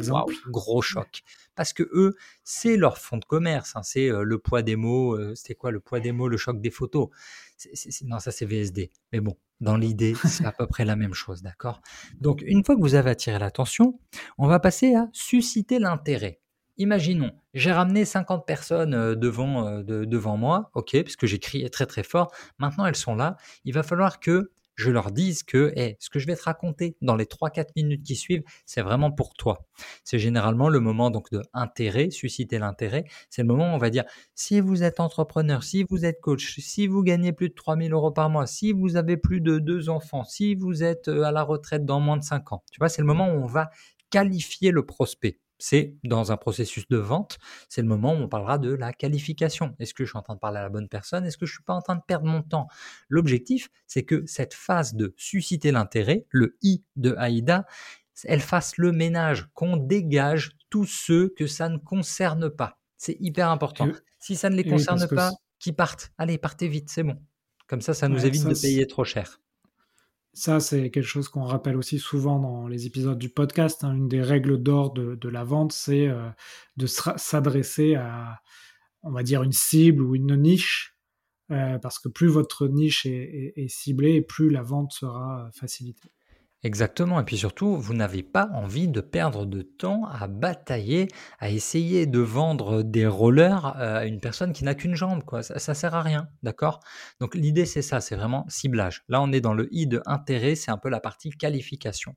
gros 0.48 0.82
choc. 0.82 1.22
Parce 1.60 1.74
que 1.74 1.82
eux, 1.92 2.16
c'est 2.42 2.78
leur 2.78 2.96
fond 2.96 3.18
de 3.18 3.24
commerce. 3.26 3.76
Hein. 3.76 3.82
C'est 3.82 4.08
le 4.08 4.38
poids 4.38 4.62
des 4.62 4.76
mots. 4.76 5.18
C'était 5.34 5.54
quoi 5.54 5.70
le 5.70 5.78
poids 5.78 6.00
des 6.00 6.10
mots, 6.10 6.26
le 6.26 6.38
choc 6.38 6.58
des 6.58 6.70
photos 6.70 7.10
Non, 8.06 8.18
ça 8.18 8.30
c'est 8.30 8.46
VSD. 8.46 8.90
Mais 9.12 9.20
bon, 9.20 9.36
dans 9.60 9.76
l'idée, 9.76 10.14
c'est 10.24 10.46
à 10.46 10.52
peu 10.52 10.66
près 10.66 10.86
la 10.86 10.96
même 10.96 11.12
chose, 11.12 11.42
d'accord? 11.42 11.82
Donc, 12.18 12.42
une 12.46 12.64
fois 12.64 12.76
que 12.76 12.80
vous 12.80 12.94
avez 12.94 13.10
attiré 13.10 13.38
l'attention, 13.38 14.00
on 14.38 14.46
va 14.46 14.58
passer 14.58 14.94
à 14.94 15.10
susciter 15.12 15.78
l'intérêt. 15.78 16.40
Imaginons, 16.78 17.32
j'ai 17.52 17.72
ramené 17.72 18.06
50 18.06 18.46
personnes 18.46 18.94
euh, 18.94 19.14
devant, 19.14 19.66
euh, 19.66 19.82
devant 19.82 20.38
moi, 20.38 20.70
ok, 20.72 21.02
puisque 21.02 21.26
j'ai 21.26 21.38
crié 21.38 21.68
très 21.68 21.84
très 21.84 22.02
fort. 22.02 22.32
Maintenant, 22.58 22.86
elles 22.86 22.96
sont 22.96 23.14
là. 23.14 23.36
Il 23.66 23.74
va 23.74 23.82
falloir 23.82 24.18
que 24.18 24.50
je 24.80 24.90
leur 24.90 25.10
dise 25.10 25.42
que 25.42 25.72
ce 25.98 26.10
que 26.10 26.18
je 26.18 26.26
vais 26.26 26.36
te 26.36 26.42
raconter 26.42 26.96
dans 27.02 27.16
les 27.16 27.26
3-4 27.26 27.66
minutes 27.76 28.02
qui 28.02 28.16
suivent, 28.16 28.42
c'est 28.66 28.82
vraiment 28.82 29.10
pour 29.10 29.34
toi. 29.34 29.66
C'est 30.04 30.18
généralement 30.18 30.68
le 30.68 30.80
moment 30.80 31.10
donc 31.10 31.30
de 31.30 31.42
intérêt, 31.52 32.10
susciter 32.10 32.58
l'intérêt. 32.58 33.04
C'est 33.28 33.42
le 33.42 33.48
moment 33.48 33.72
où 33.72 33.74
on 33.74 33.78
va 33.78 33.90
dire 33.90 34.04
si 34.34 34.60
vous 34.60 34.82
êtes 34.82 35.00
entrepreneur, 35.00 35.62
si 35.62 35.84
vous 35.88 36.04
êtes 36.04 36.20
coach, 36.20 36.58
si 36.58 36.86
vous 36.86 37.02
gagnez 37.02 37.32
plus 37.32 37.50
de 37.50 37.54
3000 37.54 37.92
euros 37.92 38.10
par 38.10 38.30
mois, 38.30 38.46
si 38.46 38.72
vous 38.72 38.96
avez 38.96 39.16
plus 39.16 39.40
de 39.40 39.58
deux 39.58 39.88
enfants, 39.88 40.24
si 40.24 40.54
vous 40.54 40.82
êtes 40.82 41.08
euh, 41.08 41.22
à 41.22 41.32
la 41.32 41.42
retraite 41.42 41.84
dans 41.84 42.00
moins 42.00 42.16
de 42.16 42.24
5 42.24 42.52
ans. 42.52 42.64
Tu 42.72 42.78
vois, 42.78 42.88
c'est 42.88 43.02
le 43.02 43.06
moment 43.06 43.28
où 43.28 43.42
on 43.42 43.46
va 43.46 43.70
qualifier 44.10 44.70
le 44.70 44.84
prospect 44.84 45.38
c'est 45.60 45.94
dans 46.04 46.32
un 46.32 46.36
processus 46.36 46.88
de 46.88 46.96
vente, 46.96 47.38
c'est 47.68 47.82
le 47.82 47.88
moment 47.88 48.12
où 48.14 48.16
on 48.16 48.28
parlera 48.28 48.58
de 48.58 48.72
la 48.72 48.92
qualification. 48.92 49.76
Est-ce 49.78 49.94
que 49.94 50.04
je 50.04 50.10
suis 50.10 50.18
en 50.18 50.22
train 50.22 50.34
de 50.34 50.40
parler 50.40 50.58
à 50.58 50.62
la 50.62 50.68
bonne 50.68 50.88
personne? 50.88 51.24
Est-ce 51.24 51.38
que 51.38 51.46
je 51.46 51.52
ne 51.52 51.56
suis 51.56 51.64
pas 51.64 51.74
en 51.74 51.82
train 51.82 51.96
de 51.96 52.02
perdre 52.06 52.26
mon 52.26 52.42
temps? 52.42 52.66
L'objectif, 53.08 53.70
c'est 53.86 54.04
que 54.04 54.24
cette 54.26 54.54
phase 54.54 54.94
de 54.94 55.14
susciter 55.16 55.70
l'intérêt, 55.70 56.26
le 56.30 56.56
I 56.62 56.82
de 56.96 57.14
AIDA, 57.18 57.66
elle 58.24 58.40
fasse 58.40 58.76
le 58.76 58.92
ménage, 58.92 59.48
qu'on 59.54 59.76
dégage 59.76 60.56
tous 60.68 60.86
ceux 60.86 61.28
que 61.36 61.46
ça 61.46 61.68
ne 61.68 61.78
concerne 61.78 62.50
pas. 62.50 62.78
C'est 62.96 63.16
hyper 63.20 63.50
important. 63.50 63.88
si 64.18 64.36
ça 64.36 64.50
ne 64.50 64.56
les 64.56 64.64
concerne 64.64 65.08
pas, 65.08 65.32
qu'ils 65.58 65.74
partent. 65.74 66.12
Allez, 66.18 66.38
partez 66.38 66.68
vite, 66.68 66.90
c'est 66.90 67.02
bon. 67.02 67.16
Comme 67.66 67.80
ça, 67.80 67.94
ça 67.94 68.08
nous 68.08 68.24
évite 68.26 68.44
de 68.44 68.60
payer 68.60 68.86
trop 68.86 69.04
cher. 69.04 69.40
Ça, 70.32 70.60
c'est 70.60 70.90
quelque 70.90 71.04
chose 71.06 71.28
qu'on 71.28 71.42
rappelle 71.42 71.76
aussi 71.76 71.98
souvent 71.98 72.38
dans 72.38 72.68
les 72.68 72.86
épisodes 72.86 73.18
du 73.18 73.28
podcast. 73.28 73.82
Hein. 73.82 73.94
Une 73.94 74.08
des 74.08 74.22
règles 74.22 74.62
d'or 74.62 74.92
de, 74.92 75.28
la 75.28 75.44
vente, 75.44 75.72
c'est 75.72 76.06
euh, 76.06 76.28
de 76.76 76.86
s'adresser 76.86 77.96
à, 77.96 78.40
on 79.02 79.10
va 79.10 79.22
dire, 79.22 79.42
une 79.42 79.52
cible 79.52 80.02
ou 80.02 80.14
une 80.14 80.36
niche, 80.36 80.96
euh, 81.50 81.78
parce 81.78 81.98
que 81.98 82.08
plus 82.08 82.28
votre 82.28 82.68
niche 82.68 83.06
est, 83.06 83.68
ciblée, 83.68 84.22
plus 84.22 84.50
la 84.50 84.62
vente 84.62 84.92
sera 84.92 85.46
euh, 85.46 85.50
facilitée. 85.52 86.12
Exactement. 86.62 87.18
Et 87.18 87.24
puis 87.24 87.38
surtout, 87.38 87.78
vous 87.78 87.94
n'avez 87.94 88.22
pas 88.22 88.50
envie 88.52 88.86
de 88.86 89.00
perdre 89.00 89.46
de 89.46 89.62
temps 89.62 90.04
à 90.04 90.26
batailler, 90.26 91.08
à 91.38 91.48
essayer 91.48 92.06
de 92.06 92.18
vendre 92.18 92.82
des 92.82 93.06
rollers 93.06 93.74
euh, 93.78 94.00
à 94.00 94.04
une 94.04 94.20
personne 94.20 94.52
qui 94.52 94.64
n'a 94.64 94.74
qu'une 94.74 94.94
jambe. 94.94 95.24
Quoi. 95.24 95.42
Ça, 95.42 95.54
ne 95.72 95.74
sert 95.74 95.94
à 95.94 96.02
rien. 96.02 96.28
D'accord? 96.42 96.80
Donc 97.18 97.34
l'idée, 97.34 97.64
c'est 97.64 97.80
ça. 97.80 98.02
C'est 98.02 98.14
vraiment 98.14 98.44
ciblage. 98.48 99.04
Là, 99.08 99.22
on 99.22 99.32
est 99.32 99.40
dans 99.40 99.54
le 99.54 99.68
I 99.70 99.86
de 99.86 100.02
intérêt. 100.04 100.54
C'est 100.54 100.70
un 100.70 100.76
peu 100.76 100.90
la 100.90 101.00
partie 101.00 101.30
qualification. 101.30 102.14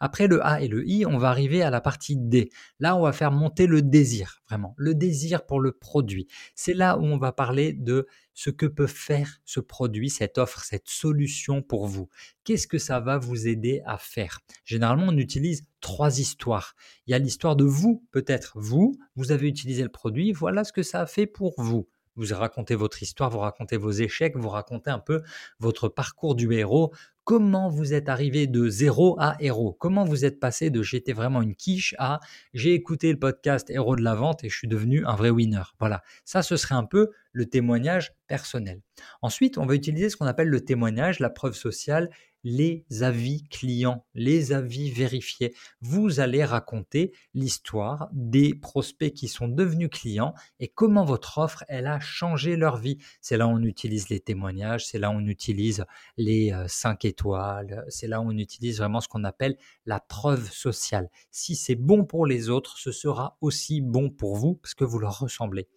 Après 0.00 0.26
le 0.26 0.44
A 0.44 0.60
et 0.60 0.68
le 0.68 0.86
I, 0.86 1.06
on 1.06 1.16
va 1.16 1.30
arriver 1.30 1.62
à 1.62 1.70
la 1.70 1.80
partie 1.80 2.18
D. 2.18 2.50
Là, 2.80 2.94
on 2.94 3.00
va 3.00 3.12
faire 3.12 3.32
monter 3.32 3.66
le 3.66 3.80
désir. 3.80 4.42
Vraiment. 4.50 4.74
Le 4.76 4.94
désir 4.94 5.46
pour 5.46 5.60
le 5.60 5.72
produit. 5.72 6.26
C'est 6.54 6.74
là 6.74 6.98
où 6.98 7.04
on 7.04 7.16
va 7.16 7.32
parler 7.32 7.72
de 7.72 8.06
ce 8.38 8.50
que 8.50 8.66
peut 8.66 8.86
faire 8.86 9.40
ce 9.44 9.58
produit, 9.58 10.10
cette 10.10 10.38
offre, 10.38 10.62
cette 10.62 10.88
solution 10.88 11.60
pour 11.60 11.88
vous? 11.88 12.08
Qu'est-ce 12.44 12.68
que 12.68 12.78
ça 12.78 13.00
va 13.00 13.18
vous 13.18 13.48
aider 13.48 13.82
à 13.84 13.98
faire? 13.98 14.38
Généralement, 14.64 15.06
on 15.08 15.16
utilise 15.16 15.64
trois 15.80 16.20
histoires. 16.20 16.76
Il 17.08 17.10
y 17.10 17.14
a 17.14 17.18
l'histoire 17.18 17.56
de 17.56 17.64
vous, 17.64 18.06
peut-être 18.12 18.52
vous, 18.54 18.96
vous 19.16 19.32
avez 19.32 19.48
utilisé 19.48 19.82
le 19.82 19.88
produit, 19.88 20.30
voilà 20.30 20.62
ce 20.62 20.72
que 20.72 20.84
ça 20.84 21.00
a 21.00 21.06
fait 21.06 21.26
pour 21.26 21.60
vous 21.60 21.88
vous 22.18 22.34
racontez 22.34 22.74
votre 22.74 23.00
histoire, 23.00 23.30
vous 23.30 23.38
racontez 23.38 23.76
vos 23.76 23.92
échecs, 23.92 24.36
vous 24.36 24.48
racontez 24.48 24.90
un 24.90 24.98
peu 24.98 25.22
votre 25.60 25.88
parcours 25.88 26.34
du 26.34 26.52
héros, 26.52 26.92
comment 27.28 27.68
vous 27.68 27.92
êtes 27.92 28.08
arrivé 28.08 28.46
de 28.46 28.70
zéro 28.70 29.14
à 29.20 29.36
héros, 29.38 29.76
comment 29.78 30.06
vous 30.06 30.24
êtes 30.24 30.40
passé 30.40 30.70
de 30.70 30.82
j'étais 30.82 31.12
vraiment 31.12 31.42
une 31.42 31.54
quiche 31.54 31.94
à 31.98 32.20
j'ai 32.54 32.72
écouté 32.72 33.12
le 33.12 33.18
podcast 33.18 33.68
Héros 33.68 33.96
de 33.96 34.00
la 34.02 34.14
vente 34.14 34.44
et 34.44 34.48
je 34.48 34.56
suis 34.56 34.66
devenu 34.66 35.04
un 35.04 35.14
vrai 35.14 35.28
winner? 35.28 35.64
Voilà, 35.78 36.02
ça 36.24 36.42
ce 36.42 36.56
serait 36.56 36.74
un 36.74 36.86
peu 36.86 37.10
le 37.32 37.44
témoignage 37.44 38.14
personnel. 38.28 38.80
Ensuite, 39.20 39.58
on 39.58 39.66
va 39.66 39.74
utiliser 39.74 40.08
ce 40.08 40.16
qu'on 40.16 40.24
appelle 40.24 40.48
le 40.48 40.64
témoignage, 40.64 41.20
la 41.20 41.28
preuve 41.28 41.52
sociale 41.52 42.08
les 42.44 42.84
avis 43.02 43.44
clients, 43.44 44.04
les 44.14 44.52
avis 44.52 44.90
vérifiés. 44.90 45.54
Vous 45.80 46.20
allez 46.20 46.44
raconter 46.44 47.12
l'histoire 47.34 48.08
des 48.12 48.54
prospects 48.54 49.12
qui 49.12 49.28
sont 49.28 49.48
devenus 49.48 49.90
clients 49.90 50.34
et 50.60 50.68
comment 50.68 51.04
votre 51.04 51.38
offre, 51.38 51.64
elle 51.68 51.86
a 51.86 52.00
changé 52.00 52.56
leur 52.56 52.76
vie. 52.76 52.98
C'est 53.20 53.36
là 53.36 53.46
où 53.46 53.50
on 53.50 53.62
utilise 53.62 54.08
les 54.08 54.20
témoignages, 54.20 54.86
c'est 54.86 54.98
là 54.98 55.10
où 55.10 55.14
on 55.14 55.26
utilise 55.26 55.84
les 56.16 56.54
5 56.66 57.04
euh, 57.04 57.08
étoiles, 57.08 57.84
c'est 57.88 58.06
là 58.06 58.20
où 58.20 58.28
on 58.28 58.36
utilise 58.36 58.78
vraiment 58.78 59.00
ce 59.00 59.08
qu'on 59.08 59.24
appelle 59.24 59.56
la 59.86 60.00
preuve 60.00 60.50
sociale. 60.50 61.10
Si 61.30 61.56
c'est 61.56 61.74
bon 61.74 62.04
pour 62.04 62.26
les 62.26 62.48
autres, 62.48 62.78
ce 62.78 62.92
sera 62.92 63.36
aussi 63.40 63.80
bon 63.80 64.10
pour 64.10 64.36
vous 64.36 64.54
parce 64.54 64.74
que 64.74 64.84
vous 64.84 64.98
leur 64.98 65.18
ressemblez. 65.18 65.68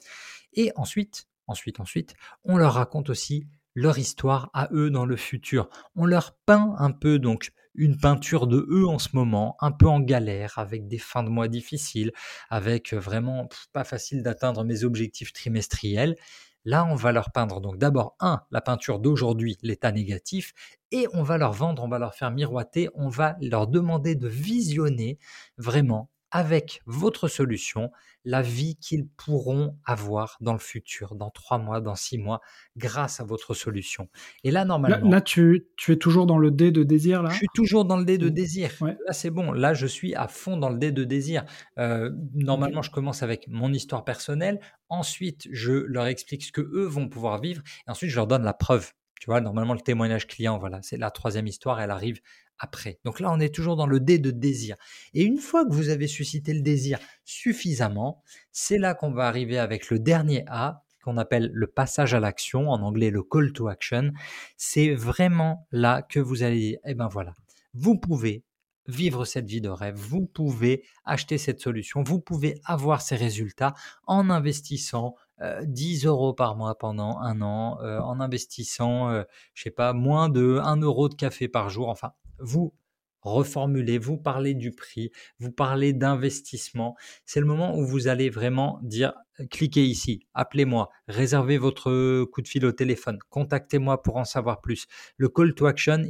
Et 0.53 0.71
ensuite, 0.75 1.27
ensuite, 1.47 1.79
ensuite, 1.79 2.15
on 2.43 2.57
leur 2.57 2.73
raconte 2.73 3.09
aussi 3.09 3.47
leur 3.75 3.97
histoire 3.97 4.49
à 4.53 4.69
eux 4.71 4.89
dans 4.89 5.05
le 5.05 5.15
futur. 5.15 5.69
On 5.95 6.05
leur 6.05 6.35
peint 6.45 6.75
un 6.77 6.91
peu 6.91 7.19
donc 7.19 7.51
une 7.73 7.97
peinture 7.97 8.47
de 8.47 8.67
eux 8.69 8.87
en 8.87 8.99
ce 8.99 9.09
moment, 9.13 9.55
un 9.61 9.71
peu 9.71 9.87
en 9.87 9.99
galère, 9.99 10.57
avec 10.57 10.87
des 10.87 10.97
fins 10.97 11.23
de 11.23 11.29
mois 11.29 11.47
difficiles, 11.47 12.11
avec 12.49 12.93
euh, 12.93 12.99
vraiment 12.99 13.47
pas 13.73 13.83
facile 13.83 14.23
d'atteindre 14.23 14.63
mes 14.63 14.83
objectifs 14.83 15.31
trimestriels. 15.31 16.17
Là, 16.63 16.85
on 16.85 16.95
va 16.95 17.11
leur 17.11 17.31
peindre 17.31 17.59
donc 17.59 17.77
d'abord 17.77 18.15
un, 18.19 18.41
la 18.51 18.61
peinture 18.61 18.99
d'aujourd'hui, 18.99 19.57
l'état 19.63 19.91
négatif, 19.91 20.53
et 20.91 21.07
on 21.13 21.23
va 21.23 21.37
leur 21.37 21.53
vendre, 21.53 21.83
on 21.83 21.87
va 21.87 21.97
leur 21.97 22.13
faire 22.13 22.29
miroiter, 22.29 22.89
on 22.93 23.09
va 23.09 23.35
leur 23.41 23.67
demander 23.67 24.15
de 24.15 24.27
visionner 24.27 25.17
vraiment 25.57 26.10
avec 26.31 26.81
votre 26.85 27.27
solution 27.27 27.91
la 28.23 28.41
vie 28.41 28.75
qu'ils 28.75 29.07
pourront 29.07 29.77
avoir 29.85 30.37
dans 30.41 30.53
le 30.53 30.59
futur, 30.59 31.15
dans 31.15 31.29
trois 31.29 31.57
mois, 31.57 31.81
dans 31.81 31.95
six 31.95 32.17
mois, 32.17 32.41
grâce 32.77 33.19
à 33.19 33.23
votre 33.23 33.53
solution. 33.53 34.09
Et 34.43 34.51
là, 34.51 34.65
normalement. 34.65 35.09
Là, 35.09 35.21
tu, 35.21 35.67
es 35.87 35.95
toujours 35.95 36.27
dans 36.27 36.37
le 36.37 36.51
dé 36.51 36.71
de 36.71 36.83
désir, 36.83 37.23
là? 37.23 37.31
Je 37.31 37.37
suis 37.37 37.47
toujours 37.53 37.85
dans 37.85 37.97
le 37.97 38.05
dé 38.05 38.17
de 38.17 38.29
désir. 38.29 38.71
Là, 38.81 39.13
c'est 39.13 39.31
bon. 39.31 39.51
Là, 39.51 39.73
je 39.73 39.87
suis 39.87 40.13
à 40.15 40.27
fond 40.27 40.57
dans 40.57 40.69
le 40.69 40.77
dé 40.77 40.91
de 40.91 41.03
désir. 41.03 41.45
Euh, 41.79 42.11
normalement, 42.35 42.81
je 42.81 42.91
commence 42.91 43.23
avec 43.23 43.47
mon 43.47 43.73
histoire 43.73 44.03
personnelle. 44.03 44.59
Ensuite, 44.89 45.47
je 45.51 45.71
leur 45.71 46.05
explique 46.05 46.43
ce 46.43 46.51
que 46.51 46.61
eux 46.61 46.85
vont 46.85 47.09
pouvoir 47.09 47.39
vivre. 47.39 47.63
Et 47.87 47.91
ensuite, 47.91 48.11
je 48.11 48.15
leur 48.15 48.27
donne 48.27 48.43
la 48.43 48.53
preuve. 48.53 48.91
Tu 49.19 49.27
vois, 49.27 49.41
normalement, 49.41 49.73
le 49.73 49.81
témoignage 49.81 50.27
client, 50.27 50.57
voilà, 50.57 50.79
c'est 50.81 50.97
la 50.97 51.11
troisième 51.11 51.45
histoire, 51.45 51.79
elle 51.79 51.91
arrive 51.91 52.21
après. 52.61 52.99
Donc 53.03 53.19
là, 53.19 53.31
on 53.31 53.39
est 53.39 53.53
toujours 53.53 53.75
dans 53.75 53.87
le 53.87 53.99
dé 53.99 54.19
de 54.19 54.31
désir. 54.31 54.77
Et 55.13 55.23
une 55.23 55.39
fois 55.39 55.65
que 55.65 55.73
vous 55.73 55.89
avez 55.89 56.07
suscité 56.07 56.53
le 56.53 56.61
désir 56.61 56.99
suffisamment, 57.25 58.23
c'est 58.51 58.77
là 58.77 58.93
qu'on 58.93 59.11
va 59.11 59.27
arriver 59.27 59.57
avec 59.57 59.89
le 59.89 59.99
dernier 59.99 60.45
A, 60.47 60.83
qu'on 61.03 61.17
appelle 61.17 61.49
le 61.53 61.67
passage 61.67 62.13
à 62.13 62.19
l'action, 62.19 62.69
en 62.69 62.81
anglais 62.81 63.09
le 63.09 63.23
call 63.23 63.51
to 63.51 63.67
action. 63.67 64.11
C'est 64.55 64.93
vraiment 64.93 65.67
là 65.71 66.03
que 66.03 66.19
vous 66.19 66.43
allez 66.43 66.59
dire, 66.59 66.79
eh 66.85 66.93
ben 66.93 67.07
voilà, 67.07 67.33
vous 67.73 67.97
pouvez 67.97 68.43
vivre 68.87 69.25
cette 69.25 69.47
vie 69.47 69.61
de 69.61 69.69
rêve, 69.69 69.95
vous 69.95 70.25
pouvez 70.25 70.83
acheter 71.05 71.37
cette 71.37 71.59
solution, 71.59 72.03
vous 72.03 72.19
pouvez 72.19 72.61
avoir 72.65 73.01
ces 73.01 73.15
résultats 73.15 73.73
en 74.05 74.29
investissant 74.29 75.15
10 75.63 76.05
euh, 76.05 76.09
euros 76.09 76.33
par 76.33 76.55
mois 76.55 76.77
pendant 76.77 77.19
un 77.19 77.41
an, 77.41 77.79
euh, 77.81 77.99
en 77.99 78.19
investissant, 78.19 79.09
euh, 79.09 79.23
je 79.53 79.63
sais 79.63 79.71
pas, 79.71 79.93
moins 79.93 80.29
de 80.29 80.59
1 80.63 80.77
euro 80.77 81.09
de 81.09 81.15
café 81.15 81.47
par 81.47 81.69
jour, 81.69 81.89
enfin, 81.89 82.11
vous 82.41 82.73
reformulez, 83.21 83.97
vous 83.97 84.17
parlez 84.17 84.53
du 84.53 84.71
prix, 84.71 85.11
vous 85.39 85.51
parlez 85.51 85.93
d'investissement. 85.93 86.95
C'est 87.25 87.39
le 87.39 87.45
moment 87.45 87.77
où 87.77 87.85
vous 87.85 88.07
allez 88.07 88.29
vraiment 88.29 88.79
dire 88.83 89.13
cliquez 89.49 89.85
ici, 89.85 90.27
appelez-moi, 90.33 90.89
réservez 91.07 91.57
votre 91.57 92.23
coup 92.25 92.41
de 92.41 92.47
fil 92.47 92.65
au 92.65 92.71
téléphone, 92.71 93.19
contactez-moi 93.29 94.01
pour 94.01 94.17
en 94.17 94.25
savoir 94.25 94.61
plus. 94.61 94.87
Le 95.17 95.29
call 95.29 95.53
to 95.53 95.65
action, 95.65 96.03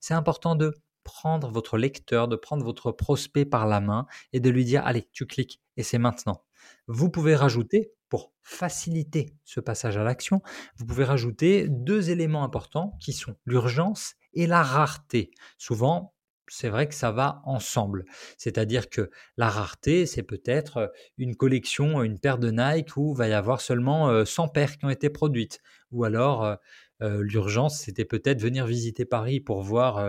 c'est 0.00 0.14
important 0.14 0.54
de 0.54 0.74
prendre 1.04 1.50
votre 1.50 1.78
lecteur, 1.78 2.28
de 2.28 2.36
prendre 2.36 2.64
votre 2.64 2.92
prospect 2.92 3.44
par 3.44 3.66
la 3.66 3.80
main 3.80 4.06
et 4.32 4.40
de 4.40 4.50
lui 4.50 4.64
dire 4.64 4.86
allez, 4.86 5.08
tu 5.12 5.26
cliques 5.26 5.60
et 5.76 5.82
c'est 5.82 5.98
maintenant. 5.98 6.44
Vous 6.86 7.10
pouvez 7.10 7.34
rajouter 7.34 7.92
pour 8.08 8.32
faciliter 8.42 9.34
ce 9.44 9.58
passage 9.60 9.96
à 9.96 10.04
l'action, 10.04 10.42
vous 10.76 10.84
pouvez 10.84 11.04
rajouter 11.04 11.66
deux 11.68 12.10
éléments 12.10 12.44
importants 12.44 12.96
qui 13.00 13.12
sont 13.12 13.34
l'urgence 13.46 14.14
et 14.34 14.46
la 14.46 14.62
rareté. 14.62 15.30
Souvent, 15.58 16.14
c'est 16.48 16.68
vrai 16.68 16.86
que 16.86 16.94
ça 16.94 17.12
va 17.12 17.40
ensemble. 17.44 18.04
C'est-à-dire 18.36 18.90
que 18.90 19.10
la 19.36 19.48
rareté, 19.48 20.04
c'est 20.04 20.22
peut-être 20.22 20.92
une 21.16 21.34
collection, 21.34 22.02
une 22.02 22.18
paire 22.18 22.38
de 22.38 22.50
Nike 22.50 22.96
où 22.96 23.14
il 23.14 23.18
va 23.18 23.28
y 23.28 23.32
avoir 23.32 23.60
seulement 23.60 24.24
100 24.24 24.48
paires 24.48 24.76
qui 24.76 24.84
ont 24.84 24.90
été 24.90 25.08
produites. 25.08 25.60
Ou 25.92 26.04
alors, 26.04 26.58
l'urgence, 27.00 27.80
c'était 27.80 28.04
peut-être 28.04 28.40
venir 28.40 28.66
visiter 28.66 29.06
Paris 29.06 29.40
pour 29.40 29.62
voir 29.62 30.04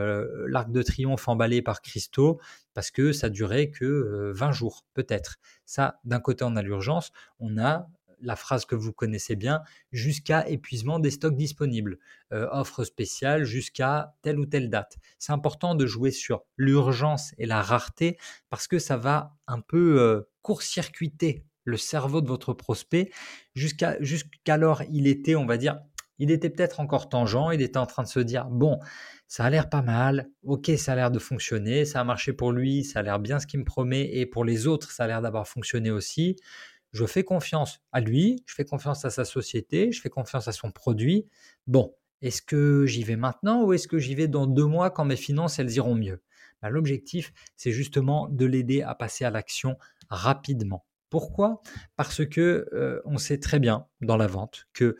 l'Arc 0.47 0.69
de 0.69 0.81
Triomphe 0.81 1.27
emballé 1.29 1.61
par 1.61 1.81
Christo, 1.81 2.41
parce 2.73 2.91
que 2.91 3.13
ça 3.13 3.29
durait 3.29 3.69
que 3.69 4.31
20 4.33 4.51
jours, 4.51 4.85
peut-être. 4.93 5.37
Ça, 5.65 5.99
d'un 6.03 6.19
côté, 6.19 6.43
on 6.43 6.57
a 6.57 6.61
l'urgence, 6.61 7.11
on 7.39 7.57
a 7.57 7.87
la 8.23 8.35
phrase 8.35 8.65
que 8.65 8.75
vous 8.75 8.93
connaissez 8.93 9.35
bien, 9.35 9.61
jusqu'à 9.91 10.47
épuisement 10.47 10.99
des 10.99 11.11
stocks 11.11 11.35
disponibles, 11.35 11.99
euh, 12.31 12.47
offre 12.51 12.83
spéciale 12.83 13.43
jusqu'à 13.43 14.15
telle 14.21 14.39
ou 14.39 14.45
telle 14.45 14.69
date. 14.69 14.97
C'est 15.19 15.31
important 15.31 15.75
de 15.75 15.85
jouer 15.85 16.11
sur 16.11 16.43
l'urgence 16.57 17.33
et 17.37 17.45
la 17.45 17.61
rareté 17.61 18.17
parce 18.49 18.67
que 18.67 18.79
ça 18.79 18.97
va 18.97 19.35
un 19.47 19.61
peu 19.61 19.99
euh, 19.99 20.21
court-circuiter 20.41 21.45
le 21.65 21.77
cerveau 21.77 22.21
de 22.21 22.27
votre 22.27 22.53
prospect. 22.53 23.11
Jusqu'à 23.55 24.01
jusqu'alors 24.01 24.83
il 24.91 25.07
était, 25.07 25.35
on 25.35 25.45
va 25.45 25.57
dire, 25.57 25.79
il 26.19 26.31
était 26.31 26.49
peut-être 26.49 26.79
encore 26.79 27.09
tangent, 27.09 27.53
il 27.53 27.61
était 27.61 27.77
en 27.77 27.85
train 27.85 28.03
de 28.03 28.07
se 28.07 28.19
dire 28.19 28.45
bon, 28.45 28.79
ça 29.27 29.45
a 29.45 29.49
l'air 29.49 29.69
pas 29.69 29.81
mal, 29.81 30.29
ok, 30.43 30.71
ça 30.77 30.93
a 30.93 30.95
l'air 30.95 31.11
de 31.11 31.19
fonctionner, 31.19 31.85
ça 31.85 32.01
a 32.01 32.03
marché 32.03 32.33
pour 32.33 32.51
lui, 32.51 32.83
ça 32.83 32.99
a 32.99 33.01
l'air 33.01 33.19
bien 33.19 33.39
ce 33.39 33.47
qu'il 33.47 33.59
me 33.59 33.65
promet 33.65 34.09
et 34.13 34.25
pour 34.25 34.45
les 34.45 34.67
autres, 34.67 34.91
ça 34.91 35.05
a 35.05 35.07
l'air 35.07 35.21
d'avoir 35.21 35.47
fonctionné 35.47 35.89
aussi 35.89 36.35
je 36.93 37.05
fais 37.05 37.23
confiance 37.23 37.81
à 37.91 37.99
lui, 37.99 38.43
je 38.45 38.53
fais 38.53 38.65
confiance 38.65 39.03
à 39.03 39.09
sa 39.09 39.25
société, 39.25 39.91
je 39.91 39.99
fais 39.99 40.09
confiance 40.09 40.47
à 40.47 40.51
son 40.51 40.71
produit. 40.71 41.27
Bon, 41.67 41.95
est-ce 42.21 42.41
que 42.41 42.85
j'y 42.85 43.03
vais 43.03 43.15
maintenant 43.15 43.63
ou 43.63 43.73
est-ce 43.73 43.87
que 43.87 43.97
j'y 43.97 44.15
vais 44.15 44.27
dans 44.27 44.47
deux 44.47 44.65
mois 44.65 44.91
quand 44.91 45.03
mes 45.03 45.15
finances, 45.15 45.59
elles 45.59 45.73
iront 45.73 45.95
mieux? 45.95 46.21
Bah, 46.61 46.69
L'objectif, 46.69 47.33
c'est 47.57 47.71
justement 47.71 48.29
de 48.29 48.45
l'aider 48.45 48.81
à 48.83 48.95
passer 48.95 49.25
à 49.25 49.31
l'action 49.31 49.77
rapidement. 50.09 50.85
Pourquoi? 51.09 51.61
Parce 51.95 52.25
que 52.25 52.69
euh, 52.73 53.01
on 53.05 53.17
sait 53.17 53.39
très 53.39 53.59
bien 53.59 53.87
dans 54.01 54.17
la 54.17 54.27
vente 54.27 54.67
que, 54.73 54.95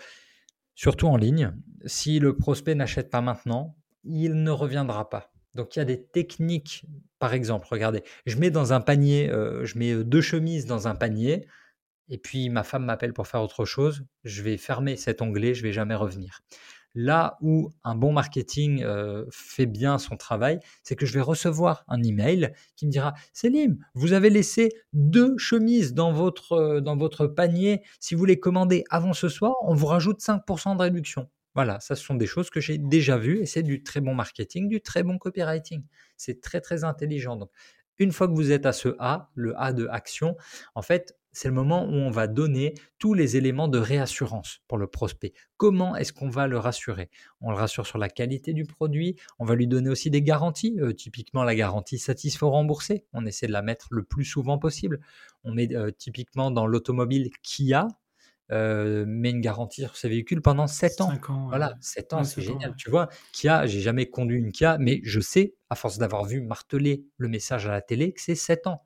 surtout 0.76 1.08
en 1.08 1.16
ligne, 1.16 1.54
si 1.86 2.20
le 2.20 2.36
prospect 2.36 2.76
n'achète 2.76 3.10
pas 3.10 3.22
maintenant, 3.22 3.78
il 4.04 4.44
ne 4.44 4.52
reviendra 4.52 5.10
pas. 5.10 5.32
Donc 5.56 5.76
il 5.76 5.80
y 5.80 5.82
a 5.82 5.86
des 5.86 6.04
techniques, 6.04 6.86
par 7.20 7.34
exemple, 7.34 7.68
regardez, 7.70 8.04
je 8.26 8.38
mets 8.38 8.52
dans 8.52 8.74
un 8.74 8.82
panier, 8.82 9.30
euh, 9.30 9.66
je 9.66 9.78
mets 9.78 10.04
deux 10.04 10.22
chemises 10.22 10.66
dans 10.66 10.88
un 10.88 10.96
panier, 10.96 11.48
et 12.10 12.18
puis 12.18 12.50
ma 12.50 12.64
femme 12.64 12.86
m'appelle 12.86 13.14
pour 13.14 13.28
faire 13.28 13.42
autre 13.42 13.66
chose, 13.66 14.06
je 14.24 14.42
vais 14.42 14.58
fermer 14.58 14.96
cet 14.96 15.22
onglet, 15.22 15.54
je 15.54 15.64
vais 15.64 15.74
jamais 15.74 15.96
revenir. 15.96 16.42
Là 16.96 17.38
où 17.42 17.72
un 17.84 17.96
bon 17.96 18.14
marketing 18.14 18.84
euh, 18.84 19.26
fait 19.32 19.66
bien 19.66 19.98
son 19.98 20.16
travail, 20.16 20.60
c'est 20.84 20.96
que 20.96 21.08
je 21.08 21.14
vais 21.14 21.22
recevoir 21.22 21.84
un 21.88 22.04
email 22.04 22.54
qui 22.76 22.86
me 22.86 22.92
dira 22.92 23.16
Célim, 23.34 23.80
vous 23.96 24.14
avez 24.14 24.30
laissé 24.30 24.70
deux 24.94 25.36
chemises 25.40 25.96
dans 25.96 26.14
votre, 26.14 26.54
euh, 26.54 26.82
dans 26.82 26.96
votre 26.96 27.26
panier. 27.26 27.82
Si 28.00 28.14
vous 28.14 28.26
les 28.26 28.40
commandez 28.40 28.84
avant 28.92 29.14
ce 29.14 29.28
soir, 29.28 29.56
on 29.64 29.74
vous 29.74 29.88
rajoute 29.88 30.20
5% 30.20 30.76
de 30.76 30.82
réduction. 30.84 31.30
Voilà, 31.56 31.80
ça 31.80 31.96
ce 31.96 32.04
sont 32.04 32.16
des 32.16 32.28
choses 32.28 32.52
que 32.52 32.60
j'ai 32.60 32.78
déjà 32.78 33.18
vues 33.18 33.40
et 33.40 33.46
c'est 33.48 33.64
du 33.64 33.82
très 33.82 34.02
bon 34.02 34.14
marketing, 34.14 34.70
du 34.70 34.82
très 34.82 35.02
bon 35.02 35.18
copywriting. 35.18 35.84
C'est 36.16 36.42
très 36.42 36.62
très 36.62 36.84
intelligent. 36.84 37.38
Donc, 37.38 37.50
une 38.00 38.12
fois 38.12 38.28
que 38.28 38.34
vous 38.34 38.52
êtes 38.52 38.66
à 38.66 38.74
ce 38.74 38.96
A, 39.00 39.30
le 39.36 39.60
A 39.60 39.74
de 39.74 39.88
action, 39.88 40.36
en 40.76 40.82
fait, 40.82 41.16
c'est 41.34 41.48
le 41.48 41.54
moment 41.54 41.86
où 41.86 41.94
on 41.94 42.10
va 42.10 42.28
donner 42.28 42.76
tous 43.00 43.14
les 43.14 43.36
éléments 43.36 43.68
de 43.68 43.78
réassurance 43.78 44.62
pour 44.68 44.78
le 44.78 44.88
prospect. 44.88 45.34
Comment 45.58 45.96
est-ce 45.96 46.14
qu'on 46.14 46.30
va 46.30 46.48
le 46.48 46.58
rassurer? 46.58 47.10
On 47.42 47.50
le 47.50 47.58
rassure 47.58 47.86
sur 47.86 47.98
la 47.98 48.08
qualité 48.08 48.54
du 48.54 48.66
produit, 48.66 49.18
on 49.40 49.46
va 49.46 49.56
lui 49.56 49.68
donner 49.68 49.90
aussi 49.90 50.10
des 50.10 50.22
garanties, 50.22 50.78
euh, 50.80 50.94
typiquement 50.94 51.44
la 51.44 51.56
garantie 51.56 51.98
satisfait 51.98 52.46
remboursé, 52.46 53.06
on 53.14 53.26
essaie 53.26 53.48
de 53.48 53.52
la 53.52 53.62
mettre 53.62 53.88
le 53.92 54.04
plus 54.04 54.26
souvent 54.26 54.58
possible. 54.58 55.00
On 55.44 55.54
met 55.54 55.74
euh, 55.76 55.92
typiquement 55.92 56.52
dans 56.52 56.68
l'automobile 56.68 57.30
Kia, 57.42 57.88
euh, 58.52 59.06
met 59.08 59.32
une 59.32 59.42
garantie 59.42 59.82
sur 59.82 59.96
ses 59.96 60.10
véhicules 60.10 60.42
pendant 60.42 60.68
7 60.68 61.02
ans. 61.02 61.14
voilà, 61.48 61.76
7 61.82 62.14
ans, 62.14 62.24
c'est 62.24 62.42
génial. 62.42 62.76
Tu 62.78 62.90
vois, 62.90 63.10
Kia, 63.32 63.66
j'ai 63.66 63.80
jamais 63.80 64.10
conduit 64.10 64.38
une 64.38 64.52
Kia, 64.52 64.78
mais 64.80 65.00
je 65.04 65.20
sais, 65.20 65.56
à 65.70 65.76
force 65.76 65.98
d'avoir 65.98 66.26
vu 66.26 66.42
marteler 66.42 67.06
le 67.18 67.30
message 67.30 67.68
à 67.68 67.72
la 67.72 67.82
télé, 67.82 68.14
que 68.14 68.22
c'est 68.22 68.36
7 68.36 68.68
ans. 68.68 68.84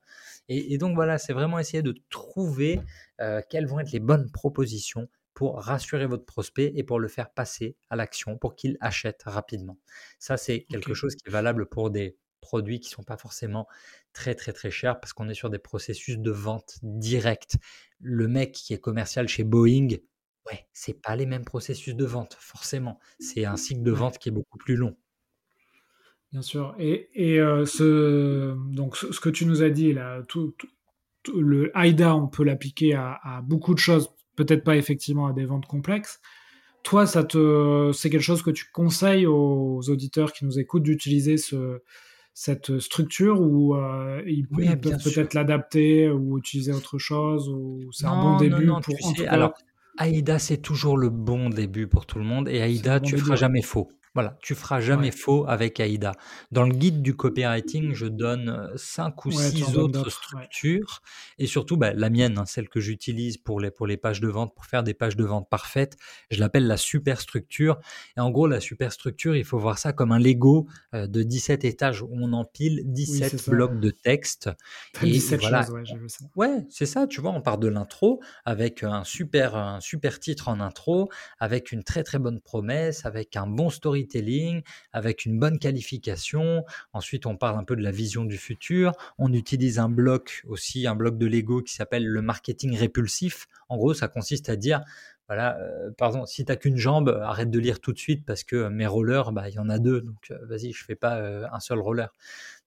Et, 0.49 0.77
donc 0.77 0.95
voilà, 0.95 1.17
c'est 1.17 1.33
vraiment 1.33 1.59
essayer 1.59 1.83
de 1.83 1.95
trouver 2.09 2.79
euh, 3.19 3.41
quelles 3.49 3.67
vont 3.67 3.79
être 3.79 3.91
les 3.91 3.99
bonnes 3.99 4.31
propositions 4.31 5.09
pour 5.33 5.61
rassurer 5.61 6.07
votre 6.07 6.25
prospect 6.25 6.71
et 6.75 6.83
pour 6.83 6.99
le 6.99 7.07
faire 7.07 7.29
passer 7.29 7.75
à 7.89 7.95
l'action, 7.95 8.37
pour 8.37 8.55
qu'il 8.55 8.77
achète 8.79 9.21
rapidement. 9.25 9.77
Ça, 10.19 10.37
c'est 10.37 10.63
quelque 10.63 10.93
chose 10.93 11.15
qui 11.15 11.27
est 11.27 11.31
valable 11.31 11.67
pour 11.67 11.91
des 11.91 12.17
produits 12.41 12.79
qui 12.79 12.89
ne 12.89 12.95
sont 12.95 13.03
pas 13.03 13.17
forcément 13.17 13.67
très 14.13 14.33
très 14.33 14.53
très 14.53 14.71
chers 14.71 14.99
parce 14.99 15.13
qu'on 15.13 15.27
est 15.29 15.33
sur 15.33 15.49
des 15.49 15.59
processus 15.59 16.17
de 16.17 16.31
vente 16.31 16.79
directe. 16.81 17.57
Le 17.99 18.27
mec 18.27 18.53
qui 18.53 18.73
est 18.73 18.79
commercial 18.79 19.27
chez 19.27 19.43
Boeing, 19.43 19.89
ouais, 20.47 20.67
c'est 20.73 20.99
pas 21.01 21.15
les 21.15 21.25
mêmes 21.25 21.45
processus 21.45 21.93
de 21.93 22.05
vente 22.05 22.35
forcément. 22.39 22.99
C'est 23.19 23.45
un 23.45 23.57
cycle 23.57 23.83
de 23.83 23.91
vente 23.91 24.17
qui 24.17 24.29
est 24.29 24.31
beaucoup 24.31 24.57
plus 24.57 24.75
long. 24.75 24.97
Bien 26.31 26.41
sûr. 26.41 26.75
Et, 26.79 27.39
euh, 27.39 27.65
ce, 27.65 28.55
donc, 28.73 28.97
ce, 28.97 29.19
que 29.19 29.29
tu 29.29 29.45
nous 29.45 29.63
as 29.63 29.69
dit, 29.69 29.93
là, 29.93 30.21
tout, 30.27 30.53
le 31.33 31.71
AIDA, 31.75 32.15
on 32.15 32.27
peut 32.27 32.43
l'appliquer 32.43 32.93
à, 32.93 33.41
beaucoup 33.43 33.73
de 33.73 33.79
choses, 33.79 34.09
peut-être 34.35 34.63
pas 34.63 34.77
effectivement 34.77 35.27
à 35.27 35.33
des 35.33 35.45
ventes 35.45 35.65
complexes. 35.65 36.19
Toi, 36.83 37.05
ça 37.05 37.23
te, 37.23 37.91
c'est 37.93 38.09
quelque 38.09 38.21
chose 38.21 38.41
que 38.41 38.51
tu 38.51 38.65
conseilles 38.71 39.25
aux 39.25 39.81
auditeurs 39.89 40.31
qui 40.31 40.45
nous 40.45 40.59
écoutent 40.59 40.83
d'utiliser 40.83 41.37
ce, 41.37 41.81
cette 42.33 42.79
structure 42.79 43.41
ou 43.41 43.75
euh, 43.75 44.21
ils, 44.27 44.47
peuvent 44.47 45.03
peut-être 45.03 45.33
l'adapter 45.33 46.07
ou 46.07 46.37
utiliser 46.37 46.71
autre 46.71 46.99
chose 46.99 47.49
ou 47.49 47.89
c'est 47.91 48.05
un 48.05 48.21
bon 48.21 48.37
début 48.37 48.67
pour 48.67 48.95
alors 49.27 49.53
AIDA 49.99 50.37
c'est 50.37 50.59
toujours 50.59 50.97
le 50.97 51.09
bon 51.09 51.49
début 51.49 51.87
pour 51.87 52.05
tout 52.05 52.19
le 52.19 52.25
monde 52.25 52.47
et 52.47 52.57
AIDA 52.57 52.99
tu 52.99 53.17
feras 53.17 53.35
jamais 53.37 53.63
faux 53.63 53.89
Voilà, 54.17 54.35
tu 54.41 54.55
feras 54.55 54.79
jamais 54.79 55.11
faux 55.11 55.45
avec 55.47 55.79
AIDA. 55.79 56.11
Dans 56.51 56.63
le 56.63 56.73
guide 56.73 57.03
du 57.03 57.15
copywriting, 57.15 57.93
je 57.93 58.07
donne 58.07 58.71
cinq 58.75 59.25
ou 59.25 59.31
six 59.31 59.77
autres 59.77 60.09
structures 60.09 61.03
et 61.37 61.45
surtout 61.45 61.77
bah, 61.77 61.93
la 61.93 62.09
mienne, 62.09 62.39
hein, 62.39 62.47
celle 62.47 62.67
que 62.67 62.79
j'utilise 62.79 63.37
pour 63.37 63.59
les, 63.59 63.69
pour 63.69 63.85
les 63.85 63.95
pages 63.95 64.19
de 64.19 64.27
vente, 64.27 64.55
pour 64.55 64.65
faire 64.65 64.81
des 64.81 64.95
pages 64.95 65.17
de 65.17 65.23
vente 65.23 65.47
parfaites. 65.51 65.97
Je 66.31 66.39
l'appelle 66.39 66.65
la 66.65 66.77
superstructure. 66.77 67.77
Et 68.17 68.19
en 68.19 68.31
gros, 68.31 68.47
la 68.47 68.59
superstructure, 68.59 69.35
il 69.35 69.45
faut 69.45 69.59
voir 69.59 69.77
ça 69.77 69.93
comme 69.93 70.11
un 70.11 70.17
Lego 70.17 70.65
de 70.93 71.21
17 71.21 71.63
étages 71.63 72.01
où 72.01 72.09
on 72.11 72.33
empile 72.33 72.81
17 72.85 73.51
blocs 73.51 73.79
de 73.79 73.91
texte. 73.91 74.49
Et, 75.03 75.11
17 75.11 75.41
voilà. 75.41 75.61
choses, 75.61 75.75
ouais, 75.75 75.85
j'ai 75.85 75.97
vu 75.97 76.09
ça. 76.09 76.25
Ouais, 76.35 76.65
c'est 76.71 76.87
ça, 76.87 77.05
tu 77.05 77.21
vois, 77.21 77.29
on 77.33 77.41
part 77.41 77.59
de 77.59 77.67
l'intro 77.67 78.19
avec 78.45 78.81
un 78.81 79.03
super, 79.03 79.55
un 79.55 79.79
super 79.79 80.19
titre 80.19 80.47
en 80.47 80.59
intro, 80.59 81.07
avec 81.37 81.71
une 81.71 81.83
très 81.83 82.03
très 82.03 82.17
bonne 82.17 82.41
promesse, 82.41 83.05
avec 83.05 83.35
un 83.35 83.45
bon 83.45 83.69
story 84.09 84.63
avec 84.93 85.25
une 85.25 85.39
bonne 85.39 85.59
qualification. 85.59 86.63
Ensuite, 86.93 87.25
on 87.25 87.37
parle 87.37 87.57
un 87.59 87.63
peu 87.63 87.75
de 87.75 87.83
la 87.83 87.91
vision 87.91 88.25
du 88.25 88.37
futur. 88.37 88.93
On 89.17 89.33
utilise 89.33 89.79
un 89.79 89.89
bloc 89.89 90.43
aussi, 90.47 90.87
un 90.87 90.95
bloc 90.95 91.17
de 91.17 91.25
Lego 91.25 91.61
qui 91.61 91.73
s'appelle 91.73 92.05
le 92.05 92.21
marketing 92.21 92.75
répulsif. 92.75 93.47
En 93.69 93.77
gros, 93.77 93.93
ça 93.93 94.07
consiste 94.07 94.49
à 94.49 94.55
dire 94.55 94.83
voilà, 95.27 95.57
euh, 95.59 95.91
pardon, 95.97 96.25
si 96.25 96.45
t'as 96.45 96.55
qu'une 96.55 96.77
jambe, 96.77 97.19
arrête 97.21 97.51
de 97.51 97.59
lire 97.59 97.81
tout 97.81 97.91
de 97.91 97.97
suite 97.97 98.25
parce 98.25 98.45
que 98.45 98.69
mes 98.69 98.87
rollers, 98.87 99.33
bah, 99.33 99.49
il 99.49 99.55
y 99.55 99.59
en 99.59 99.67
a 99.67 99.77
deux, 99.77 99.99
donc 99.99 100.31
euh, 100.31 100.37
vas-y, 100.45 100.71
je 100.71 100.85
fais 100.85 100.95
pas 100.95 101.17
euh, 101.17 101.45
un 101.51 101.59
seul 101.59 101.79
roller. 101.79 102.13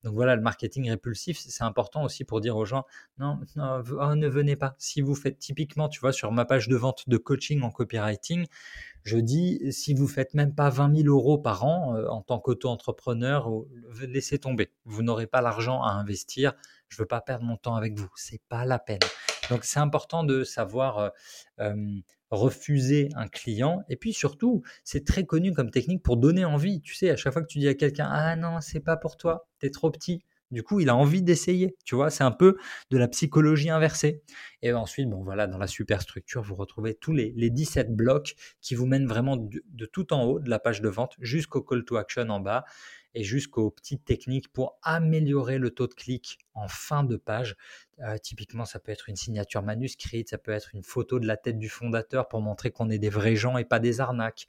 Donc 0.02 0.14
voilà, 0.14 0.34
le 0.34 0.42
marketing 0.42 0.88
répulsif, 0.88 1.38
c'est 1.38 1.64
important 1.64 2.04
aussi 2.04 2.24
pour 2.24 2.40
dire 2.40 2.56
aux 2.56 2.64
gens, 2.64 2.86
non, 3.18 3.38
oh, 3.56 4.14
ne 4.14 4.28
venez 4.28 4.56
pas. 4.56 4.74
Si 4.78 5.02
vous 5.02 5.14
faites 5.14 5.38
typiquement, 5.38 5.88
tu 5.88 6.00
vois, 6.00 6.12
sur 6.12 6.32
ma 6.32 6.44
page 6.44 6.68
de 6.68 6.76
vente 6.76 7.08
de 7.08 7.16
coaching 7.18 7.62
en 7.62 7.70
copywriting, 7.70 8.46
je 9.02 9.18
dis, 9.18 9.60
si 9.72 9.94
vous 9.94 10.08
faites 10.08 10.34
même 10.34 10.54
pas 10.54 10.70
20 10.70 10.96
000 11.02 11.08
euros 11.08 11.38
par 11.38 11.64
an 11.64 11.96
euh, 11.96 12.06
en 12.08 12.22
tant 12.22 12.38
qu'auto-entrepreneur, 12.38 13.50
laissez 14.06 14.38
tomber. 14.38 14.72
Vous 14.84 15.02
n'aurez 15.02 15.26
pas 15.26 15.40
l'argent 15.40 15.82
à 15.82 15.90
investir. 15.90 16.54
Je 16.88 16.98
veux 16.98 17.06
pas 17.06 17.20
perdre 17.20 17.44
mon 17.44 17.56
temps 17.56 17.76
avec 17.76 17.98
vous. 17.98 18.08
C'est 18.16 18.42
pas 18.48 18.64
la 18.64 18.78
peine. 18.78 19.00
Donc 19.50 19.64
c'est 19.64 19.80
important 19.80 20.24
de 20.24 20.42
savoir 20.44 21.12
refuser 22.30 23.10
un 23.14 23.28
client. 23.28 23.82
Et 23.88 23.96
puis 23.96 24.12
surtout, 24.12 24.62
c'est 24.84 25.04
très 25.04 25.24
connu 25.24 25.52
comme 25.52 25.70
technique 25.70 26.02
pour 26.02 26.16
donner 26.16 26.44
envie. 26.44 26.80
Tu 26.80 26.94
sais, 26.94 27.10
à 27.10 27.16
chaque 27.16 27.32
fois 27.32 27.42
que 27.42 27.48
tu 27.48 27.58
dis 27.58 27.68
à 27.68 27.74
quelqu'un, 27.74 28.08
ah 28.10 28.36
non, 28.36 28.60
c'est 28.60 28.80
pas 28.80 28.96
pour 28.96 29.16
toi, 29.16 29.48
t'es 29.58 29.70
trop 29.70 29.90
petit. 29.90 30.22
Du 30.50 30.64
coup, 30.64 30.80
il 30.80 30.88
a 30.88 30.96
envie 30.96 31.22
d'essayer. 31.22 31.76
Tu 31.84 31.94
vois, 31.94 32.10
c'est 32.10 32.24
un 32.24 32.32
peu 32.32 32.56
de 32.90 32.98
la 32.98 33.06
psychologie 33.06 33.70
inversée. 33.70 34.22
Et 34.62 34.72
ensuite, 34.72 35.08
bon, 35.08 35.22
voilà, 35.22 35.46
dans 35.46 35.58
la 35.58 35.68
superstructure, 35.68 36.42
vous 36.42 36.56
retrouvez 36.56 36.94
tous 36.94 37.12
les, 37.12 37.32
17 37.50 37.94
blocs 37.94 38.34
qui 38.60 38.74
vous 38.74 38.86
mènent 38.86 39.06
vraiment 39.06 39.36
de, 39.36 39.86
tout 39.86 40.12
en 40.12 40.24
haut 40.24 40.40
de 40.40 40.50
la 40.50 40.58
page 40.58 40.80
de 40.80 40.88
vente 40.88 41.14
jusqu'au 41.20 41.62
call 41.62 41.84
to 41.84 41.96
action 41.96 42.28
en 42.30 42.40
bas 42.40 42.64
et 43.14 43.24
jusqu'aux 43.24 43.70
petites 43.70 44.04
techniques 44.04 44.52
pour 44.52 44.78
améliorer 44.82 45.58
le 45.58 45.70
taux 45.70 45.86
de 45.86 45.94
clic 45.94 46.38
en 46.54 46.68
fin 46.68 47.04
de 47.04 47.16
page. 47.16 47.56
Euh, 48.00 48.16
typiquement, 48.18 48.64
ça 48.64 48.78
peut 48.78 48.92
être 48.92 49.08
une 49.08 49.16
signature 49.16 49.62
manuscrite, 49.62 50.30
ça 50.30 50.38
peut 50.38 50.52
être 50.52 50.74
une 50.74 50.82
photo 50.82 51.18
de 51.18 51.26
la 51.26 51.36
tête 51.36 51.58
du 51.58 51.68
fondateur 51.68 52.28
pour 52.28 52.40
montrer 52.40 52.70
qu'on 52.70 52.90
est 52.90 52.98
des 52.98 53.10
vrais 53.10 53.36
gens 53.36 53.58
et 53.58 53.64
pas 53.64 53.78
des 53.78 54.00
arnaques. 54.00 54.46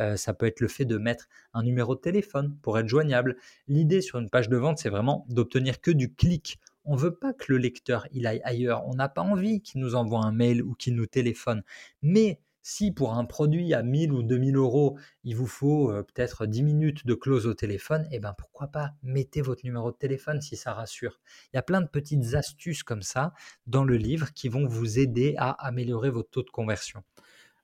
Euh, 0.00 0.16
ça 0.16 0.34
peut 0.34 0.46
être 0.46 0.60
le 0.60 0.68
fait 0.68 0.84
de 0.84 0.98
mettre 0.98 1.28
un 1.54 1.62
numéro 1.62 1.94
de 1.94 2.00
téléphone 2.00 2.56
pour 2.62 2.78
être 2.78 2.88
joignable. 2.88 3.36
L'idée 3.68 4.00
sur 4.00 4.18
une 4.18 4.30
page 4.30 4.48
de 4.48 4.56
vente, 4.56 4.78
c'est 4.78 4.90
vraiment 4.90 5.26
d'obtenir 5.28 5.80
que 5.80 5.90
du 5.90 6.12
clic. 6.12 6.58
On 6.84 6.94
ne 6.94 7.00
veut 7.00 7.14
pas 7.14 7.32
que 7.32 7.52
le 7.52 7.58
lecteur 7.58 8.06
il 8.12 8.26
aille 8.26 8.40
ailleurs. 8.44 8.86
On 8.86 8.94
n'a 8.94 9.08
pas 9.08 9.22
envie 9.22 9.60
qu'il 9.60 9.80
nous 9.80 9.94
envoie 9.94 10.24
un 10.24 10.32
mail 10.32 10.62
ou 10.62 10.74
qu'il 10.74 10.94
nous 10.94 11.06
téléphone. 11.06 11.62
Mais 12.02 12.40
si 12.62 12.92
pour 12.92 13.14
un 13.14 13.24
produit 13.24 13.72
à 13.74 13.82
1000 13.82 14.12
ou 14.12 14.22
2000 14.22 14.56
euros, 14.56 14.98
il 15.24 15.36
vous 15.36 15.46
faut 15.46 15.90
euh, 15.90 16.02
peut-être 16.02 16.46
10 16.46 16.62
minutes 16.62 17.06
de 17.06 17.14
close 17.14 17.46
au 17.46 17.54
téléphone, 17.54 18.06
eh 18.10 18.18
ben 18.18 18.34
pourquoi 18.36 18.68
pas 18.68 18.90
mettez 19.02 19.40
votre 19.40 19.64
numéro 19.64 19.90
de 19.90 19.96
téléphone 19.96 20.40
si 20.40 20.56
ça 20.56 20.72
rassure. 20.72 21.20
Il 21.52 21.56
y 21.56 21.58
a 21.58 21.62
plein 21.62 21.80
de 21.80 21.88
petites 21.88 22.34
astuces 22.34 22.82
comme 22.82 23.02
ça 23.02 23.32
dans 23.66 23.84
le 23.84 23.96
livre 23.96 24.32
qui 24.34 24.48
vont 24.48 24.66
vous 24.66 24.98
aider 24.98 25.34
à 25.38 25.50
améliorer 25.66 26.10
votre 26.10 26.30
taux 26.30 26.42
de 26.42 26.50
conversion. 26.50 27.02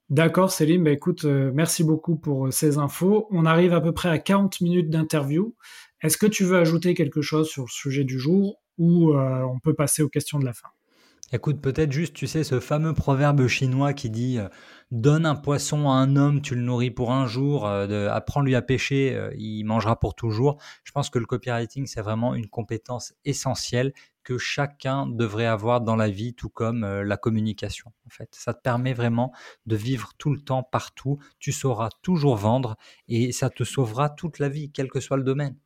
D'accord, 0.08 0.52
Céline. 0.52 0.84
Bah, 0.84 0.92
écoute, 0.92 1.24
euh, 1.24 1.50
merci 1.52 1.82
beaucoup 1.82 2.16
pour 2.16 2.46
euh, 2.46 2.50
ces 2.50 2.78
infos. 2.78 3.26
On 3.30 3.44
arrive 3.44 3.74
à 3.74 3.80
peu 3.80 3.92
près 3.92 4.08
à 4.08 4.18
40 4.18 4.60
minutes 4.60 4.88
d'interview. 4.88 5.54
Est-ce 6.00 6.16
que 6.16 6.26
tu 6.26 6.44
veux 6.44 6.58
ajouter 6.58 6.94
quelque 6.94 7.22
chose 7.22 7.48
sur 7.48 7.64
le 7.64 7.70
sujet 7.70 8.04
du 8.04 8.18
jour 8.18 8.60
ou 8.78 9.14
on 9.14 9.58
peut 9.58 9.72
passer 9.72 10.02
aux 10.02 10.10
questions 10.10 10.38
de 10.38 10.44
la 10.44 10.52
fin? 10.52 10.68
Écoute, 11.32 11.60
peut-être 11.60 11.90
juste, 11.90 12.14
tu 12.14 12.28
sais, 12.28 12.44
ce 12.44 12.60
fameux 12.60 12.94
proverbe 12.94 13.48
chinois 13.48 13.92
qui 13.92 14.10
dit 14.10 14.38
euh, 14.38 14.48
Donne 14.92 15.26
un 15.26 15.34
poisson 15.34 15.90
à 15.90 15.94
un 15.94 16.14
homme, 16.14 16.40
tu 16.40 16.54
le 16.54 16.60
nourris 16.60 16.92
pour 16.92 17.10
un 17.10 17.26
jour, 17.26 17.66
euh, 17.66 18.08
apprends-lui 18.10 18.54
à 18.54 18.62
pêcher, 18.62 19.12
euh, 19.16 19.34
il 19.36 19.64
mangera 19.64 19.98
pour 19.98 20.14
toujours. 20.14 20.62
Je 20.84 20.92
pense 20.92 21.10
que 21.10 21.18
le 21.18 21.26
copywriting, 21.26 21.86
c'est 21.86 22.00
vraiment 22.00 22.36
une 22.36 22.46
compétence 22.46 23.12
essentielle 23.24 23.92
que 24.22 24.38
chacun 24.38 25.08
devrait 25.08 25.46
avoir 25.46 25.80
dans 25.80 25.96
la 25.96 26.08
vie, 26.08 26.32
tout 26.34 26.48
comme 26.48 26.84
la 26.84 27.16
communication. 27.16 27.92
En 28.06 28.10
fait, 28.10 28.28
ça 28.32 28.54
te 28.54 28.60
permet 28.60 28.92
vraiment 28.92 29.32
de 29.66 29.76
vivre 29.76 30.12
tout 30.18 30.32
le 30.32 30.40
temps, 30.40 30.62
partout. 30.62 31.18
Tu 31.38 31.52
sauras 31.52 31.90
toujours 32.02 32.36
vendre 32.36 32.76
et 33.08 33.30
ça 33.32 33.50
te 33.50 33.62
sauvera 33.62 34.10
toute 34.10 34.38
la 34.40 34.48
vie, 34.48 34.70
quel 34.72 34.90
que 34.90 35.00
soit 35.00 35.16
le 35.16 35.22
domaine. 35.22 35.56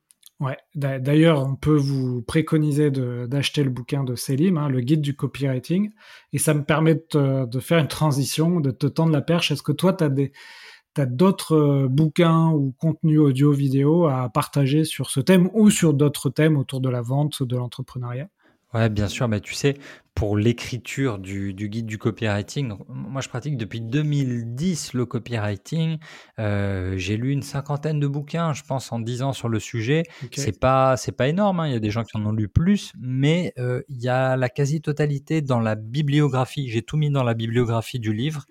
Ouais, 0.40 0.56
d'ailleurs, 0.74 1.46
on 1.46 1.54
peut 1.54 1.76
vous 1.76 2.22
préconiser 2.22 2.90
d'acheter 2.90 3.62
le 3.62 3.68
bouquin 3.68 4.04
de 4.04 4.14
Selim, 4.14 4.56
hein, 4.56 4.70
le 4.70 4.80
guide 4.80 5.02
du 5.02 5.14
copywriting, 5.14 5.90
et 6.32 6.38
ça 6.38 6.54
me 6.54 6.64
permet 6.64 6.94
de, 7.12 7.60
faire 7.60 7.78
une 7.78 7.88
transition, 7.88 8.58
de 8.60 8.70
te 8.70 8.86
tendre 8.86 9.12
la 9.12 9.20
perche. 9.20 9.50
Est-ce 9.50 9.62
que 9.62 9.72
toi, 9.72 9.92
tu 9.92 10.04
as 10.04 11.06
d'autres 11.06 11.56
euh, 11.56 11.88
bouquins 11.88 12.48
ou 12.52 12.72
contenus 12.78 13.20
audio-vidéo 13.20 14.06
à 14.06 14.30
partager 14.30 14.84
sur 14.84 15.10
ce 15.10 15.20
thème 15.20 15.50
ou 15.52 15.68
sur 15.68 15.92
d'autres 15.92 16.30
thèmes 16.30 16.56
autour 16.56 16.80
de 16.80 16.88
la 16.88 17.02
vente, 17.02 17.42
de 17.42 17.56
l'entrepreneuriat? 17.56 18.30
Ouais, 18.72 18.88
bien 18.88 19.08
sûr, 19.08 19.26
mais 19.26 19.40
tu 19.40 19.54
sais, 19.54 19.74
pour 20.14 20.36
l'écriture 20.36 21.18
du, 21.18 21.54
guide 21.54 21.86
du 21.86 21.98
copywriting, 21.98 22.74
moi 22.88 23.20
je 23.20 23.28
pratique 23.28 23.56
depuis 23.56 23.80
2010 23.80 24.92
le 24.92 25.06
copywriting. 25.06 25.98
Euh, 26.38 26.94
j'ai 26.96 27.16
lu 27.16 27.32
une 27.32 27.42
cinquantaine 27.42 27.98
de 27.98 28.06
bouquins, 28.06 28.52
je 28.52 28.62
pense, 28.62 28.92
en 28.92 29.00
10 29.00 29.22
ans 29.22 29.32
sur 29.32 29.48
le 29.48 29.58
sujet. 29.58 30.04
C'est 30.32 30.60
pas, 30.60 30.96
c'est 30.96 31.12
pas 31.12 31.26
énorme, 31.26 31.60
hein, 31.60 31.66
il 31.66 31.72
y 31.72 31.76
a 31.76 31.80
des 31.80 31.90
gens 31.90 32.04
qui 32.04 32.16
en 32.16 32.26
ont 32.26 32.32
lu 32.32 32.48
plus, 32.48 32.92
mais 33.00 33.52
euh, 33.58 33.82
il 33.88 34.00
y 34.00 34.08
a 34.08 34.36
la 34.36 34.48
quasi-totalité 34.48 35.42
dans 35.42 35.60
la 35.60 35.74
bibliographie. 35.74 36.68
J'ai 36.68 36.82
tout 36.82 36.96
mis 36.96 37.10
dans 37.10 37.24
la 37.24 37.34
bibliographie 37.34 37.98
du 37.98 38.12
livre. 38.12 38.44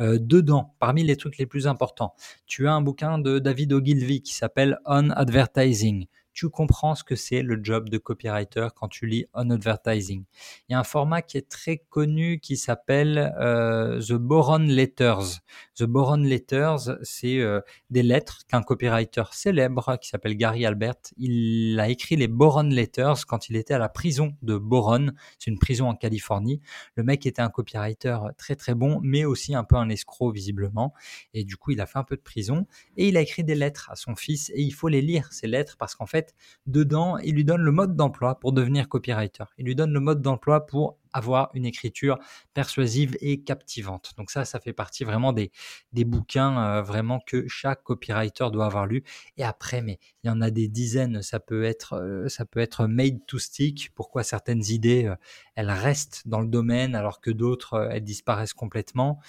Euh, 0.00 0.18
dedans, 0.20 0.74
parmi 0.80 1.04
les 1.04 1.16
trucs 1.16 1.38
les 1.38 1.46
plus 1.46 1.68
importants, 1.68 2.14
tu 2.46 2.66
as 2.66 2.72
un 2.72 2.80
bouquin 2.80 3.18
de 3.18 3.38
David 3.38 3.72
Ogilvy 3.72 4.22
qui 4.22 4.34
s'appelle 4.34 4.78
On 4.84 5.10
Advertising 5.10 6.06
tu 6.32 6.48
comprends 6.48 6.94
ce 6.94 7.04
que 7.04 7.16
c'est 7.16 7.42
le 7.42 7.58
job 7.62 7.88
de 7.88 7.98
copywriter 7.98 8.68
quand 8.74 8.88
tu 8.88 9.06
lis 9.06 9.26
On 9.34 9.50
Advertising. 9.50 10.24
Il 10.68 10.72
y 10.72 10.74
a 10.74 10.78
un 10.78 10.84
format 10.84 11.22
qui 11.22 11.36
est 11.36 11.48
très 11.48 11.78
connu 11.78 12.40
qui 12.40 12.56
s'appelle 12.56 13.34
euh, 13.38 14.00
The 14.00 14.14
Boron 14.14 14.58
Letters. 14.58 15.40
The 15.76 15.84
Boron 15.84 16.18
Letters, 16.18 16.98
c'est 17.02 17.38
euh, 17.38 17.60
des 17.90 18.02
lettres 18.02 18.40
qu'un 18.48 18.62
copywriter 18.62 19.24
célèbre 19.32 19.98
qui 20.00 20.08
s'appelle 20.08 20.36
Gary 20.36 20.64
Albert, 20.66 20.94
il 21.16 21.78
a 21.80 21.88
écrit 21.88 22.16
les 22.16 22.28
Boron 22.28 22.62
Letters 22.64 23.26
quand 23.26 23.48
il 23.48 23.56
était 23.56 23.74
à 23.74 23.78
la 23.78 23.88
prison 23.88 24.36
de 24.42 24.56
Boron. 24.56 25.10
C'est 25.38 25.50
une 25.50 25.58
prison 25.58 25.88
en 25.88 25.94
Californie. 25.94 26.60
Le 26.94 27.02
mec 27.02 27.26
était 27.26 27.42
un 27.42 27.50
copywriter 27.50 28.18
très 28.36 28.56
très 28.56 28.74
bon, 28.74 29.00
mais 29.02 29.24
aussi 29.24 29.54
un 29.54 29.64
peu 29.64 29.76
un 29.76 29.88
escroc 29.88 30.32
visiblement. 30.32 30.94
Et 31.34 31.44
du 31.44 31.56
coup, 31.56 31.72
il 31.72 31.80
a 31.80 31.86
fait 31.86 31.98
un 31.98 32.04
peu 32.04 32.16
de 32.16 32.22
prison 32.22 32.66
et 32.96 33.08
il 33.08 33.16
a 33.16 33.20
écrit 33.20 33.44
des 33.44 33.54
lettres 33.54 33.90
à 33.90 33.96
son 33.96 34.14
fils 34.14 34.50
et 34.50 34.62
il 34.62 34.72
faut 34.72 34.88
les 34.88 35.02
lire 35.02 35.32
ces 35.32 35.46
lettres 35.46 35.76
parce 35.78 35.94
qu'en 35.94 36.06
fait 36.06 36.19
dedans, 36.66 37.18
il 37.18 37.34
lui 37.34 37.44
donne 37.44 37.62
le 37.62 37.72
mode 37.72 37.96
d'emploi 37.96 38.38
pour 38.38 38.52
devenir 38.52 38.88
copywriter. 38.88 39.44
Il 39.58 39.66
lui 39.66 39.74
donne 39.74 39.92
le 39.92 40.00
mode 40.00 40.22
d'emploi 40.22 40.66
pour 40.66 40.96
avoir 41.12 41.50
une 41.54 41.66
écriture 41.66 42.18
persuasive 42.54 43.16
et 43.20 43.42
captivante. 43.42 44.12
Donc 44.16 44.30
ça, 44.30 44.44
ça 44.44 44.60
fait 44.60 44.72
partie 44.72 45.04
vraiment 45.04 45.32
des, 45.32 45.50
des 45.92 46.04
bouquins 46.04 46.62
euh, 46.62 46.82
vraiment 46.82 47.20
que 47.20 47.46
chaque 47.48 47.82
copywriter 47.82 48.48
doit 48.52 48.66
avoir 48.66 48.86
lu. 48.86 49.02
Et 49.36 49.44
après, 49.44 49.82
mais 49.82 49.98
il 50.22 50.28
y 50.28 50.30
en 50.30 50.40
a 50.40 50.50
des 50.50 50.68
dizaines. 50.68 51.22
Ça 51.22 51.40
peut 51.40 51.64
être, 51.64 51.94
euh, 51.94 52.28
ça 52.28 52.44
peut 52.44 52.60
être 52.60 52.86
made 52.86 53.24
to 53.26 53.38
stick. 53.38 53.90
Pourquoi 53.94 54.22
certaines 54.22 54.64
idées, 54.68 55.06
euh, 55.06 55.16
elles 55.54 55.70
restent 55.70 56.26
dans 56.26 56.40
le 56.40 56.48
domaine 56.48 56.94
alors 56.94 57.20
que 57.20 57.30
d'autres, 57.30 57.88
elles 57.92 58.04
disparaissent 58.04 58.54
complètement? 58.54 59.20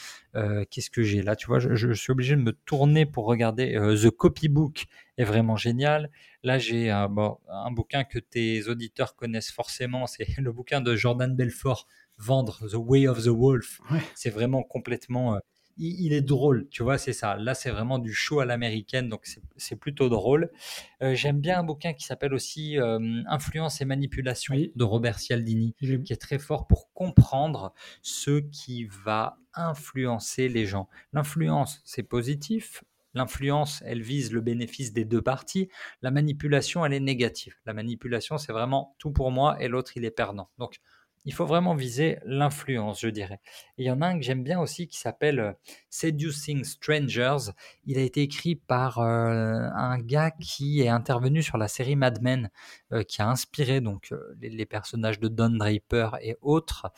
Qu'est-ce 0.69 0.89
que 0.89 1.03
j'ai 1.03 1.21
là? 1.21 1.35
Tu 1.35 1.47
vois, 1.47 1.59
je, 1.59 1.93
suis 1.93 2.11
obligé 2.11 2.37
de 2.37 2.41
me 2.41 2.53
tourner 2.53 3.05
pour 3.05 3.25
regarder. 3.25 3.73
The 3.73 4.09
Copybook 4.09 4.85
est 5.17 5.25
vraiment 5.25 5.57
génial. 5.57 6.09
Là, 6.43 6.57
j'ai 6.57 6.89
un 6.89 7.09
bouquin 7.71 8.03
que 8.03 8.17
tes 8.17 8.67
auditeurs 8.67 9.15
connaissent 9.15 9.51
forcément. 9.51 10.07
C'est 10.07 10.25
le 10.39 10.51
bouquin 10.51 10.81
de 10.81 10.95
Jordan 10.95 11.35
Belfort 11.35 11.70
vendre 12.17 12.59
The 12.69 12.75
Way 12.75 13.07
of 13.07 13.23
the 13.23 13.29
Wolf. 13.29 13.81
C'est 14.15 14.29
vraiment 14.29 14.63
complètement. 14.63 15.35
Euh, 15.35 15.39
il, 15.77 16.13
est 16.13 16.21
drôle, 16.21 16.67
tu 16.69 16.83
vois, 16.83 16.97
c'est 16.97 17.13
ça. 17.13 17.37
Là, 17.37 17.55
c'est 17.55 17.71
vraiment 17.71 17.97
du 17.97 18.13
show 18.13 18.39
à 18.39 18.45
l'américaine, 18.45 19.09
donc 19.09 19.25
c'est 19.57 19.75
plutôt 19.77 20.09
drôle. 20.09 20.51
Euh, 21.01 21.15
j'aime 21.15 21.39
bien 21.39 21.59
un 21.59 21.63
bouquin 21.63 21.93
qui 21.93 22.05
s'appelle 22.05 22.33
aussi 22.33 22.77
euh, 22.77 22.99
Influence 23.27 23.81
et 23.81 23.85
manipulation 23.85 24.55
de 24.55 24.83
Robert 24.83 25.17
Cialdini, 25.17 25.73
qui 25.79 26.13
est 26.13 26.21
très 26.21 26.37
fort 26.39 26.67
pour 26.67 26.91
comprendre 26.93 27.73
ce 28.01 28.39
qui 28.39 28.85
va 28.85 29.37
influencer 29.55 30.49
les 30.49 30.65
gens. 30.65 30.87
L'influence, 31.13 31.81
c'est 31.83 32.03
positif. 32.03 32.83
L'influence, 33.13 33.83
elle 33.85 34.01
vise 34.01 34.31
le 34.31 34.39
bénéfice 34.39 34.93
des 34.93 35.03
deux 35.03 35.21
parties. 35.21 35.69
La 36.01 36.11
manipulation, 36.11 36.85
elle 36.85 36.93
est 36.93 37.01
négative. 37.01 37.55
La 37.65 37.73
manipulation, 37.73 38.37
c'est 38.37 38.53
vraiment 38.53 38.95
tout 38.99 39.11
pour 39.11 39.31
moi 39.31 39.61
et 39.61 39.67
l'autre, 39.67 39.97
il 39.97 40.05
est 40.05 40.11
perdant. 40.11 40.49
Donc, 40.59 40.79
il 41.25 41.33
faut 41.33 41.45
vraiment 41.45 41.75
viser 41.75 42.17
l'influence, 42.25 43.01
je 43.01 43.07
dirais. 43.07 43.39
il 43.77 43.85
y 43.85 43.91
en 43.91 44.01
a 44.01 44.07
un 44.07 44.17
que 44.17 44.25
j'aime 44.25 44.43
bien 44.43 44.59
aussi 44.59 44.87
qui 44.87 44.97
s'appelle 44.97 45.39
euh, 45.39 45.53
Seducing 45.89 46.63
Strangers. 46.63 47.51
Il 47.85 47.97
a 47.97 48.01
été 48.01 48.21
écrit 48.21 48.55
par 48.55 48.99
euh, 48.99 49.69
un 49.75 49.99
gars 49.99 50.31
qui 50.31 50.81
est 50.81 50.87
intervenu 50.87 51.43
sur 51.43 51.57
la 51.57 51.67
série 51.67 51.95
Mad 51.95 52.21
Men, 52.21 52.49
euh, 52.91 53.03
qui 53.03 53.21
a 53.21 53.29
inspiré 53.29 53.81
donc 53.81 54.13
les, 54.39 54.65
personnages 54.65 55.19
de 55.19 55.27
Don 55.27 55.49
Draper 55.49 56.17
et 56.21 56.37
autres 56.41 56.91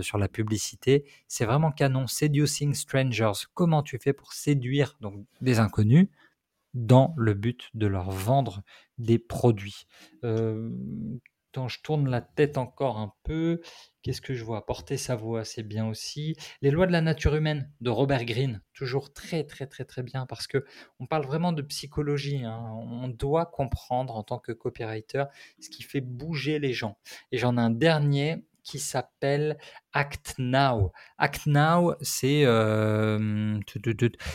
sur 0.00 0.16
la 0.18 0.28
publicité. 0.28 1.04
C'est 1.26 1.44
vraiment 1.44 1.72
canon. 1.72 2.06
Seducing 2.06 2.72
Strangers. 2.74 3.46
Comment 3.54 3.82
tu 3.82 3.98
fais 3.98 4.12
pour 4.12 4.32
séduire 4.32 4.96
donc 5.00 5.24
des 5.40 5.58
inconnus 5.58 6.08
dans 6.74 7.14
le 7.16 7.34
but 7.34 7.70
de 7.74 7.86
leur 7.86 8.10
vendre 8.10 8.62
des 8.98 9.18
produits? 9.18 9.86
Je 11.68 11.80
tourne 11.80 12.08
la 12.08 12.20
tête 12.20 12.58
encore 12.58 12.98
un 12.98 13.12
peu. 13.24 13.60
Qu'est-ce 14.02 14.20
que 14.20 14.34
je 14.34 14.44
vois? 14.44 14.64
Porter 14.66 14.96
sa 14.96 15.16
voix, 15.16 15.44
c'est 15.44 15.62
bien 15.62 15.88
aussi. 15.88 16.36
Les 16.62 16.70
lois 16.70 16.86
de 16.86 16.92
la 16.92 17.00
nature 17.00 17.34
humaine 17.34 17.70
de 17.80 17.90
Robert 17.90 18.24
Greene, 18.24 18.62
toujours 18.72 19.12
très 19.12 19.44
très 19.44 19.66
très 19.66 19.84
très 19.84 20.02
bien 20.02 20.26
parce 20.26 20.46
que 20.46 20.64
on 21.00 21.06
parle 21.06 21.24
vraiment 21.24 21.52
de 21.52 21.62
psychologie. 21.62 22.44
Hein. 22.44 22.62
On 22.72 23.08
doit 23.08 23.46
comprendre 23.46 24.16
en 24.16 24.22
tant 24.22 24.38
que 24.38 24.52
copywriter 24.52 25.24
ce 25.58 25.70
qui 25.70 25.82
fait 25.82 26.00
bouger 26.00 26.58
les 26.58 26.72
gens. 26.72 26.98
Et 27.32 27.38
j'en 27.38 27.56
ai 27.56 27.60
un 27.60 27.70
dernier 27.70 28.44
qui 28.62 28.78
s'appelle 28.78 29.56
Act 29.92 30.34
Now. 30.38 30.92
Act 31.18 31.46
Now, 31.46 31.94
c'est 32.00 32.44
euh, 32.44 33.58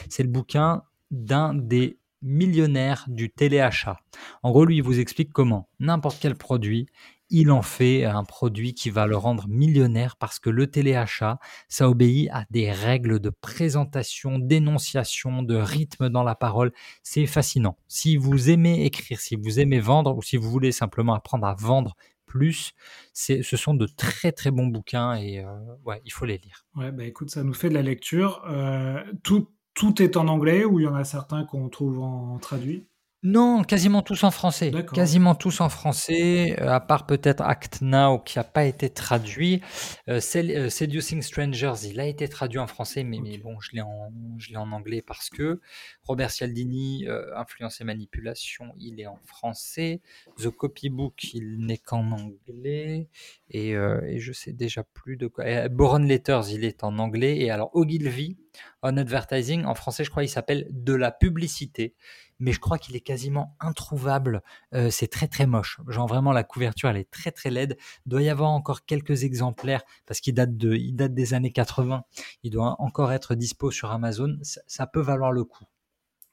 c'est 0.10 0.24
le 0.24 0.30
bouquin 0.30 0.84
d'un 1.12 1.54
des 1.54 2.01
millionnaire 2.22 3.06
du 3.08 3.30
téléachat. 3.30 4.00
En 4.44 4.52
gros, 4.52 4.66
lui, 4.66 4.78
il 4.78 4.84
vous 4.84 5.00
explique 5.00 5.32
comment 5.32 5.70
n'importe 5.80 6.20
quel 6.22 6.36
produit, 6.36 6.88
il 7.32 7.50
en 7.50 7.62
fait 7.62 8.04
un 8.04 8.26
produit 8.26 8.74
qui 8.74 8.90
va 8.90 9.08
le 9.08 9.16
rendre 9.16 9.48
millionnaire 9.48 10.18
parce 10.18 10.38
que 10.38 10.50
le 10.50 10.68
téléachat, 10.68 11.40
ça 11.70 11.90
obéit 11.90 12.30
à 12.32 12.46
des 12.52 12.72
règles 12.72 13.20
de 13.20 13.30
présentation, 13.30 14.38
d'énonciation, 14.38 15.42
de 15.42 15.56
rythme 15.56 16.10
dans 16.10 16.24
la 16.24 16.36
parole. 16.36 16.74
C'est 17.04 17.26
fascinant. 17.26 17.78
Si 17.88 18.18
vous 18.18 18.50
aimez 18.50 18.84
écrire, 18.86 19.20
si 19.20 19.38
vous 19.38 19.62
aimez 19.62 19.80
vendre 19.80 20.16
ou 20.16 20.22
si 20.22 20.36
vous 20.36 20.52
voulez 20.52 20.74
simplement 20.74 21.14
apprendre 21.14 21.48
à 21.48 21.56
vendre 21.56 21.96
plus, 22.26 22.74
ce 23.14 23.42
sont 23.42 23.74
de 23.74 23.88
très 23.88 24.32
très 24.32 24.52
bons 24.52 24.68
bouquins 24.68 25.16
et 25.16 25.40
euh, 25.40 25.52
ouais, 25.86 26.02
il 26.06 26.12
faut 26.12 26.26
les 26.26 26.38
lire. 26.38 26.66
Ouais, 26.76 26.92
bah 26.92 27.04
écoute, 27.06 27.30
ça 27.30 27.44
nous 27.44 27.54
fait 27.54 27.70
de 27.70 27.74
la 27.74 27.82
lecture. 27.82 28.44
Euh, 28.50 29.04
tout, 29.24 29.50
tout 29.82 30.00
est 30.00 30.16
en 30.16 30.28
anglais 30.28 30.64
ou 30.64 30.80
il 30.80 30.84
y 30.84 30.88
en 30.88 30.94
a 30.94 31.04
certains 31.04 31.44
qu'on 31.44 31.68
trouve 31.68 32.02
en 32.02 32.38
traduit 32.38 32.86
non, 33.24 33.64
quasiment 33.64 34.02
tous 34.02 34.24
en 34.24 34.32
français. 34.32 34.72
Quasiment 34.96 35.36
tous 35.36 35.62
en 35.62 35.70
français, 35.70 36.60
euh, 36.60 36.70
à 36.70 36.80
part 36.80 37.06
peut-être 37.06 37.44
Act 37.44 37.82
Now 37.82 38.18
qui 38.18 38.40
n'a 38.40 38.44
pas 38.44 38.66
été 38.66 38.90
traduit. 38.90 39.62
Euh, 40.10 40.20
euh, 40.36 40.70
Seducing 40.72 41.22
Strangers, 41.22 41.86
il 41.86 42.00
a 42.00 42.08
été 42.08 42.28
traduit 42.28 42.58
en 42.58 42.66
français, 42.66 43.04
mais, 43.04 43.20
mais 43.22 43.38
bon, 43.38 43.60
je 43.60 43.74
l'ai 43.74 43.82
en, 43.82 44.12
en 44.56 44.72
anglais 44.72 45.04
parce 45.06 45.30
que 45.30 45.62
Robert 46.02 46.32
Cialdini, 46.32 47.06
Influence 47.36 47.80
et 47.80 47.84
Manipulation, 47.84 48.74
il 48.80 49.00
est 49.00 49.06
en 49.06 49.20
français. 49.24 50.02
The 50.38 50.50
Copybook, 50.50 51.36
il 51.36 51.60
n'est 51.60 51.78
qu'en 51.78 52.12
anglais. 52.12 53.08
Et, 53.52 53.70
et, 53.74 54.20
je 54.20 54.34
sais 54.34 54.54
déjà 54.54 54.84
plus 54.84 55.16
de 55.16 55.28
quoi. 55.28 55.70
Boron 55.70 56.00
Letters, 56.00 56.50
il 56.50 56.66
est 56.66 56.84
en 56.84 56.98
anglais. 56.98 57.38
Et 57.38 57.52
alors 57.52 57.70
Ogilvy, 57.76 58.38
On 58.82 58.98
Advertising, 58.98 59.66
en 59.66 59.76
français, 59.76 60.04
je 60.04 60.10
crois, 60.10 60.24
il 60.24 60.30
s'appelle 60.30 60.66
De 60.72 60.94
la 60.94 61.12
publicité 61.12 61.94
mais 62.42 62.52
je 62.52 62.60
crois 62.60 62.78
qu'il 62.78 62.96
est 62.96 63.02
quasiment 63.02 63.56
introuvable. 63.60 64.42
Euh, 64.74 64.90
c'est 64.90 65.08
très 65.08 65.28
très 65.28 65.46
moche. 65.46 65.80
Genre 65.88 66.08
vraiment 66.08 66.34
la 66.34 66.44
couverture, 66.44 66.90
elle 66.90 66.98
est 66.98 67.10
très 67.10 67.32
très 67.32 67.52
laide. 67.52 67.78
Il 68.06 68.10
doit 68.10 68.22
y 68.22 68.30
avoir 68.30 68.50
encore 68.50 68.84
quelques 68.86 69.24
exemplaires 69.24 69.84
parce 70.06 70.20
qu'il 70.20 70.34
date 70.34 70.58
des 70.58 71.34
années 71.34 71.52
80. 71.52 72.04
Il 72.44 72.52
doit 72.52 72.76
encore 72.80 73.12
être 73.14 73.36
dispo 73.36 73.72
sur 73.72 73.92
Amazon. 73.92 74.38
Ça, 74.42 74.88
peut 74.88 75.00
valoir 75.00 75.32
le 75.32 75.46
coup. 75.46 75.64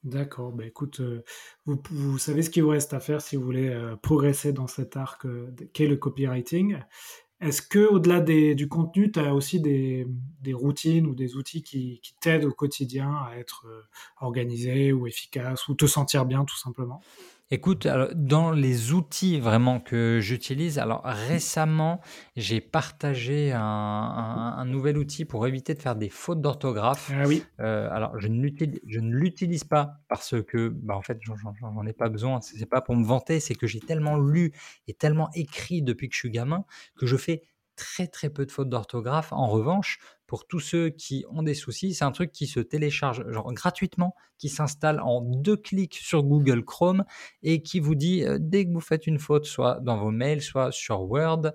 D'accord, 0.05 0.53
bah 0.53 0.65
écoute, 0.65 1.01
euh, 1.01 1.25
vous, 1.67 2.19
savez 2.19 2.43
ce 2.43 2.51
qu'il 2.51 2.63
vous 2.63 2.71
reste 2.71 2.95
à 2.95 3.01
faire 3.01 3.21
si 3.21 3.37
vous 3.37 3.43
voulez 3.43 3.69
euh, 3.69 3.97
progresser 3.97 4.53
dans 4.53 4.69
cet 4.69 4.97
arc 4.97 5.27
qu'est 5.73 5.87
le 5.87 5.97
copywriting. 5.97 6.79
Est-ce 7.41 7.63
que 7.63 7.79
au-delà 7.79 8.21
du 8.21 8.69
contenu, 8.69 9.13
tu 9.13 9.21
as 9.21 9.33
aussi 9.33 9.61
des, 9.61 10.07
routines 10.53 11.07
ou 11.07 11.15
des 11.15 11.37
outils 11.37 11.63
qui, 11.63 12.01
t'aident 12.21 12.47
au 12.47 12.53
quotidien 12.53 13.15
à 13.15 13.37
être 13.37 13.67
euh, 13.67 13.83
organisé 14.21 14.93
ou 14.93 15.07
efficace 15.07 15.69
ou 15.69 15.75
te 15.75 15.87
sentir 15.87 16.25
bien 16.25 16.45
tout 16.45 16.57
simplement? 16.57 17.01
Écoute, 17.51 17.87
dans 18.15 18.51
les 18.51 18.93
outils 18.93 19.41
vraiment 19.41 19.81
que 19.81 20.19
j'utilise, 20.21 20.79
alors 20.79 21.01
récemment, 21.05 22.03
j'ai 22.37 22.61
partagé 22.61 23.53
un, 23.55 24.65
nouvel 24.67 24.99
outil 24.99 25.25
pour 25.25 25.47
éviter 25.47 25.73
de 25.73 25.81
faire 25.81 25.97
des 25.97 26.11
fautes 26.11 26.43
d'orthographe. 26.43 27.11
Ah 27.15 27.27
oui. 27.27 27.43
Euh, 27.61 27.89
alors, 27.91 28.19
je 28.21 28.29
ne 28.29 29.17
l'utilise 29.17 29.65
pas 29.65 30.03
parce 30.09 30.35
que, 30.43 30.69
bah, 30.69 30.95
en 30.95 31.01
fait, 31.01 31.19
j'en 31.23 31.87
ai 31.87 31.95
pas 31.95 32.11
besoin. 32.11 32.41
C'est 32.43 32.67
pas 32.67 32.83
pour 32.83 32.97
me 32.97 33.05
vanter, 33.05 33.41
c'est 33.41 33.55
que 33.55 33.67
j'ai 33.67 33.81
tellement 33.81 34.19
lu 34.19 34.53
et 34.87 34.93
tellement 34.93 35.31
écrit 35.35 35.81
depuis 35.81 36.11
que 36.11 36.15
je 36.15 36.21
suis 36.21 36.31
gamin 36.31 36.67
que 36.99 37.07
je 37.07 37.17
fais 37.17 37.45
très 37.77 38.09
très 38.09 38.29
peu 38.29 38.45
de 38.45 38.51
fautes 38.51 38.69
d'orthographe. 38.69 39.33
En 39.33 39.47
revanche, 39.47 40.01
pour 40.29 40.47
tous 40.47 40.61
ceux 40.61 40.91
qui 40.91 41.25
ont 41.31 41.43
des 41.43 41.55
soucis, 41.55 41.95
c'est 41.95 42.05
un 42.05 42.13
truc 42.13 42.33
qui 42.33 42.47
se 42.47 42.61
télécharge 42.61 43.25
genre, 43.31 43.51
gratuitement, 43.55 44.15
qui 44.37 44.51
s'installe 44.51 45.01
en 45.01 45.23
deux 45.23 45.57
clics 45.57 45.95
sur 45.95 46.23
Google 46.23 46.65
Chrome 46.65 47.05
et 47.43 47.63
qui 47.63 47.81
vous 47.81 47.95
dit 47.95 48.25
euh, 48.25 48.37
dès 48.39 48.67
que 48.67 48.73
vous 48.73 48.83
faites 48.83 49.07
une 49.07 49.19
faute, 49.19 49.47
soit 49.47 49.81
dans 49.81 49.97
vos 49.97 50.11
mails, 50.11 50.43
soit 50.43 50.71
sur 50.71 51.01
Word. 51.01 51.53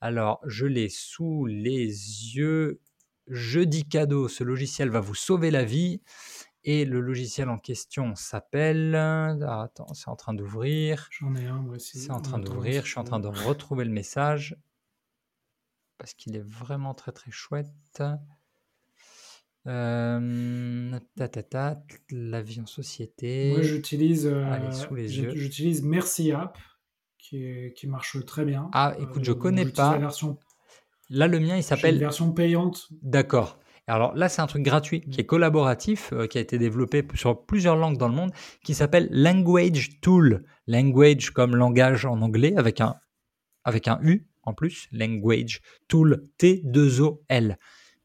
Alors, 0.00 0.40
je 0.46 0.64
l'ai 0.64 0.88
sous 0.88 1.44
les 1.44 1.86
yeux. 2.34 2.80
Jeudi 3.26 3.84
cadeau, 3.84 4.26
ce 4.28 4.42
logiciel 4.42 4.88
va 4.88 5.00
vous 5.00 5.14
sauver 5.14 5.50
la 5.50 5.64
vie. 5.64 6.00
Et 6.64 6.86
le 6.86 7.00
logiciel 7.00 7.50
en 7.50 7.58
question 7.58 8.14
s'appelle. 8.14 8.94
Ah, 8.94 9.64
attends, 9.64 9.92
c'est 9.92 10.08
en 10.08 10.16
train 10.16 10.32
d'ouvrir. 10.32 11.10
J'en 11.10 11.34
ai 11.36 11.44
un, 11.44 11.60
moi 11.60 11.76
aussi. 11.76 11.98
C'est 11.98 12.10
en 12.10 12.22
train 12.22 12.38
d'ouvrir. 12.38 12.86
Je 12.86 12.90
suis 12.90 12.98
en 12.98 13.04
train 13.04 13.20
de 13.20 13.28
retrouver 13.28 13.84
le 13.84 13.90
message 13.90 14.56
parce 16.04 16.12
qu'il 16.12 16.36
est 16.36 16.46
vraiment 16.46 16.92
très 16.92 17.12
très 17.12 17.30
chouette. 17.30 18.02
Euh, 19.66 20.98
ta, 21.16 21.82
la 22.10 22.42
vie 22.42 22.60
en 22.60 22.66
société. 22.66 23.52
Moi, 23.52 23.62
j'utilise. 23.62 24.26
Euh, 24.26 24.44
j'utilise 25.06 25.82
Merci 25.82 26.30
App, 26.32 26.58
qui, 27.16 27.72
qui, 27.74 27.86
marche 27.86 28.22
très 28.26 28.44
bien. 28.44 28.68
Ah, 28.74 28.94
écoute, 29.00 29.24
je 29.24 29.28
je 29.28 29.32
connais 29.32 29.64
pas. 29.64 29.92
La 29.92 29.98
version. 29.98 30.38
Là, 31.08 31.26
le 31.26 31.40
mien, 31.40 31.56
il 31.56 31.62
s'appelle. 31.62 31.98
version 31.98 32.32
payante. 32.32 32.88
D'accord. 33.00 33.58
Alors 33.86 34.14
là, 34.14 34.28
c'est 34.28 34.42
un 34.42 34.46
truc 34.46 34.62
gratuit 34.62 35.00
qui 35.08 35.22
est 35.22 35.26
collaboratif, 35.26 36.12
euh, 36.12 36.26
qui 36.26 36.36
a 36.36 36.42
été 36.42 36.58
développé 36.58 37.02
sur 37.14 37.46
plusieurs 37.46 37.76
langues 37.76 37.96
dans 37.96 38.08
le 38.08 38.14
monde, 38.14 38.32
qui 38.62 38.74
s'appelle 38.74 39.08
Language 39.10 40.02
Tool. 40.02 40.44
Language 40.66 41.30
comme 41.30 41.56
langage 41.56 42.04
en 42.04 42.20
anglais 42.20 42.54
avec 42.58 42.82
un, 42.82 42.96
avec 43.64 43.88
un 43.88 43.98
U 44.02 44.28
en 44.46 44.54
plus, 44.54 44.88
Language 44.92 45.60
Tool 45.88 46.26
T2OL. 46.38 47.56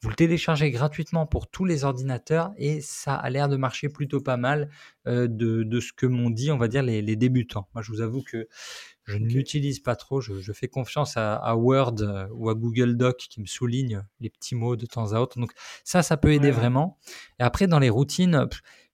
Vous 0.01 0.07
le 0.07 0.15
téléchargez 0.15 0.71
gratuitement 0.71 1.25
pour 1.25 1.49
tous 1.49 1.65
les 1.65 1.83
ordinateurs 1.83 2.53
et 2.55 2.79
ça 2.79 3.15
a 3.15 3.29
l'air 3.29 3.49
de 3.49 3.57
marcher 3.57 3.89
plutôt 3.89 4.21
pas 4.21 4.37
mal 4.37 4.69
euh, 5.07 5.27
de, 5.29 5.79
ce 5.81 5.91
que 5.91 6.05
m'ont 6.05 6.29
dit, 6.29 6.51
on 6.51 6.57
va 6.57 6.69
dire, 6.69 6.83
les, 6.83 7.15
débutants. 7.17 7.67
Moi, 7.73 7.83
je 7.83 7.91
vous 7.91 7.99
avoue 7.99 8.23
que 8.23 8.47
je 9.03 9.17
ne 9.17 9.27
l'utilise 9.27 9.81
pas 9.81 9.97
trop. 9.97 10.21
Je, 10.21 10.53
fais 10.53 10.69
confiance 10.69 11.17
à, 11.17 11.53
Word 11.57 11.95
euh, 11.99 12.27
ou 12.31 12.49
à 12.49 12.55
Google 12.55 12.95
Doc 12.95 13.17
qui 13.17 13.41
me 13.41 13.45
souligne 13.45 14.05
les 14.21 14.29
petits 14.29 14.55
mots 14.55 14.77
de 14.77 14.85
temps 14.85 15.11
à 15.11 15.19
autre. 15.19 15.37
Donc 15.37 15.51
ça, 15.83 16.01
ça 16.01 16.15
peut 16.15 16.31
aider 16.31 16.51
vraiment. 16.51 16.97
Et 17.37 17.43
après, 17.43 17.67
dans 17.67 17.79
les 17.79 17.89
routines, 17.89 18.47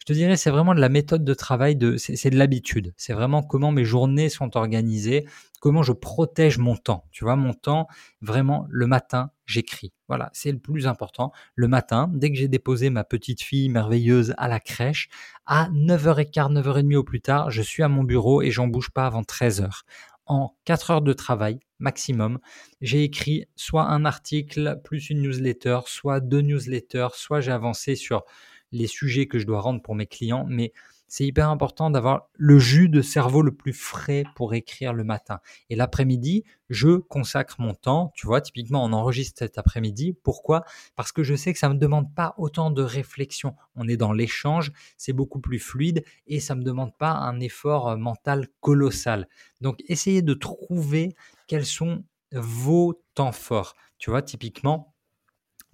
je 0.05 0.13
te 0.13 0.19
dirais, 0.19 0.37
c'est 0.37 0.51
vraiment 0.51 0.75
de 0.75 0.79
la 0.79 0.89
méthode 0.89 1.25
de 1.25 1.33
travail, 1.33 1.75
de, 1.75 1.97
c'est 1.97 2.29
de 2.29 2.37
l'habitude. 2.37 2.93
C'est 2.95 3.13
vraiment 3.13 3.41
comment 3.41 3.71
mes 3.71 3.85
journées 3.85 4.29
sont 4.29 4.55
organisées, 4.55 5.25
comment 5.59 5.81
je 5.81 5.93
protège 5.93 6.59
mon 6.59 6.75
temps. 6.75 7.05
Tu 7.09 7.23
vois, 7.23 7.35
mon 7.35 7.53
temps, 7.53 7.87
vraiment, 8.21 8.67
le 8.69 8.85
matin, 8.85 9.31
j'écris. 9.47 9.93
Voilà, 10.07 10.29
c'est 10.31 10.51
le 10.51 10.59
plus 10.59 10.85
important. 10.85 11.31
Le 11.55 11.67
matin, 11.67 12.11
dès 12.13 12.31
que 12.31 12.37
j'ai 12.37 12.47
déposé 12.47 12.91
ma 12.91 13.03
petite 13.03 13.41
fille 13.41 13.67
merveilleuse 13.67 14.35
à 14.37 14.47
la 14.47 14.59
crèche, 14.59 15.09
à 15.47 15.69
9h15, 15.71 16.53
9h30 16.53 16.95
au 16.97 17.03
plus 17.03 17.21
tard, 17.21 17.49
je 17.49 17.63
suis 17.63 17.81
à 17.81 17.87
mon 17.87 18.03
bureau 18.03 18.43
et 18.43 18.51
j'en 18.51 18.67
bouge 18.67 18.91
pas 18.91 19.07
avant 19.07 19.23
13h. 19.23 19.81
En 20.27 20.55
4 20.65 20.91
heures 20.91 21.01
de 21.01 21.13
travail 21.13 21.59
maximum, 21.79 22.37
j'ai 22.79 23.03
écrit 23.03 23.47
soit 23.55 23.85
un 23.85 24.05
article 24.05 24.79
plus 24.83 25.09
une 25.09 25.23
newsletter, 25.23 25.79
soit 25.87 26.19
deux 26.19 26.41
newsletters, 26.41 27.09
soit 27.15 27.41
j'ai 27.41 27.51
avancé 27.51 27.95
sur 27.95 28.23
les 28.71 28.87
sujets 28.87 29.27
que 29.27 29.39
je 29.39 29.45
dois 29.45 29.61
rendre 29.61 29.81
pour 29.81 29.95
mes 29.95 30.07
clients, 30.07 30.45
mais 30.47 30.73
c'est 31.07 31.25
hyper 31.25 31.49
important 31.49 31.89
d'avoir 31.91 32.29
le 32.33 32.57
jus 32.57 32.89
de 32.89 33.01
cerveau 33.01 33.41
le 33.41 33.53
plus 33.53 33.73
frais 33.73 34.23
pour 34.35 34.53
écrire 34.53 34.91
le 34.91 35.03
matin. 35.03 35.39
Et 35.69 35.75
l'après-midi, 35.75 36.43
je 36.69 36.97
consacre 36.97 37.61
mon 37.61 37.75
temps. 37.75 38.11
Tu 38.15 38.25
vois, 38.25 38.41
typiquement, 38.41 38.83
on 38.83 38.91
enregistre 38.91 39.39
cet 39.39 39.57
après-midi. 39.57 40.17
Pourquoi? 40.23 40.63
Parce 40.95 41.11
que 41.11 41.23
je 41.23 41.35
sais 41.35 41.53
que 41.53 41.59
ça 41.59 41.69
ne 41.69 41.75
me 41.75 41.79
demande 41.79 42.13
pas 42.15 42.33
autant 42.37 42.71
de 42.71 42.81
réflexion. 42.81 43.55
On 43.75 43.87
est 43.87 43.97
dans 43.97 44.13
l'échange, 44.13 44.71
c'est 44.97 45.13
beaucoup 45.13 45.39
plus 45.39 45.59
fluide 45.59 46.03
et 46.27 46.39
ça 46.39 46.55
ne 46.55 46.61
me 46.61 46.65
demande 46.65 46.95
pas 46.97 47.11
un 47.11 47.39
effort 47.39 47.89
euh, 47.89 47.97
mental 47.97 48.47
colossal. 48.59 49.27
Donc, 49.61 49.83
essayez 49.87 50.23
de 50.23 50.33
trouver 50.33 51.15
quels 51.47 51.65
sont 51.65 52.03
vos 52.33 53.01
temps 53.13 53.31
forts. 53.31 53.75
Tu 53.99 54.09
vois, 54.09 54.23
typiquement, 54.23 54.94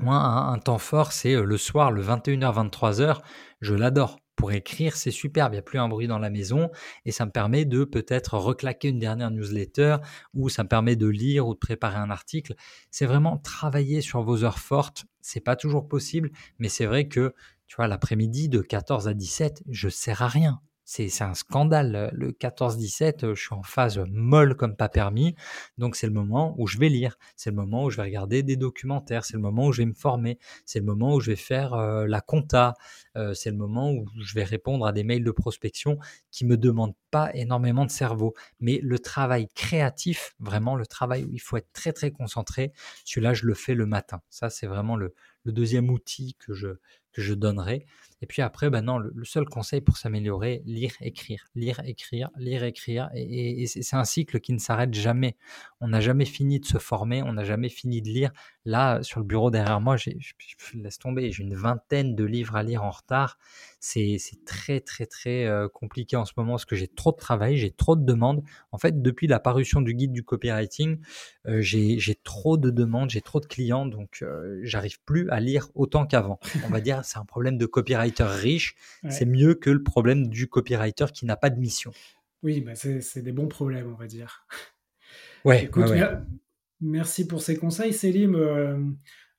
moi, 0.01 0.15
un, 0.15 0.57
temps 0.57 0.77
fort, 0.77 1.11
c'est 1.11 1.35
euh, 1.35 1.43
le 1.43 1.57
soir, 1.57 1.91
le 1.91 2.03
21h, 2.03 2.69
23h. 2.69 3.19
Je 3.61 3.75
l'adore. 3.75 4.19
Pour 4.35 4.51
écrire, 4.53 4.95
c'est 4.95 5.11
superbe. 5.11 5.53
Il 5.53 5.57
n'y 5.57 5.59
a 5.59 5.63
plus 5.63 5.77
un 5.77 5.87
bruit 5.87 6.07
dans 6.07 6.17
la 6.17 6.31
maison 6.31 6.71
et 7.05 7.11
ça 7.11 7.25
me 7.27 7.31
permet 7.31 7.63
de 7.65 7.83
peut-être 7.83 8.37
reclaquer 8.37 8.87
une 8.87 8.97
dernière 8.97 9.29
newsletter 9.29 9.97
ou 10.33 10.49
ça 10.49 10.63
me 10.63 10.67
permet 10.67 10.95
de 10.95 11.05
lire 11.07 11.47
ou 11.47 11.53
de 11.53 11.59
préparer 11.59 11.97
un 11.97 12.09
article. 12.09 12.55
C'est 12.89 13.05
vraiment 13.05 13.37
travailler 13.37 14.01
sur 14.01 14.23
vos 14.23 14.43
heures 14.43 14.57
fortes. 14.57 15.05
C'est 15.21 15.41
pas 15.41 15.55
toujours 15.55 15.87
possible, 15.87 16.31
mais 16.57 16.69
c'est 16.69 16.87
vrai 16.87 17.07
que, 17.07 17.35
tu 17.67 17.75
vois, 17.75 17.87
l'après-midi 17.87 18.49
de 18.49 18.61
14 18.61 19.07
à 19.07 19.13
17, 19.13 19.63
je 19.69 19.89
sers 19.89 20.23
à 20.23 20.27
rien. 20.27 20.59
C'est 20.93 21.21
un 21.21 21.35
scandale. 21.35 22.11
Le 22.11 22.33
14-17, 22.33 23.23
euh, 23.23 23.33
je 23.33 23.41
suis 23.41 23.53
en 23.53 23.63
phase 23.63 23.97
molle 24.09 24.57
comme 24.57 24.75
pas 24.75 24.89
permis. 24.89 25.35
Donc 25.77 25.95
c'est 25.95 26.05
le 26.05 26.11
moment 26.11 26.53
où 26.57 26.67
je 26.67 26.77
vais 26.79 26.89
lire. 26.89 27.17
C'est 27.37 27.49
le 27.49 27.55
moment 27.55 27.85
où 27.85 27.89
je 27.89 27.95
vais 27.95 28.03
regarder 28.03 28.43
des 28.43 28.57
documentaires. 28.57 29.23
C'est 29.23 29.35
le 29.35 29.39
moment 29.39 29.67
où 29.67 29.71
je 29.71 29.83
vais 29.83 29.85
me 29.85 29.93
former. 29.93 30.37
C'est 30.65 30.79
le 30.79 30.85
moment 30.85 31.13
où 31.13 31.21
je 31.21 31.31
vais 31.31 31.37
faire 31.37 31.75
euh, 31.75 32.07
la 32.07 32.19
compta. 32.19 32.73
Euh, 33.15 33.33
c'est 33.33 33.51
le 33.51 33.55
moment 33.55 33.93
où 33.93 34.05
je 34.21 34.35
vais 34.35 34.43
répondre 34.43 34.85
à 34.85 34.91
des 34.91 35.05
mails 35.05 35.23
de 35.23 35.31
prospection 35.31 35.97
qui 36.29 36.43
me 36.43 36.57
demandent 36.57 36.97
pas 37.09 37.33
énormément 37.33 37.85
de 37.85 37.91
cerveau. 37.91 38.33
Mais 38.59 38.81
le 38.83 38.99
travail 38.99 39.47
créatif, 39.55 40.35
vraiment 40.41 40.75
le 40.75 40.85
travail 40.85 41.23
où 41.23 41.31
il 41.31 41.39
faut 41.39 41.55
être 41.55 41.71
très 41.71 41.93
très 41.93 42.11
concentré, 42.11 42.73
celui-là 43.05 43.33
je 43.33 43.45
le 43.45 43.53
fais 43.53 43.75
le 43.75 43.85
matin. 43.85 44.21
Ça 44.29 44.49
c'est 44.49 44.67
vraiment 44.67 44.97
le, 44.97 45.13
le 45.45 45.53
deuxième 45.53 45.89
outil 45.89 46.35
que 46.37 46.53
je, 46.53 46.67
que 47.13 47.21
je 47.21 47.33
donnerai. 47.33 47.85
Et 48.21 48.27
puis 48.27 48.41
après, 48.43 48.69
ben 48.69 48.83
non, 48.83 48.99
le, 48.99 49.25
seul 49.25 49.45
conseil 49.45 49.81
pour 49.81 49.97
s'améliorer, 49.97 50.61
lire, 50.65 50.93
écrire, 51.01 51.47
lire, 51.55 51.81
écrire, 51.83 52.29
lire, 52.37 52.63
écrire. 52.63 53.09
Et, 53.15 53.65
c'est 53.65 53.95
un 53.95 54.03
cycle 54.03 54.39
qui 54.39 54.53
ne 54.53 54.59
s'arrête 54.59 54.93
jamais. 54.93 55.37
On 55.79 55.87
n'a 55.87 56.01
jamais 56.01 56.25
fini 56.25 56.59
de 56.59 56.65
se 56.65 56.77
former, 56.77 57.23
on 57.23 57.33
n'a 57.33 57.43
jamais 57.43 57.69
fini 57.69 58.01
de 58.01 58.09
lire. 58.09 58.31
Là, 58.63 59.01
sur 59.01 59.19
le 59.19 59.25
bureau 59.25 59.49
derrière 59.49 59.81
moi, 59.81 59.97
je, 59.97 60.11
laisse 60.75 60.99
tomber, 60.99 61.31
j'ai 61.31 61.41
une 61.41 61.55
vingtaine 61.55 62.15
de 62.15 62.23
livres 62.23 62.55
à 62.55 62.61
lire 62.61 62.83
en 62.83 62.91
retard. 62.91 63.39
C'est, 63.79 64.19
très, 64.45 64.79
très, 64.79 65.07
très 65.07 65.45
euh, 65.47 65.67
compliqué 65.67 66.15
en 66.15 66.25
ce 66.25 66.33
moment 66.37 66.51
parce 66.51 66.65
que 66.65 66.75
j'ai 66.75 66.87
trop 66.87 67.11
de 67.11 67.17
travail, 67.17 67.57
j'ai 67.57 67.71
trop 67.71 67.95
de 67.95 68.05
demandes. 68.05 68.43
En 68.71 68.77
fait, 68.77 69.01
depuis 69.01 69.25
la 69.25 69.39
parution 69.39 69.81
du 69.81 69.95
guide 69.95 70.11
du 70.11 70.23
copywriting, 70.23 70.99
euh, 71.47 71.61
j'ai, 71.61 71.97
trop 72.23 72.57
de 72.57 72.69
demandes, 72.69 73.09
j'ai 73.09 73.21
trop 73.21 73.39
de 73.39 73.47
clients, 73.47 73.87
donc 73.87 74.19
euh, 74.21 74.59
j'arrive 74.61 75.01
plus 75.03 75.27
à 75.31 75.39
lire 75.39 75.69
autant 75.73 76.05
qu'avant. 76.05 76.39
On 76.65 76.69
va 76.69 76.81
dire, 76.81 77.03
c'est 77.03 77.17
un 77.17 77.25
problème 77.25 77.57
de 77.57 77.65
copywriter 78.11 78.41
riche. 78.41 78.75
C'est 79.09 79.25
mieux 79.25 79.55
que 79.55 79.69
le 79.69 79.83
problème 79.83 80.27
du 80.27 80.47
copywriter 80.47 81.05
qui 81.13 81.25
n'a 81.25 81.35
pas 81.35 81.49
de 81.49 81.59
mission. 81.59 81.91
Oui, 82.43 82.61
bah 82.61 82.73
c'est, 82.75 83.21
des 83.21 83.31
bons 83.31 83.47
problèmes, 83.47 83.91
on 83.91 83.95
va 83.95 84.07
dire. 84.07 84.47
Ouais, 85.43 85.65
Écoute, 85.65 85.91
Merci 86.81 87.27
pour 87.27 87.41
ces 87.41 87.57
conseils, 87.57 87.93
Célim. 87.93 88.35
Euh, 88.35 88.77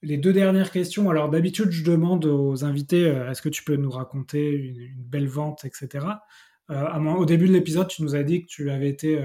les 0.03 0.17
deux 0.17 0.33
dernières 0.33 0.71
questions. 0.71 1.11
Alors 1.11 1.29
d'habitude, 1.29 1.71
je 1.71 1.85
demande 1.85 2.25
aux 2.25 2.65
invités, 2.65 3.05
euh, 3.07 3.31
est-ce 3.31 3.43
que 3.43 3.49
tu 3.49 3.65
peux 3.65 3.77
nous 3.77 3.91
raconter 3.91 4.51
une, 4.51 5.03
belle 5.03 5.29
vente, 5.29 5.65
etc. 5.65 6.07
Euh, 6.71 6.99
au 7.17 7.27
début 7.27 7.49
de 7.49 7.53
l'épisode, 7.53 7.89
tu 7.89 8.03
nous 8.03 8.15
as 8.15 8.23
dit 8.23 8.43
que 8.43 8.47
tu 8.47 8.71
avais 8.71 8.89
été 8.89 9.21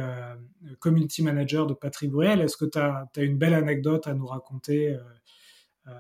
community 0.79 1.23
manager 1.23 1.67
de 1.67 1.73
Patrick 1.73 2.11
Bruel. 2.11 2.41
Est-ce 2.41 2.57
que 2.57 2.65
tu 2.65 2.77
as, 2.77 3.07
une 3.17 3.37
belle 3.37 3.53
anecdote 3.53 4.07
à 4.07 4.13
nous 4.13 4.25
raconter 4.25 4.93
euh, 4.93 4.99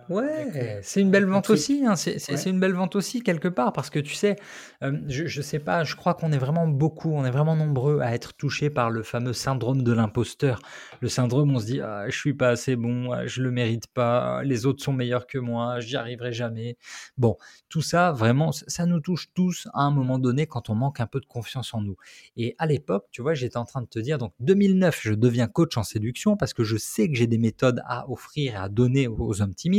ouais, 0.09 0.47
euh, 0.55 0.79
c'est 0.83 1.01
une 1.01 1.11
belle 1.11 1.25
vente 1.25 1.49
aussi. 1.49 1.85
Hein, 1.85 1.95
c'est 1.95 2.45
une 2.45 2.59
belle 2.59 2.73
vente 2.73 2.95
aussi 2.95 3.21
quelque 3.21 3.47
part 3.47 3.73
parce 3.73 3.89
que 3.89 3.99
tu 3.99 4.13
sais, 4.13 4.35
euh, 4.83 4.97
je, 5.07 5.25
je 5.27 5.41
sais 5.41 5.59
pas, 5.59 5.83
je 5.83 5.95
crois 5.95 6.13
qu'on 6.13 6.31
est 6.31 6.37
vraiment 6.37 6.67
beaucoup, 6.67 7.11
on 7.11 7.25
est 7.25 7.31
vraiment 7.31 7.55
nombreux 7.55 8.01
à 8.01 8.13
être 8.13 8.33
touchés 8.33 8.69
par 8.69 8.89
le 8.89 9.03
fameux 9.03 9.33
syndrome 9.33 9.83
de 9.83 9.91
l'imposteur. 9.93 10.59
Le 11.01 11.07
syndrome, 11.07 11.55
on 11.55 11.59
se 11.59 11.65
dit, 11.65 11.81
ah, 11.81 12.05
je 12.09 12.17
suis 12.17 12.33
pas 12.33 12.49
assez 12.49 12.75
bon, 12.75 13.11
ah, 13.11 13.27
je 13.27 13.41
le 13.41 13.51
mérite 13.51 13.87
pas, 13.87 14.43
les 14.43 14.65
autres 14.65 14.83
sont 14.83 14.93
meilleurs 14.93 15.27
que 15.27 15.37
moi, 15.37 15.79
j'y 15.79 15.95
arriverai 15.95 16.33
jamais. 16.33 16.77
Bon, 17.17 17.37
tout 17.69 17.81
ça, 17.81 18.11
vraiment, 18.11 18.51
ça 18.51 18.85
nous 18.85 18.99
touche 18.99 19.31
tous 19.33 19.67
à 19.73 19.81
un 19.81 19.91
moment 19.91 20.19
donné 20.19 20.47
quand 20.47 20.69
on 20.69 20.75
manque 20.75 20.99
un 20.99 21.07
peu 21.07 21.19
de 21.19 21.25
confiance 21.25 21.73
en 21.73 21.81
nous. 21.81 21.95
Et 22.35 22.55
à 22.57 22.65
l'époque, 22.65 23.05
tu 23.11 23.21
vois, 23.21 23.33
j'étais 23.33 23.57
en 23.57 23.65
train 23.65 23.81
de 23.81 23.87
te 23.87 23.99
dire, 23.99 24.17
donc 24.17 24.33
2009, 24.39 24.99
je 25.01 25.13
deviens 25.13 25.47
coach 25.47 25.77
en 25.77 25.83
séduction 25.83 26.35
parce 26.37 26.53
que 26.53 26.63
je 26.63 26.77
sais 26.77 27.09
que 27.09 27.15
j'ai 27.15 27.27
des 27.27 27.37
méthodes 27.37 27.81
à 27.85 28.09
offrir 28.09 28.53
et 28.53 28.57
à 28.57 28.69
donner 28.69 29.07
aux 29.07 29.41
hommes 29.41 29.55
timides 29.55 29.76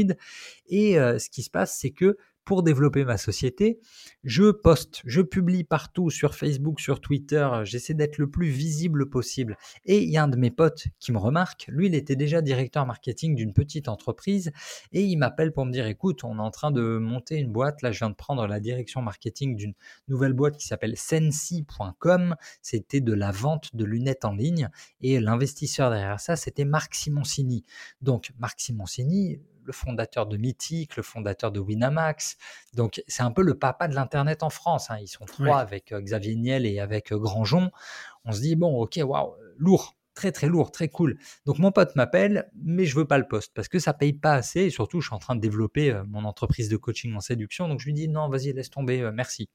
et 0.68 0.94
ce 0.94 1.30
qui 1.30 1.42
se 1.42 1.51
passe, 1.51 1.78
c'est 1.78 1.90
que 1.90 2.16
pour 2.49 2.62
développer 2.62 3.05
ma 3.05 3.18
société, 3.18 3.78
je 4.24 4.51
poste, 4.51 5.03
je 5.05 5.20
publie 5.20 5.64
partout 5.64 6.09
sur 6.09 6.34
Facebook, 6.34 6.80
sur 6.80 6.99
Twitter, 6.99 7.46
j'essaie 7.64 7.92
d'être 7.92 8.16
le 8.16 8.30
plus 8.30 8.49
visible 8.49 9.11
possible. 9.11 9.59
Et 9.84 10.03
il 10.03 10.09
y 10.09 10.16
a 10.16 10.22
un 10.22 10.28
de 10.28 10.36
mes 10.38 10.51
potes 10.51 10.86
qui 10.99 11.12
me 11.12 11.18
remarque, 11.18 11.66
lui 11.68 11.88
il 11.88 11.94
était 11.94 12.16
déjà 12.16 12.40
directeur 12.40 12.86
marketing 12.86 13.34
d'une 13.34 13.53
petite 13.53 13.86
entreprise 13.86 14.51
et 14.92 15.03
il 15.03 15.18
m'appelle 15.18 15.53
pour 15.53 15.66
me 15.66 15.72
dire 15.72 15.84
écoute, 15.84 16.24
on 16.24 16.38
est 16.38 16.40
en 16.40 16.51
train 16.51 16.70
de 16.70 16.96
monter 16.96 17.36
une 17.36 17.53
boîte, 17.53 17.82
là 17.82 17.92
je 17.92 17.99
viens 17.99 18.09
de 18.09 18.14
prendre 18.14 18.46
la 18.46 18.61
direction 18.61 19.03
marketing 19.03 19.55
d'une 19.55 19.74
nouvelle 20.09 20.32
boîte 20.32 20.57
qui 20.57 20.66
s'appelle 20.66 20.96
sensi.com, 20.96 22.34
c'était 22.62 23.03
de 23.03 23.12
la 23.12 23.30
vente 23.30 23.76
de 23.76 23.84
lunettes 23.84 24.24
en 24.24 24.32
ligne 24.32 24.70
et 25.03 25.20
l'investisseur 25.20 25.90
derrière 25.90 26.18
ça 26.18 26.34
c'était 26.34 26.64
Marc 26.64 26.94
Simoncini. 26.94 27.66
Donc 28.01 28.30
Marc 28.38 28.59
Simoncini, 28.59 29.38
le 29.68 29.72
fondateur 29.72 30.26
de 30.26 30.36
Mythic, 30.36 30.96
le 30.96 31.02
fondateur 31.02 31.52
de 31.52 31.60
Winamax. 31.60 32.36
Donc, 32.74 33.02
c'est 33.06 33.22
un 33.22 33.30
peu 33.30 33.42
le 33.42 33.56
papa 33.56 33.86
de 33.86 33.94
l'Internet 33.94 34.42
en 34.42 34.50
France. 34.50 34.90
Hein. 34.90 34.96
Ils 35.00 35.08
sont 35.08 35.26
trois 35.26 35.60
avec 35.60 35.92
euh, 35.92 36.00
Xavier 36.00 36.34
Niel 36.34 36.66
et 36.66 36.80
avec 36.80 37.12
euh, 37.12 37.18
Grandjean. 37.18 37.70
On 38.24 38.32
se 38.32 38.40
dit, 38.40 38.56
bon, 38.56 38.80
ok, 38.80 38.98
waouh, 39.04 39.34
lourd 39.56 39.94
très 40.14 40.32
très 40.32 40.48
lourd, 40.48 40.72
très 40.72 40.88
cool. 40.88 41.16
Donc 41.46 41.60
mon 41.60 41.70
pote 41.70 41.94
m'appelle, 41.94 42.50
mais 42.56 42.86
je 42.86 42.96
veux 42.96 43.04
pas 43.04 43.18
le 43.18 43.28
poste 43.28 43.52
parce 43.54 43.68
que 43.68 43.78
ça 43.78 43.94
paye 43.94 44.12
pas 44.12 44.32
assez 44.32 44.62
et 44.62 44.70
surtout 44.70 45.00
je 45.00 45.06
suis 45.06 45.14
en 45.14 45.20
train 45.20 45.36
de 45.36 45.40
développer 45.40 45.92
euh, 45.92 46.02
mon 46.08 46.24
entreprise 46.24 46.68
de 46.68 46.76
coaching 46.76 47.14
en 47.14 47.20
séduction. 47.20 47.68
Donc 47.68 47.78
je 47.78 47.84
lui 47.84 47.92
dis 47.92 48.08
non, 48.08 48.28
vas-y, 48.28 48.52
laisse 48.52 48.68
tomber, 48.68 49.08
merci. 49.14 49.48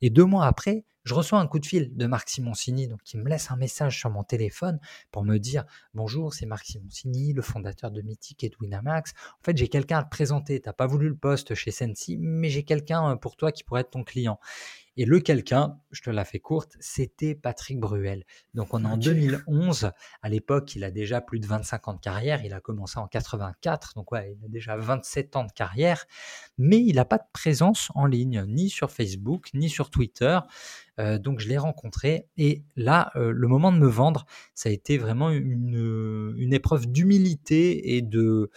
Et 0.00 0.08
deux 0.08 0.24
mois 0.24 0.46
après, 0.46 0.86
je 1.04 1.14
reçois 1.14 1.38
un 1.38 1.46
coup 1.46 1.58
de 1.58 1.66
fil 1.66 1.96
de 1.96 2.06
Marc 2.06 2.28
Simoncini, 2.28 2.88
donc 2.88 3.02
qui 3.02 3.16
me 3.16 3.28
laisse 3.28 3.50
un 3.50 3.56
message 3.56 3.98
sur 3.98 4.10
mon 4.10 4.22
téléphone 4.22 4.78
pour 5.10 5.24
me 5.24 5.38
dire 5.38 5.64
Bonjour, 5.94 6.34
c'est 6.34 6.46
Marc 6.46 6.66
Simoncini, 6.66 7.32
le 7.32 7.42
fondateur 7.42 7.90
de 7.90 8.02
Mythic 8.02 8.44
et 8.44 8.48
de 8.48 8.56
Winamax. 8.60 9.12
En 9.40 9.44
fait, 9.44 9.56
j'ai 9.56 9.68
quelqu'un 9.68 9.98
à 9.98 10.02
te 10.04 10.10
présenter. 10.10 10.60
Tu 10.60 10.68
n'as 10.68 10.72
pas 10.72 10.86
voulu 10.86 11.08
le 11.08 11.16
poste 11.16 11.54
chez 11.54 11.70
Sensi, 11.70 12.18
mais 12.18 12.50
j'ai 12.50 12.64
quelqu'un 12.64 13.12
euh, 13.12 13.16
pour 13.16 13.36
toi 13.36 13.52
qui 13.52 13.64
pourrait 13.64 13.82
être 13.82 13.90
ton 13.90 14.04
client. 14.04 14.38
Et 15.00 15.06
le 15.06 15.18
quelqu'un, 15.18 15.78
je 15.92 16.02
te 16.02 16.10
la 16.10 16.26
fais 16.26 16.40
courte, 16.40 16.76
c'était 16.78 17.34
Patrick 17.34 17.80
Bruel. 17.80 18.26
Donc 18.52 18.74
on 18.74 18.84
est 18.84 18.86
en 18.86 18.98
2011. 18.98 19.92
À 20.20 20.28
l'époque, 20.28 20.76
il 20.76 20.84
a 20.84 20.90
déjà 20.90 21.22
plus 21.22 21.40
de 21.40 21.46
25 21.46 21.88
ans 21.88 21.94
de 21.94 22.00
carrière. 22.00 22.44
Il 22.44 22.52
a 22.52 22.60
commencé 22.60 22.98
en 22.98 23.06
84, 23.06 23.94
donc 23.96 24.12
ouais, 24.12 24.36
il 24.38 24.44
a 24.44 24.48
déjà 24.48 24.76
27 24.76 25.36
ans 25.36 25.44
de 25.44 25.52
carrière. 25.52 26.04
Mais 26.58 26.76
il 26.76 26.96
n'a 26.96 27.06
pas 27.06 27.16
de 27.16 27.24
présence 27.32 27.88
en 27.94 28.04
ligne, 28.04 28.44
ni 28.46 28.68
sur 28.68 28.90
Facebook, 28.90 29.48
ni 29.54 29.70
sur 29.70 29.88
Twitter. 29.88 30.38
Euh, 30.98 31.18
donc 31.18 31.40
je 31.40 31.48
l'ai 31.48 31.56
rencontré 31.56 32.26
et 32.36 32.62
là, 32.76 33.10
euh, 33.16 33.32
le 33.34 33.48
moment 33.48 33.72
de 33.72 33.78
me 33.78 33.88
vendre, 33.88 34.26
ça 34.54 34.68
a 34.68 34.72
été 34.72 34.98
vraiment 34.98 35.30
une, 35.30 36.34
une 36.36 36.52
épreuve 36.52 36.86
d'humilité 36.86 37.96
et 37.96 38.02
de, 38.02 38.50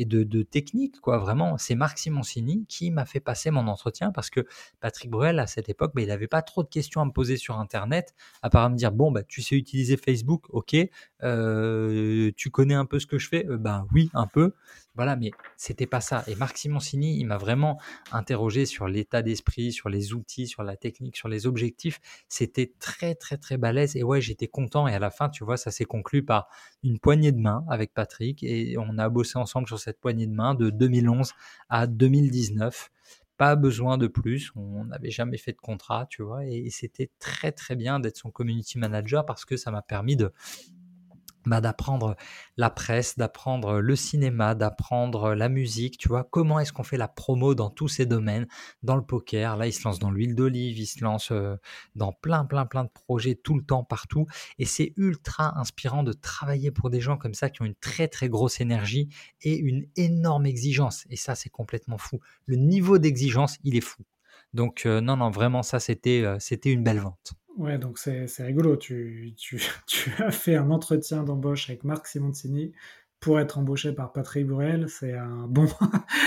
et 0.00 0.06
de, 0.06 0.42
technique, 0.42 0.98
quoi. 1.00 1.18
Vraiment, 1.18 1.58
c'est 1.58 1.74
Marc 1.74 1.98
Simoncini 1.98 2.64
qui 2.68 2.90
m'a 2.90 3.04
fait 3.04 3.20
passer 3.20 3.50
mon 3.50 3.68
entretien 3.68 4.12
parce 4.12 4.30
que 4.30 4.46
Patrick 4.80 5.10
Bruel, 5.10 5.38
à 5.38 5.46
cette 5.46 5.68
époque, 5.68 5.92
bah, 5.94 6.00
il 6.00 6.08
n'avait 6.08 6.26
pas 6.26 6.40
trop 6.40 6.62
de 6.62 6.68
questions 6.68 7.02
à 7.02 7.04
me 7.04 7.10
poser 7.10 7.36
sur 7.36 7.58
Internet, 7.58 8.14
à 8.40 8.48
part 8.48 8.70
me 8.70 8.76
dire 8.76 8.92
bon, 8.92 9.12
bah, 9.12 9.22
tu 9.22 9.42
sais 9.42 9.56
utiliser 9.56 9.98
Facebook, 9.98 10.44
ok, 10.48 10.74
euh, 11.22 12.30
tu 12.34 12.50
connais 12.50 12.74
un 12.74 12.86
peu 12.86 12.98
ce 12.98 13.06
que 13.06 13.18
je 13.18 13.28
fais, 13.28 13.44
ben 13.44 13.86
oui, 13.92 14.10
un 14.14 14.26
peu. 14.26 14.54
Voilà, 14.96 15.14
mais 15.14 15.30
c'était 15.56 15.86
pas 15.86 16.00
ça. 16.00 16.24
Et 16.26 16.34
Marc 16.34 16.58
Simoncini, 16.58 17.18
il 17.18 17.24
m'a 17.24 17.38
vraiment 17.38 17.80
interrogé 18.10 18.66
sur 18.66 18.88
l'état 18.88 19.22
d'esprit, 19.22 19.72
sur 19.72 19.88
les 19.88 20.14
outils, 20.14 20.48
sur 20.48 20.64
la 20.64 20.76
technique, 20.76 21.16
sur 21.16 21.28
les 21.28 21.46
objectifs. 21.46 22.00
C'était 22.28 22.72
très, 22.80 23.14
très, 23.14 23.36
très 23.36 23.56
balèze. 23.56 23.94
Et 23.96 24.02
ouais, 24.02 24.20
j'étais 24.20 24.48
content. 24.48 24.88
Et 24.88 24.94
à 24.94 24.98
la 24.98 25.10
fin, 25.10 25.28
tu 25.28 25.44
vois, 25.44 25.56
ça 25.56 25.70
s'est 25.70 25.84
conclu 25.84 26.24
par 26.24 26.48
une 26.82 26.98
poignée 26.98 27.30
de 27.32 27.38
main 27.38 27.64
avec 27.68 27.94
Patrick. 27.94 28.42
Et 28.42 28.76
on 28.78 28.98
a 28.98 29.08
bossé 29.08 29.38
ensemble 29.38 29.68
sur 29.68 29.78
cette 29.78 30.00
poignée 30.00 30.26
de 30.26 30.34
main 30.34 30.54
de 30.54 30.70
2011 30.70 31.32
à 31.68 31.86
2019 31.86 32.90
pas 33.36 33.56
besoin 33.56 33.96
de 33.96 34.06
plus. 34.06 34.52
On 34.54 34.84
n'avait 34.84 35.10
jamais 35.10 35.38
fait 35.38 35.52
de 35.52 35.58
contrat, 35.58 36.04
tu 36.10 36.22
vois, 36.22 36.44
et 36.44 36.68
c'était 36.68 37.10
très 37.18 37.52
très 37.52 37.74
bien 37.74 37.98
d'être 37.98 38.18
son 38.18 38.30
community 38.30 38.76
manager 38.76 39.24
parce 39.24 39.46
que 39.46 39.56
ça 39.56 39.70
m'a 39.70 39.80
permis 39.80 40.14
de 40.14 40.30
bah, 41.46 41.60
d'apprendre 41.60 42.16
la 42.56 42.70
presse, 42.70 43.16
d'apprendre 43.16 43.80
le 43.80 43.96
cinéma, 43.96 44.54
d'apprendre 44.54 45.34
la 45.34 45.48
musique, 45.48 45.98
tu 45.98 46.08
vois, 46.08 46.24
comment 46.24 46.60
est-ce 46.60 46.72
qu'on 46.72 46.82
fait 46.82 46.96
la 46.96 47.08
promo 47.08 47.54
dans 47.54 47.70
tous 47.70 47.88
ces 47.88 48.06
domaines, 48.06 48.46
dans 48.82 48.96
le 48.96 49.02
poker, 49.02 49.56
là 49.56 49.66
il 49.66 49.72
se 49.72 49.84
lance 49.84 49.98
dans 49.98 50.10
l'huile 50.10 50.34
d'olive, 50.34 50.78
il 50.78 50.86
se 50.86 51.02
lance 51.02 51.30
euh, 51.32 51.56
dans 51.94 52.12
plein 52.12 52.44
plein 52.44 52.66
plein 52.66 52.84
de 52.84 52.90
projets 52.90 53.34
tout 53.34 53.54
le 53.56 53.64
temps 53.64 53.84
partout 53.84 54.26
et 54.58 54.64
c'est 54.64 54.92
ultra 54.96 55.58
inspirant 55.58 56.02
de 56.02 56.12
travailler 56.12 56.70
pour 56.70 56.90
des 56.90 57.00
gens 57.00 57.16
comme 57.16 57.34
ça 57.34 57.50
qui 57.50 57.62
ont 57.62 57.66
une 57.66 57.74
très 57.74 58.08
très 58.08 58.28
grosse 58.28 58.60
énergie 58.60 59.08
et 59.42 59.56
une 59.56 59.86
énorme 59.96 60.46
exigence 60.46 61.06
et 61.10 61.16
ça 61.16 61.34
c'est 61.34 61.50
complètement 61.50 61.98
fou. 61.98 62.20
Le 62.46 62.56
niveau 62.56 62.98
d'exigence, 62.98 63.56
il 63.64 63.76
est 63.76 63.80
fou. 63.80 64.02
Donc 64.52 64.84
euh, 64.86 65.00
non 65.00 65.16
non, 65.16 65.30
vraiment 65.30 65.62
ça 65.62 65.80
c'était 65.80 66.22
euh, 66.24 66.36
c'était 66.40 66.72
une 66.72 66.82
belle 66.82 66.98
vente. 66.98 67.34
Ouais, 67.56 67.78
donc 67.78 67.98
c'est 67.98 68.26
rigolo. 68.40 68.76
Tu, 68.76 69.34
tu, 69.36 69.60
tu, 69.86 70.10
as 70.22 70.30
fait 70.30 70.56
un 70.56 70.70
entretien 70.70 71.22
d'embauche 71.22 71.68
avec 71.68 71.84
Marc 71.84 72.06
Simoncini 72.06 72.72
pour 73.20 73.38
être 73.38 73.58
embauché 73.58 73.92
par 73.92 74.12
Patrick 74.12 74.46
Burel. 74.46 74.88
C'est 74.88 75.14
un 75.14 75.46
bon. 75.46 75.66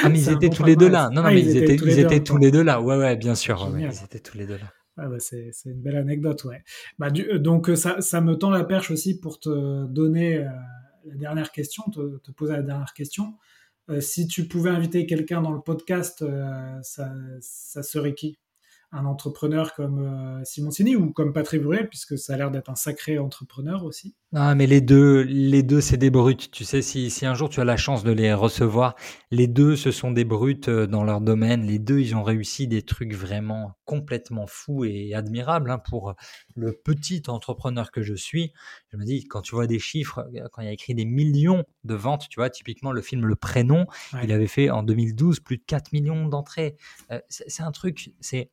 Ah, 0.04 0.10
mais 0.10 0.20
ils 0.20 0.30
étaient 0.30 0.50
tous 0.50 0.64
les 0.64 0.76
deux 0.76 0.90
là. 0.90 1.10
Non, 1.10 1.22
non, 1.22 1.28
ah, 1.28 1.34
mais 1.34 1.42
ils, 1.42 1.58
étaient, 1.58 1.76
ils 1.76 2.00
étaient 2.00 2.24
tous 2.24 2.38
les 2.38 2.52
deux 2.52 2.64
là. 2.64 2.82
Ouais, 2.82 2.98
ouais, 2.98 3.16
bien 3.16 3.36
sûr. 3.36 3.70
Ouais, 3.74 3.82
ils 3.82 4.04
étaient 4.04 4.20
tous 4.20 4.38
les 4.38 4.46
deux 4.46 4.58
là. 4.58 4.72
Ah 4.96 5.08
bah 5.08 5.20
c'est 5.20 5.52
une 5.66 5.82
belle 5.82 5.96
anecdote, 5.96 6.44
ouais. 6.44 6.64
Bah, 7.00 7.10
du, 7.10 7.28
euh, 7.28 7.40
donc 7.40 7.72
ça, 7.76 8.00
ça, 8.02 8.22
me 8.22 8.36
tend 8.36 8.52
la 8.52 8.64
perche 8.64 8.92
aussi 8.92 9.20
pour 9.20 9.40
te 9.40 9.86
donner 9.88 10.38
euh, 10.38 10.50
la 11.06 11.16
dernière 11.16 11.52
question, 11.52 11.84
te, 11.92 12.18
te, 12.18 12.32
poser 12.32 12.54
la 12.54 12.62
dernière 12.62 12.94
question. 12.94 13.34
Euh, 13.90 14.02
si 14.02 14.28
tu 14.28 14.48
pouvais 14.48 14.70
inviter 14.70 15.08
quelqu'un 15.08 15.42
dans 15.42 15.52
le 15.52 15.62
podcast, 15.62 16.24
ça, 16.84 17.12
ça 17.42 17.84
serait 17.84 18.14
qui? 18.14 18.38
Un 18.94 19.06
entrepreneur 19.06 19.74
comme 19.74 20.00
euh, 20.00 20.44
Simoncini 20.46 20.96
ou 20.96 21.12
comme 21.12 21.34
Patrick 21.34 21.64
Bruel, 21.64 21.90
puisque 21.90 22.18
ça 22.18 22.36
a 22.36 22.38
l'air 22.38 22.52
d'être 22.52 22.70
un 22.70 22.76
sacré 22.76 23.18
entrepreneur 23.18 23.84
aussi. 23.84 24.16
Ah, 24.36 24.56
mais 24.56 24.68
les 24.68 24.82
deux, 24.82 25.22
les 25.22 25.64
deux, 25.64 25.82
c'est 25.82 25.98
des 25.98 26.12
brutes. 26.12 26.52
Tu 26.52 26.64
sais, 26.64 26.82
si, 26.82 27.10
si 27.10 27.26
un 27.26 27.34
jour 27.34 27.50
tu 27.50 27.60
as 27.60 27.66
la 27.66 27.76
chance 27.76 28.04
de 28.04 28.12
les 28.12 28.34
recevoir, 28.34 28.96
les 29.32 29.48
deux, 29.48 29.76
ce 29.76 29.92
sont 29.92 30.12
des 30.12 30.26
brutes 30.26 30.70
euh, 30.70 30.86
dans 30.86 31.04
leur 31.04 31.22
domaine. 31.22 31.66
Les 31.66 31.80
deux, 31.80 32.00
ils 32.00 32.16
ont 32.16 32.24
réussi 32.24 32.68
des 32.68 32.84
trucs 32.84 33.14
vraiment 33.14 33.74
complètement 33.86 34.46
fous 34.48 34.86
et 34.86 35.14
admirables 35.14 35.72
hein, 35.72 35.80
pour 35.80 36.14
le 36.56 36.72
petit 36.72 37.24
entrepreneur 37.28 37.92
que 37.92 38.04
je 38.04 38.14
suis. 38.14 38.54
Je 38.92 38.98
me 38.98 39.06
dis, 39.06 39.28
quand 39.28 39.42
tu 39.42 39.56
vois 39.56 39.68
des 39.68 39.80
chiffres, 39.80 40.26
quand 40.52 40.62
il 40.62 40.66
y 40.66 40.70
a 40.70 40.74
écrit 40.74 40.94
des 40.94 41.06
millions 41.06 41.66
de 41.84 41.96
ventes, 41.96 42.28
tu 42.30 42.40
vois, 42.40 42.50
typiquement 42.50 42.92
le 42.92 43.02
film 43.02 43.26
Le 43.26 43.36
Prénom, 43.36 43.88
il 44.24 44.32
avait 44.32 44.48
fait 44.48 44.70
en 44.70 44.84
2012 44.84 45.40
plus 45.40 45.58
de 45.58 45.64
4 45.66 45.92
millions 45.94 46.28
d'entrées. 46.28 46.76
Euh, 47.12 47.20
c'est 47.30 47.64
un 47.64 47.72
truc, 47.72 48.12
c'est 48.20 48.52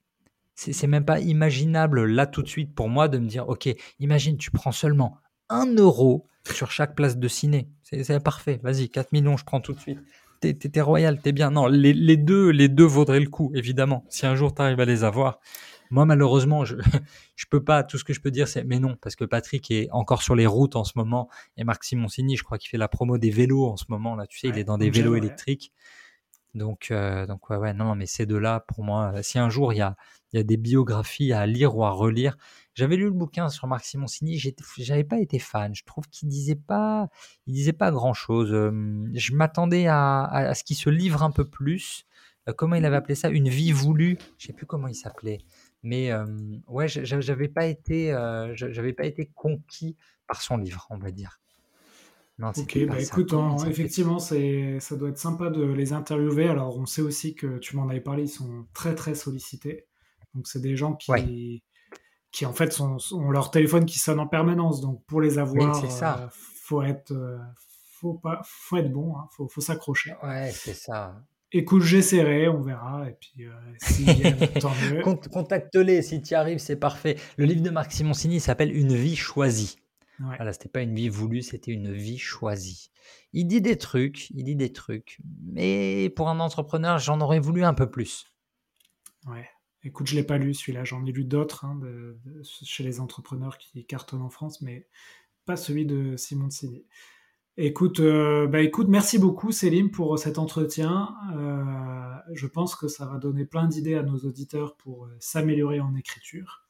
c'est 0.60 0.86
même 0.86 1.04
pas 1.04 1.20
imaginable 1.20 2.04
là 2.04 2.26
tout 2.26 2.42
de 2.42 2.48
suite 2.48 2.74
pour 2.74 2.88
moi 2.88 3.08
de 3.08 3.18
me 3.18 3.26
dire, 3.26 3.48
ok, 3.48 3.68
imagine, 3.98 4.36
tu 4.36 4.50
prends 4.50 4.72
seulement 4.72 5.16
un 5.48 5.66
euro 5.74 6.26
sur 6.46 6.70
chaque 6.70 6.94
place 6.94 7.16
de 7.16 7.28
ciné. 7.28 7.68
C'est 7.82 8.22
parfait. 8.22 8.60
Vas-y, 8.62 8.88
4 8.88 9.12
millions, 9.12 9.36
je 9.36 9.44
prends 9.44 9.60
tout 9.60 9.72
de 9.72 9.80
suite. 9.80 9.98
T'es 10.40 10.56
es, 10.74 10.80
royal, 10.80 11.20
t'es 11.20 11.32
bien. 11.32 11.50
Non, 11.50 11.66
les, 11.66 11.92
les, 11.92 12.16
deux, 12.16 12.50
les 12.50 12.68
deux 12.68 12.84
vaudraient 12.84 13.20
le 13.20 13.28
coup, 13.28 13.50
évidemment. 13.54 14.04
Si 14.08 14.26
un 14.26 14.34
jour 14.34 14.54
tu 14.54 14.62
arrives 14.62 14.80
à 14.80 14.84
les 14.84 15.04
avoir. 15.04 15.40
Moi, 15.90 16.04
malheureusement, 16.04 16.64
je, 16.64 16.76
je 17.36 17.46
peux 17.50 17.62
pas. 17.62 17.82
Tout 17.82 17.98
ce 17.98 18.04
que 18.04 18.12
je 18.12 18.20
peux 18.20 18.30
dire, 18.30 18.48
c'est 18.48 18.64
mais 18.64 18.78
non, 18.78 18.96
parce 19.00 19.16
que 19.16 19.24
Patrick 19.24 19.70
est 19.70 19.88
encore 19.92 20.22
sur 20.22 20.34
les 20.34 20.46
routes 20.46 20.76
en 20.76 20.84
ce 20.84 20.92
moment. 20.96 21.28
Et 21.56 21.64
Marc 21.64 21.84
Simoncini, 21.84 22.36
je 22.36 22.44
crois 22.44 22.58
qu'il 22.58 22.70
fait 22.70 22.78
la 22.78 22.88
promo 22.88 23.18
des 23.18 23.30
vélos 23.30 23.66
en 23.66 23.76
ce 23.76 23.84
moment. 23.88 24.14
Là, 24.14 24.26
tu 24.26 24.38
sais, 24.38 24.48
il 24.48 24.56
est 24.56 24.64
dans 24.64 24.78
des 24.78 24.90
vélos 24.90 25.16
électriques. 25.16 25.72
Donc, 26.54 26.88
euh, 26.90 27.26
donc 27.26 27.48
ouais, 27.50 27.72
non, 27.72 27.94
mais 27.94 28.06
ces 28.06 28.26
deux-là, 28.26 28.60
pour 28.60 28.82
moi, 28.82 29.22
si 29.22 29.38
un 29.38 29.50
jour 29.50 29.72
il 29.72 29.76
y 29.78 29.82
a, 29.82 29.96
des 30.32 30.56
biographies 30.56 31.32
à 31.32 31.46
lire 31.46 31.76
ou 31.76 31.84
à 31.84 31.90
relire. 31.90 32.36
J'avais 32.74 32.96
lu 32.96 33.04
le 33.04 33.10
bouquin 33.10 33.48
sur 33.48 33.66
Marc 33.66 33.84
Simoncini, 33.84 34.40
j'avais 34.78 35.02
pas 35.02 35.18
été 35.18 35.40
fan. 35.40 35.74
Je 35.74 35.84
trouve 35.84 36.08
qu'il 36.08 36.28
disait 36.28 36.54
pas, 36.54 37.08
il 37.46 37.54
disait 37.54 37.72
pas 37.72 37.90
grand 37.90 38.14
chose. 38.14 38.50
Je 38.50 39.32
m'attendais 39.32 39.86
à, 39.88 40.52
ce 40.54 40.62
qu'il 40.62 40.76
se 40.76 40.88
livre 40.88 41.22
un 41.24 41.32
peu 41.32 41.44
plus. 41.44 42.04
Euh, 42.48 42.52
comment 42.52 42.76
il 42.76 42.84
avait 42.84 42.96
appelé 42.96 43.16
ça? 43.16 43.28
Une 43.28 43.48
vie 43.48 43.72
voulue. 43.72 44.18
Je 44.38 44.46
sais 44.46 44.52
plus 44.52 44.66
comment 44.66 44.86
il 44.86 44.94
s'appelait. 44.94 45.38
Mais 45.82 46.12
ouais, 46.68 46.86
j'avais 46.88 47.48
pas 47.48 47.66
été, 47.66 48.12
euh, 48.12 48.52
j'avais 48.54 48.92
pas 48.92 49.04
été 49.04 49.30
conquis 49.34 49.96
par 50.26 50.42
son 50.42 50.56
livre, 50.58 50.86
on 50.90 50.98
va 50.98 51.10
dire. 51.10 51.40
Non, 52.40 52.52
ok, 52.56 52.86
bah 52.86 52.98
écoute, 52.98 53.34
effectivement, 53.68 54.18
c'est, 54.18 54.80
ça 54.80 54.96
doit 54.96 55.10
être 55.10 55.18
sympa 55.18 55.50
de 55.50 55.62
les 55.62 55.92
interviewer. 55.92 56.48
Alors, 56.48 56.78
on 56.78 56.86
sait 56.86 57.02
aussi 57.02 57.34
que 57.34 57.58
tu 57.58 57.76
m'en 57.76 57.86
avais 57.88 58.00
parlé, 58.00 58.22
ils 58.22 58.28
sont 58.28 58.66
très 58.72 58.94
très 58.94 59.14
sollicités. 59.14 59.86
Donc, 60.34 60.48
c'est 60.48 60.62
des 60.62 60.74
gens 60.74 60.94
qui, 60.94 61.62
qui 62.32 62.46
en 62.46 62.54
fait, 62.54 62.72
sont, 62.72 62.96
ont 63.12 63.30
leur 63.30 63.50
téléphone 63.50 63.84
qui 63.84 63.98
sonne 63.98 64.18
en 64.20 64.26
permanence. 64.26 64.80
Donc, 64.80 65.04
pour 65.06 65.20
les 65.20 65.38
avoir, 65.38 65.84
il 65.84 65.90
euh, 66.02 66.28
faut 66.32 66.82
être, 66.82 67.12
euh, 67.12 67.36
faut 68.00 68.14
pas, 68.14 68.40
faut 68.42 68.78
être 68.78 68.90
bon, 68.90 69.16
hein, 69.18 69.26
faut, 69.36 69.46
faut 69.46 69.60
s'accrocher. 69.60 70.14
Ouais, 70.22 70.50
c'est 70.50 70.72
ça. 70.72 71.20
Écoute, 71.52 71.82
j'essaierai, 71.82 72.48
on 72.48 72.62
verra. 72.62 73.06
Et 73.06 73.16
puis, 73.20 73.44
euh, 73.44 74.46
tant 74.60 74.72
mieux. 74.90 75.02
Contacte-les, 75.02 76.00
si 76.00 76.22
tu 76.22 76.32
y 76.32 76.34
arrives, 76.34 76.58
c'est 76.58 76.76
parfait. 76.76 77.16
Le 77.36 77.44
livre 77.44 77.60
de 77.60 77.70
Marc 77.70 77.92
Simoncini 77.92 78.40
s'appelle 78.40 78.74
Une 78.74 78.94
vie 78.94 79.16
choisie. 79.16 79.76
Ouais. 80.20 80.36
Voilà, 80.36 80.52
c'était 80.52 80.68
pas 80.68 80.82
une 80.82 80.94
vie 80.94 81.08
voulue, 81.08 81.42
c'était 81.42 81.72
une 81.72 81.92
vie 81.92 82.18
choisie. 82.18 82.90
Il 83.32 83.46
dit 83.46 83.62
des 83.62 83.78
trucs, 83.78 84.28
il 84.30 84.44
dit 84.44 84.56
des 84.56 84.72
trucs, 84.72 85.18
mais 85.42 86.10
pour 86.10 86.28
un 86.28 86.40
entrepreneur, 86.40 86.98
j'en 86.98 87.20
aurais 87.20 87.40
voulu 87.40 87.64
un 87.64 87.74
peu 87.74 87.90
plus. 87.90 88.26
Ouais. 89.26 89.48
Écoute, 89.82 90.08
je 90.08 90.16
l'ai 90.16 90.22
pas 90.22 90.36
lu 90.36 90.52
celui-là, 90.52 90.84
j'en 90.84 91.06
ai 91.06 91.12
lu 91.12 91.24
d'autres 91.24 91.64
hein, 91.64 91.80
chez 92.42 92.84
les 92.84 93.00
entrepreneurs 93.00 93.56
qui 93.56 93.86
cartonnent 93.86 94.20
en 94.20 94.28
France, 94.28 94.60
mais 94.60 94.86
pas 95.46 95.56
celui 95.56 95.86
de 95.86 96.16
Simon 96.16 96.50
Sini. 96.50 96.84
Écoute, 97.56 98.00
euh, 98.00 98.46
bah 98.46 98.60
écoute, 98.60 98.88
merci 98.88 99.18
beaucoup 99.18 99.52
Céline 99.52 99.90
pour 99.90 100.18
cet 100.18 100.38
entretien. 100.38 101.14
Euh, 101.36 102.14
je 102.32 102.46
pense 102.46 102.76
que 102.76 102.88
ça 102.88 103.06
va 103.06 103.18
donner 103.18 103.44
plein 103.44 103.66
d'idées 103.66 103.96
à 103.96 104.02
nos 104.02 104.18
auditeurs 104.18 104.76
pour 104.76 105.06
euh, 105.06 105.16
s'améliorer 105.18 105.80
en 105.80 105.94
écriture 105.94 106.69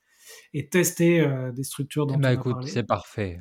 et 0.55 0.69
tester 0.69 1.27
des 1.55 1.65
structures 1.65 2.07
dont 2.07 2.17
bah, 2.17 2.33
écoute, 2.33 2.67
C'est 2.67 2.87
parfait. 2.87 3.41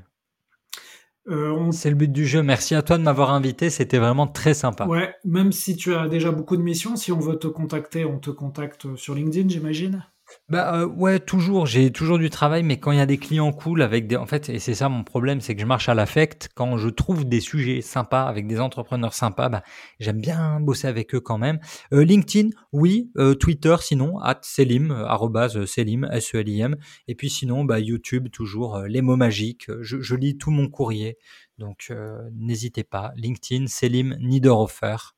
Euh, 1.30 1.72
c'est 1.72 1.90
le 1.90 1.96
but 1.96 2.12
du 2.12 2.26
jeu. 2.26 2.42
Merci 2.42 2.76
à 2.76 2.82
toi 2.82 2.98
de 2.98 3.04
m'avoir 3.04 3.32
invité. 3.32 3.70
C'était 3.70 4.00
vraiment 4.00 4.28
très 4.28 4.54
sympa. 4.54 4.88
Ouais, 4.88 5.14
même 5.26 5.52
si 5.52 5.76
tu 5.76 5.94
as 5.94 6.08
déjà 6.08 6.32
beaucoup 6.32 6.58
de 6.58 6.62
missions, 6.62 6.96
si 6.96 7.12
on 7.12 7.20
veut 7.20 7.38
te 7.38 7.48
contacter, 7.48 8.06
on 8.06 8.20
te 8.20 8.32
contacte 8.32 8.96
sur 8.96 9.14
LinkedIn, 9.14 9.50
j'imagine 9.50 10.06
bah 10.48 10.76
euh, 10.76 10.86
ouais, 10.86 11.20
toujours. 11.20 11.66
J'ai 11.66 11.92
toujours 11.92 12.18
du 12.18 12.30
travail, 12.30 12.64
mais 12.64 12.80
quand 12.80 12.92
il 12.92 12.98
y 12.98 13.02
a 13.02 13.06
des 13.06 13.18
clients 13.18 13.52
cool 13.52 13.82
avec 13.82 14.08
des, 14.08 14.16
en 14.16 14.26
fait, 14.26 14.50
et 14.50 14.60
c'est 14.60 14.76
ça 14.76 14.90
mon 14.90 15.04
problème, 15.04 15.42
c'est 15.42 15.56
que 15.56 15.62
je 15.62 15.66
marche 15.66 15.90
à 15.90 15.94
l'affect. 15.94 16.50
Quand 16.56 16.78
je 16.78 16.90
trouve 16.90 17.26
des 17.26 17.40
sujets 17.40 17.82
sympas 17.82 18.24
avec 18.24 18.48
des 18.48 18.60
entrepreneurs 18.60 19.14
sympas, 19.14 19.50
bah 19.50 19.64
j'aime 20.00 20.22
bien 20.22 20.60
bosser 20.60 20.88
avec 20.88 21.14
eux 21.16 21.20
quand 21.20 21.38
même. 21.38 21.60
Euh, 21.94 22.04
LinkedIn, 22.04 22.50
oui. 22.72 23.12
Euh, 23.18 23.36
Twitter, 23.36 23.76
sinon 23.80 24.20
at 24.20 24.40
Selim, 24.44 24.92
arrobase 24.92 25.66
Selim, 25.66 26.08
S 26.12 26.36
E 26.36 26.40
L 26.40 26.50
I 26.50 26.62
M. 26.62 26.76
Et 27.08 27.16
puis 27.16 27.30
sinon, 27.30 27.66
bah 27.66 27.80
YouTube, 27.80 28.30
toujours 28.32 28.80
les 28.80 29.02
mots 29.02 29.18
magiques. 29.18 29.70
Je, 29.82 30.02
je 30.02 30.16
lis 30.16 30.38
tout 30.38 30.52
mon 30.52 30.68
courrier, 30.68 31.18
donc 31.58 31.94
n'hésitez 32.34 32.84
pas. 32.84 33.12
LinkedIn, 33.16 33.68
Selim 33.68 34.16
Niederhofer. 34.20 35.16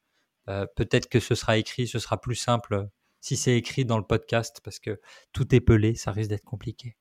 Peut-être 0.75 1.07
que 1.07 1.19
ce 1.19 1.33
sera 1.33 1.57
écrit, 1.57 1.87
ce 1.87 1.99
sera 1.99 2.19
plus 2.19 2.35
simple 2.35 2.87
si 3.21 3.37
c'est 3.37 3.55
écrit 3.55 3.85
dans 3.85 3.97
le 3.97 4.03
podcast 4.03 4.59
parce 4.63 4.79
que 4.79 4.99
tout 5.31 5.55
est 5.55 5.61
pelé, 5.61 5.95
ça 5.95 6.11
risque 6.11 6.29
d'être 6.29 6.43
compliqué. 6.43 6.97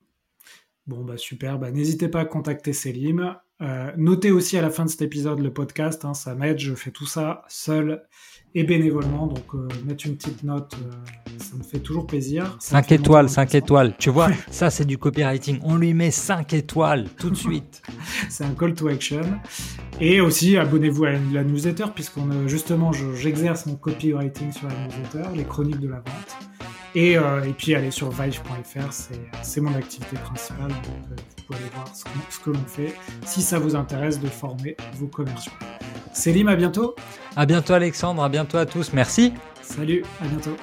Bon, 0.87 1.05
bah 1.05 1.17
super. 1.17 1.59
Bah, 1.59 1.71
N'hésitez 1.71 2.09
pas 2.09 2.21
à 2.21 2.25
contacter 2.25 2.73
Selim. 2.73 3.37
Euh, 3.61 3.93
notez 3.97 4.31
aussi 4.31 4.57
à 4.57 4.63
la 4.63 4.71
fin 4.71 4.85
de 4.85 4.91
cet 4.91 5.03
épisode 5.03 5.41
le 5.41 5.53
podcast. 5.53 6.05
Hein, 6.05 6.15
ça 6.15 6.35
m'aide. 6.35 6.59
Je 6.59 6.75
fais 6.75 6.91
tout 6.91 7.07
ça 7.07 7.45
seul 7.49 8.03
et 8.55 8.65
bénévolement. 8.65 9.27
Donc, 9.27 9.45
euh, 9.55 9.69
mettre 9.85 10.07
une 10.07 10.17
petite 10.17 10.43
note, 10.43 10.75
euh, 10.75 10.91
ça 11.39 11.57
me 11.57 11.63
fait 11.63 11.79
toujours 11.79 12.07
plaisir. 12.07 12.57
5 12.61 12.93
étoiles, 12.93 13.29
5 13.29 13.55
étoiles. 13.55 13.95
Tu 13.99 14.11
vois, 14.11 14.31
ça, 14.51 14.71
c'est 14.71 14.85
du 14.85 14.99
copywriting. 14.99 15.59
On 15.63 15.77
lui 15.77 15.95
met 15.95 16.11
5 16.11 16.53
étoiles 16.55 17.09
tout 17.19 17.31
de 17.31 17.37
suite. 17.37 17.83
c'est 18.29 18.45
un 18.45 18.55
call 18.55 18.75
to 18.75 18.89
action. 18.89 19.23
Et 20.01 20.21
aussi, 20.21 20.57
abonnez-vous 20.57 21.05
à 21.05 21.11
la 21.33 21.45
newsletter, 21.45 21.87
puisqu'on 21.95 22.49
justement, 22.49 22.93
j'exerce 22.93 23.67
mon 23.67 23.77
copywriting 23.77 24.53
sur 24.53 24.69
la 24.69 24.75
newsletter, 24.87 25.29
les 25.37 25.45
chroniques 25.45 25.81
de 25.81 25.89
la 25.89 25.97
vente. 25.97 26.51
Et, 26.95 27.17
euh, 27.17 27.45
et 27.45 27.53
puis 27.53 27.75
aller 27.75 27.93
sur 27.93 28.11
vive.fr, 28.11 28.93
c'est 29.43 29.61
mon 29.61 29.75
activité 29.75 30.17
principale, 30.17 30.69
donc 30.69 30.79
euh, 31.13 31.17
vous 31.17 31.45
pouvez 31.45 31.59
aller 31.61 31.71
voir 31.73 31.95
ce, 31.95 32.05
ce 32.31 32.41
que 32.41 32.51
l'on 32.51 32.65
fait 32.67 32.95
si 33.25 33.43
ça 33.43 33.61
vous 33.61 33.77
intéresse 33.77 34.19
de 34.19 34.27
former 34.27 34.77
vos 34.95 35.07
commerciaux. 35.07 35.53
Célim, 36.13 36.49
à 36.49 36.57
bientôt. 36.57 36.95
À 37.37 37.47
bientôt 37.47 37.75
Alexandre, 37.75 38.23
à 38.23 38.29
bientôt 38.29 38.59
à 38.59 38.67
tous, 38.67 38.93
merci. 38.93 39.33
Salut, 39.63 40.05
à 40.21 40.27
bientôt. 40.27 40.57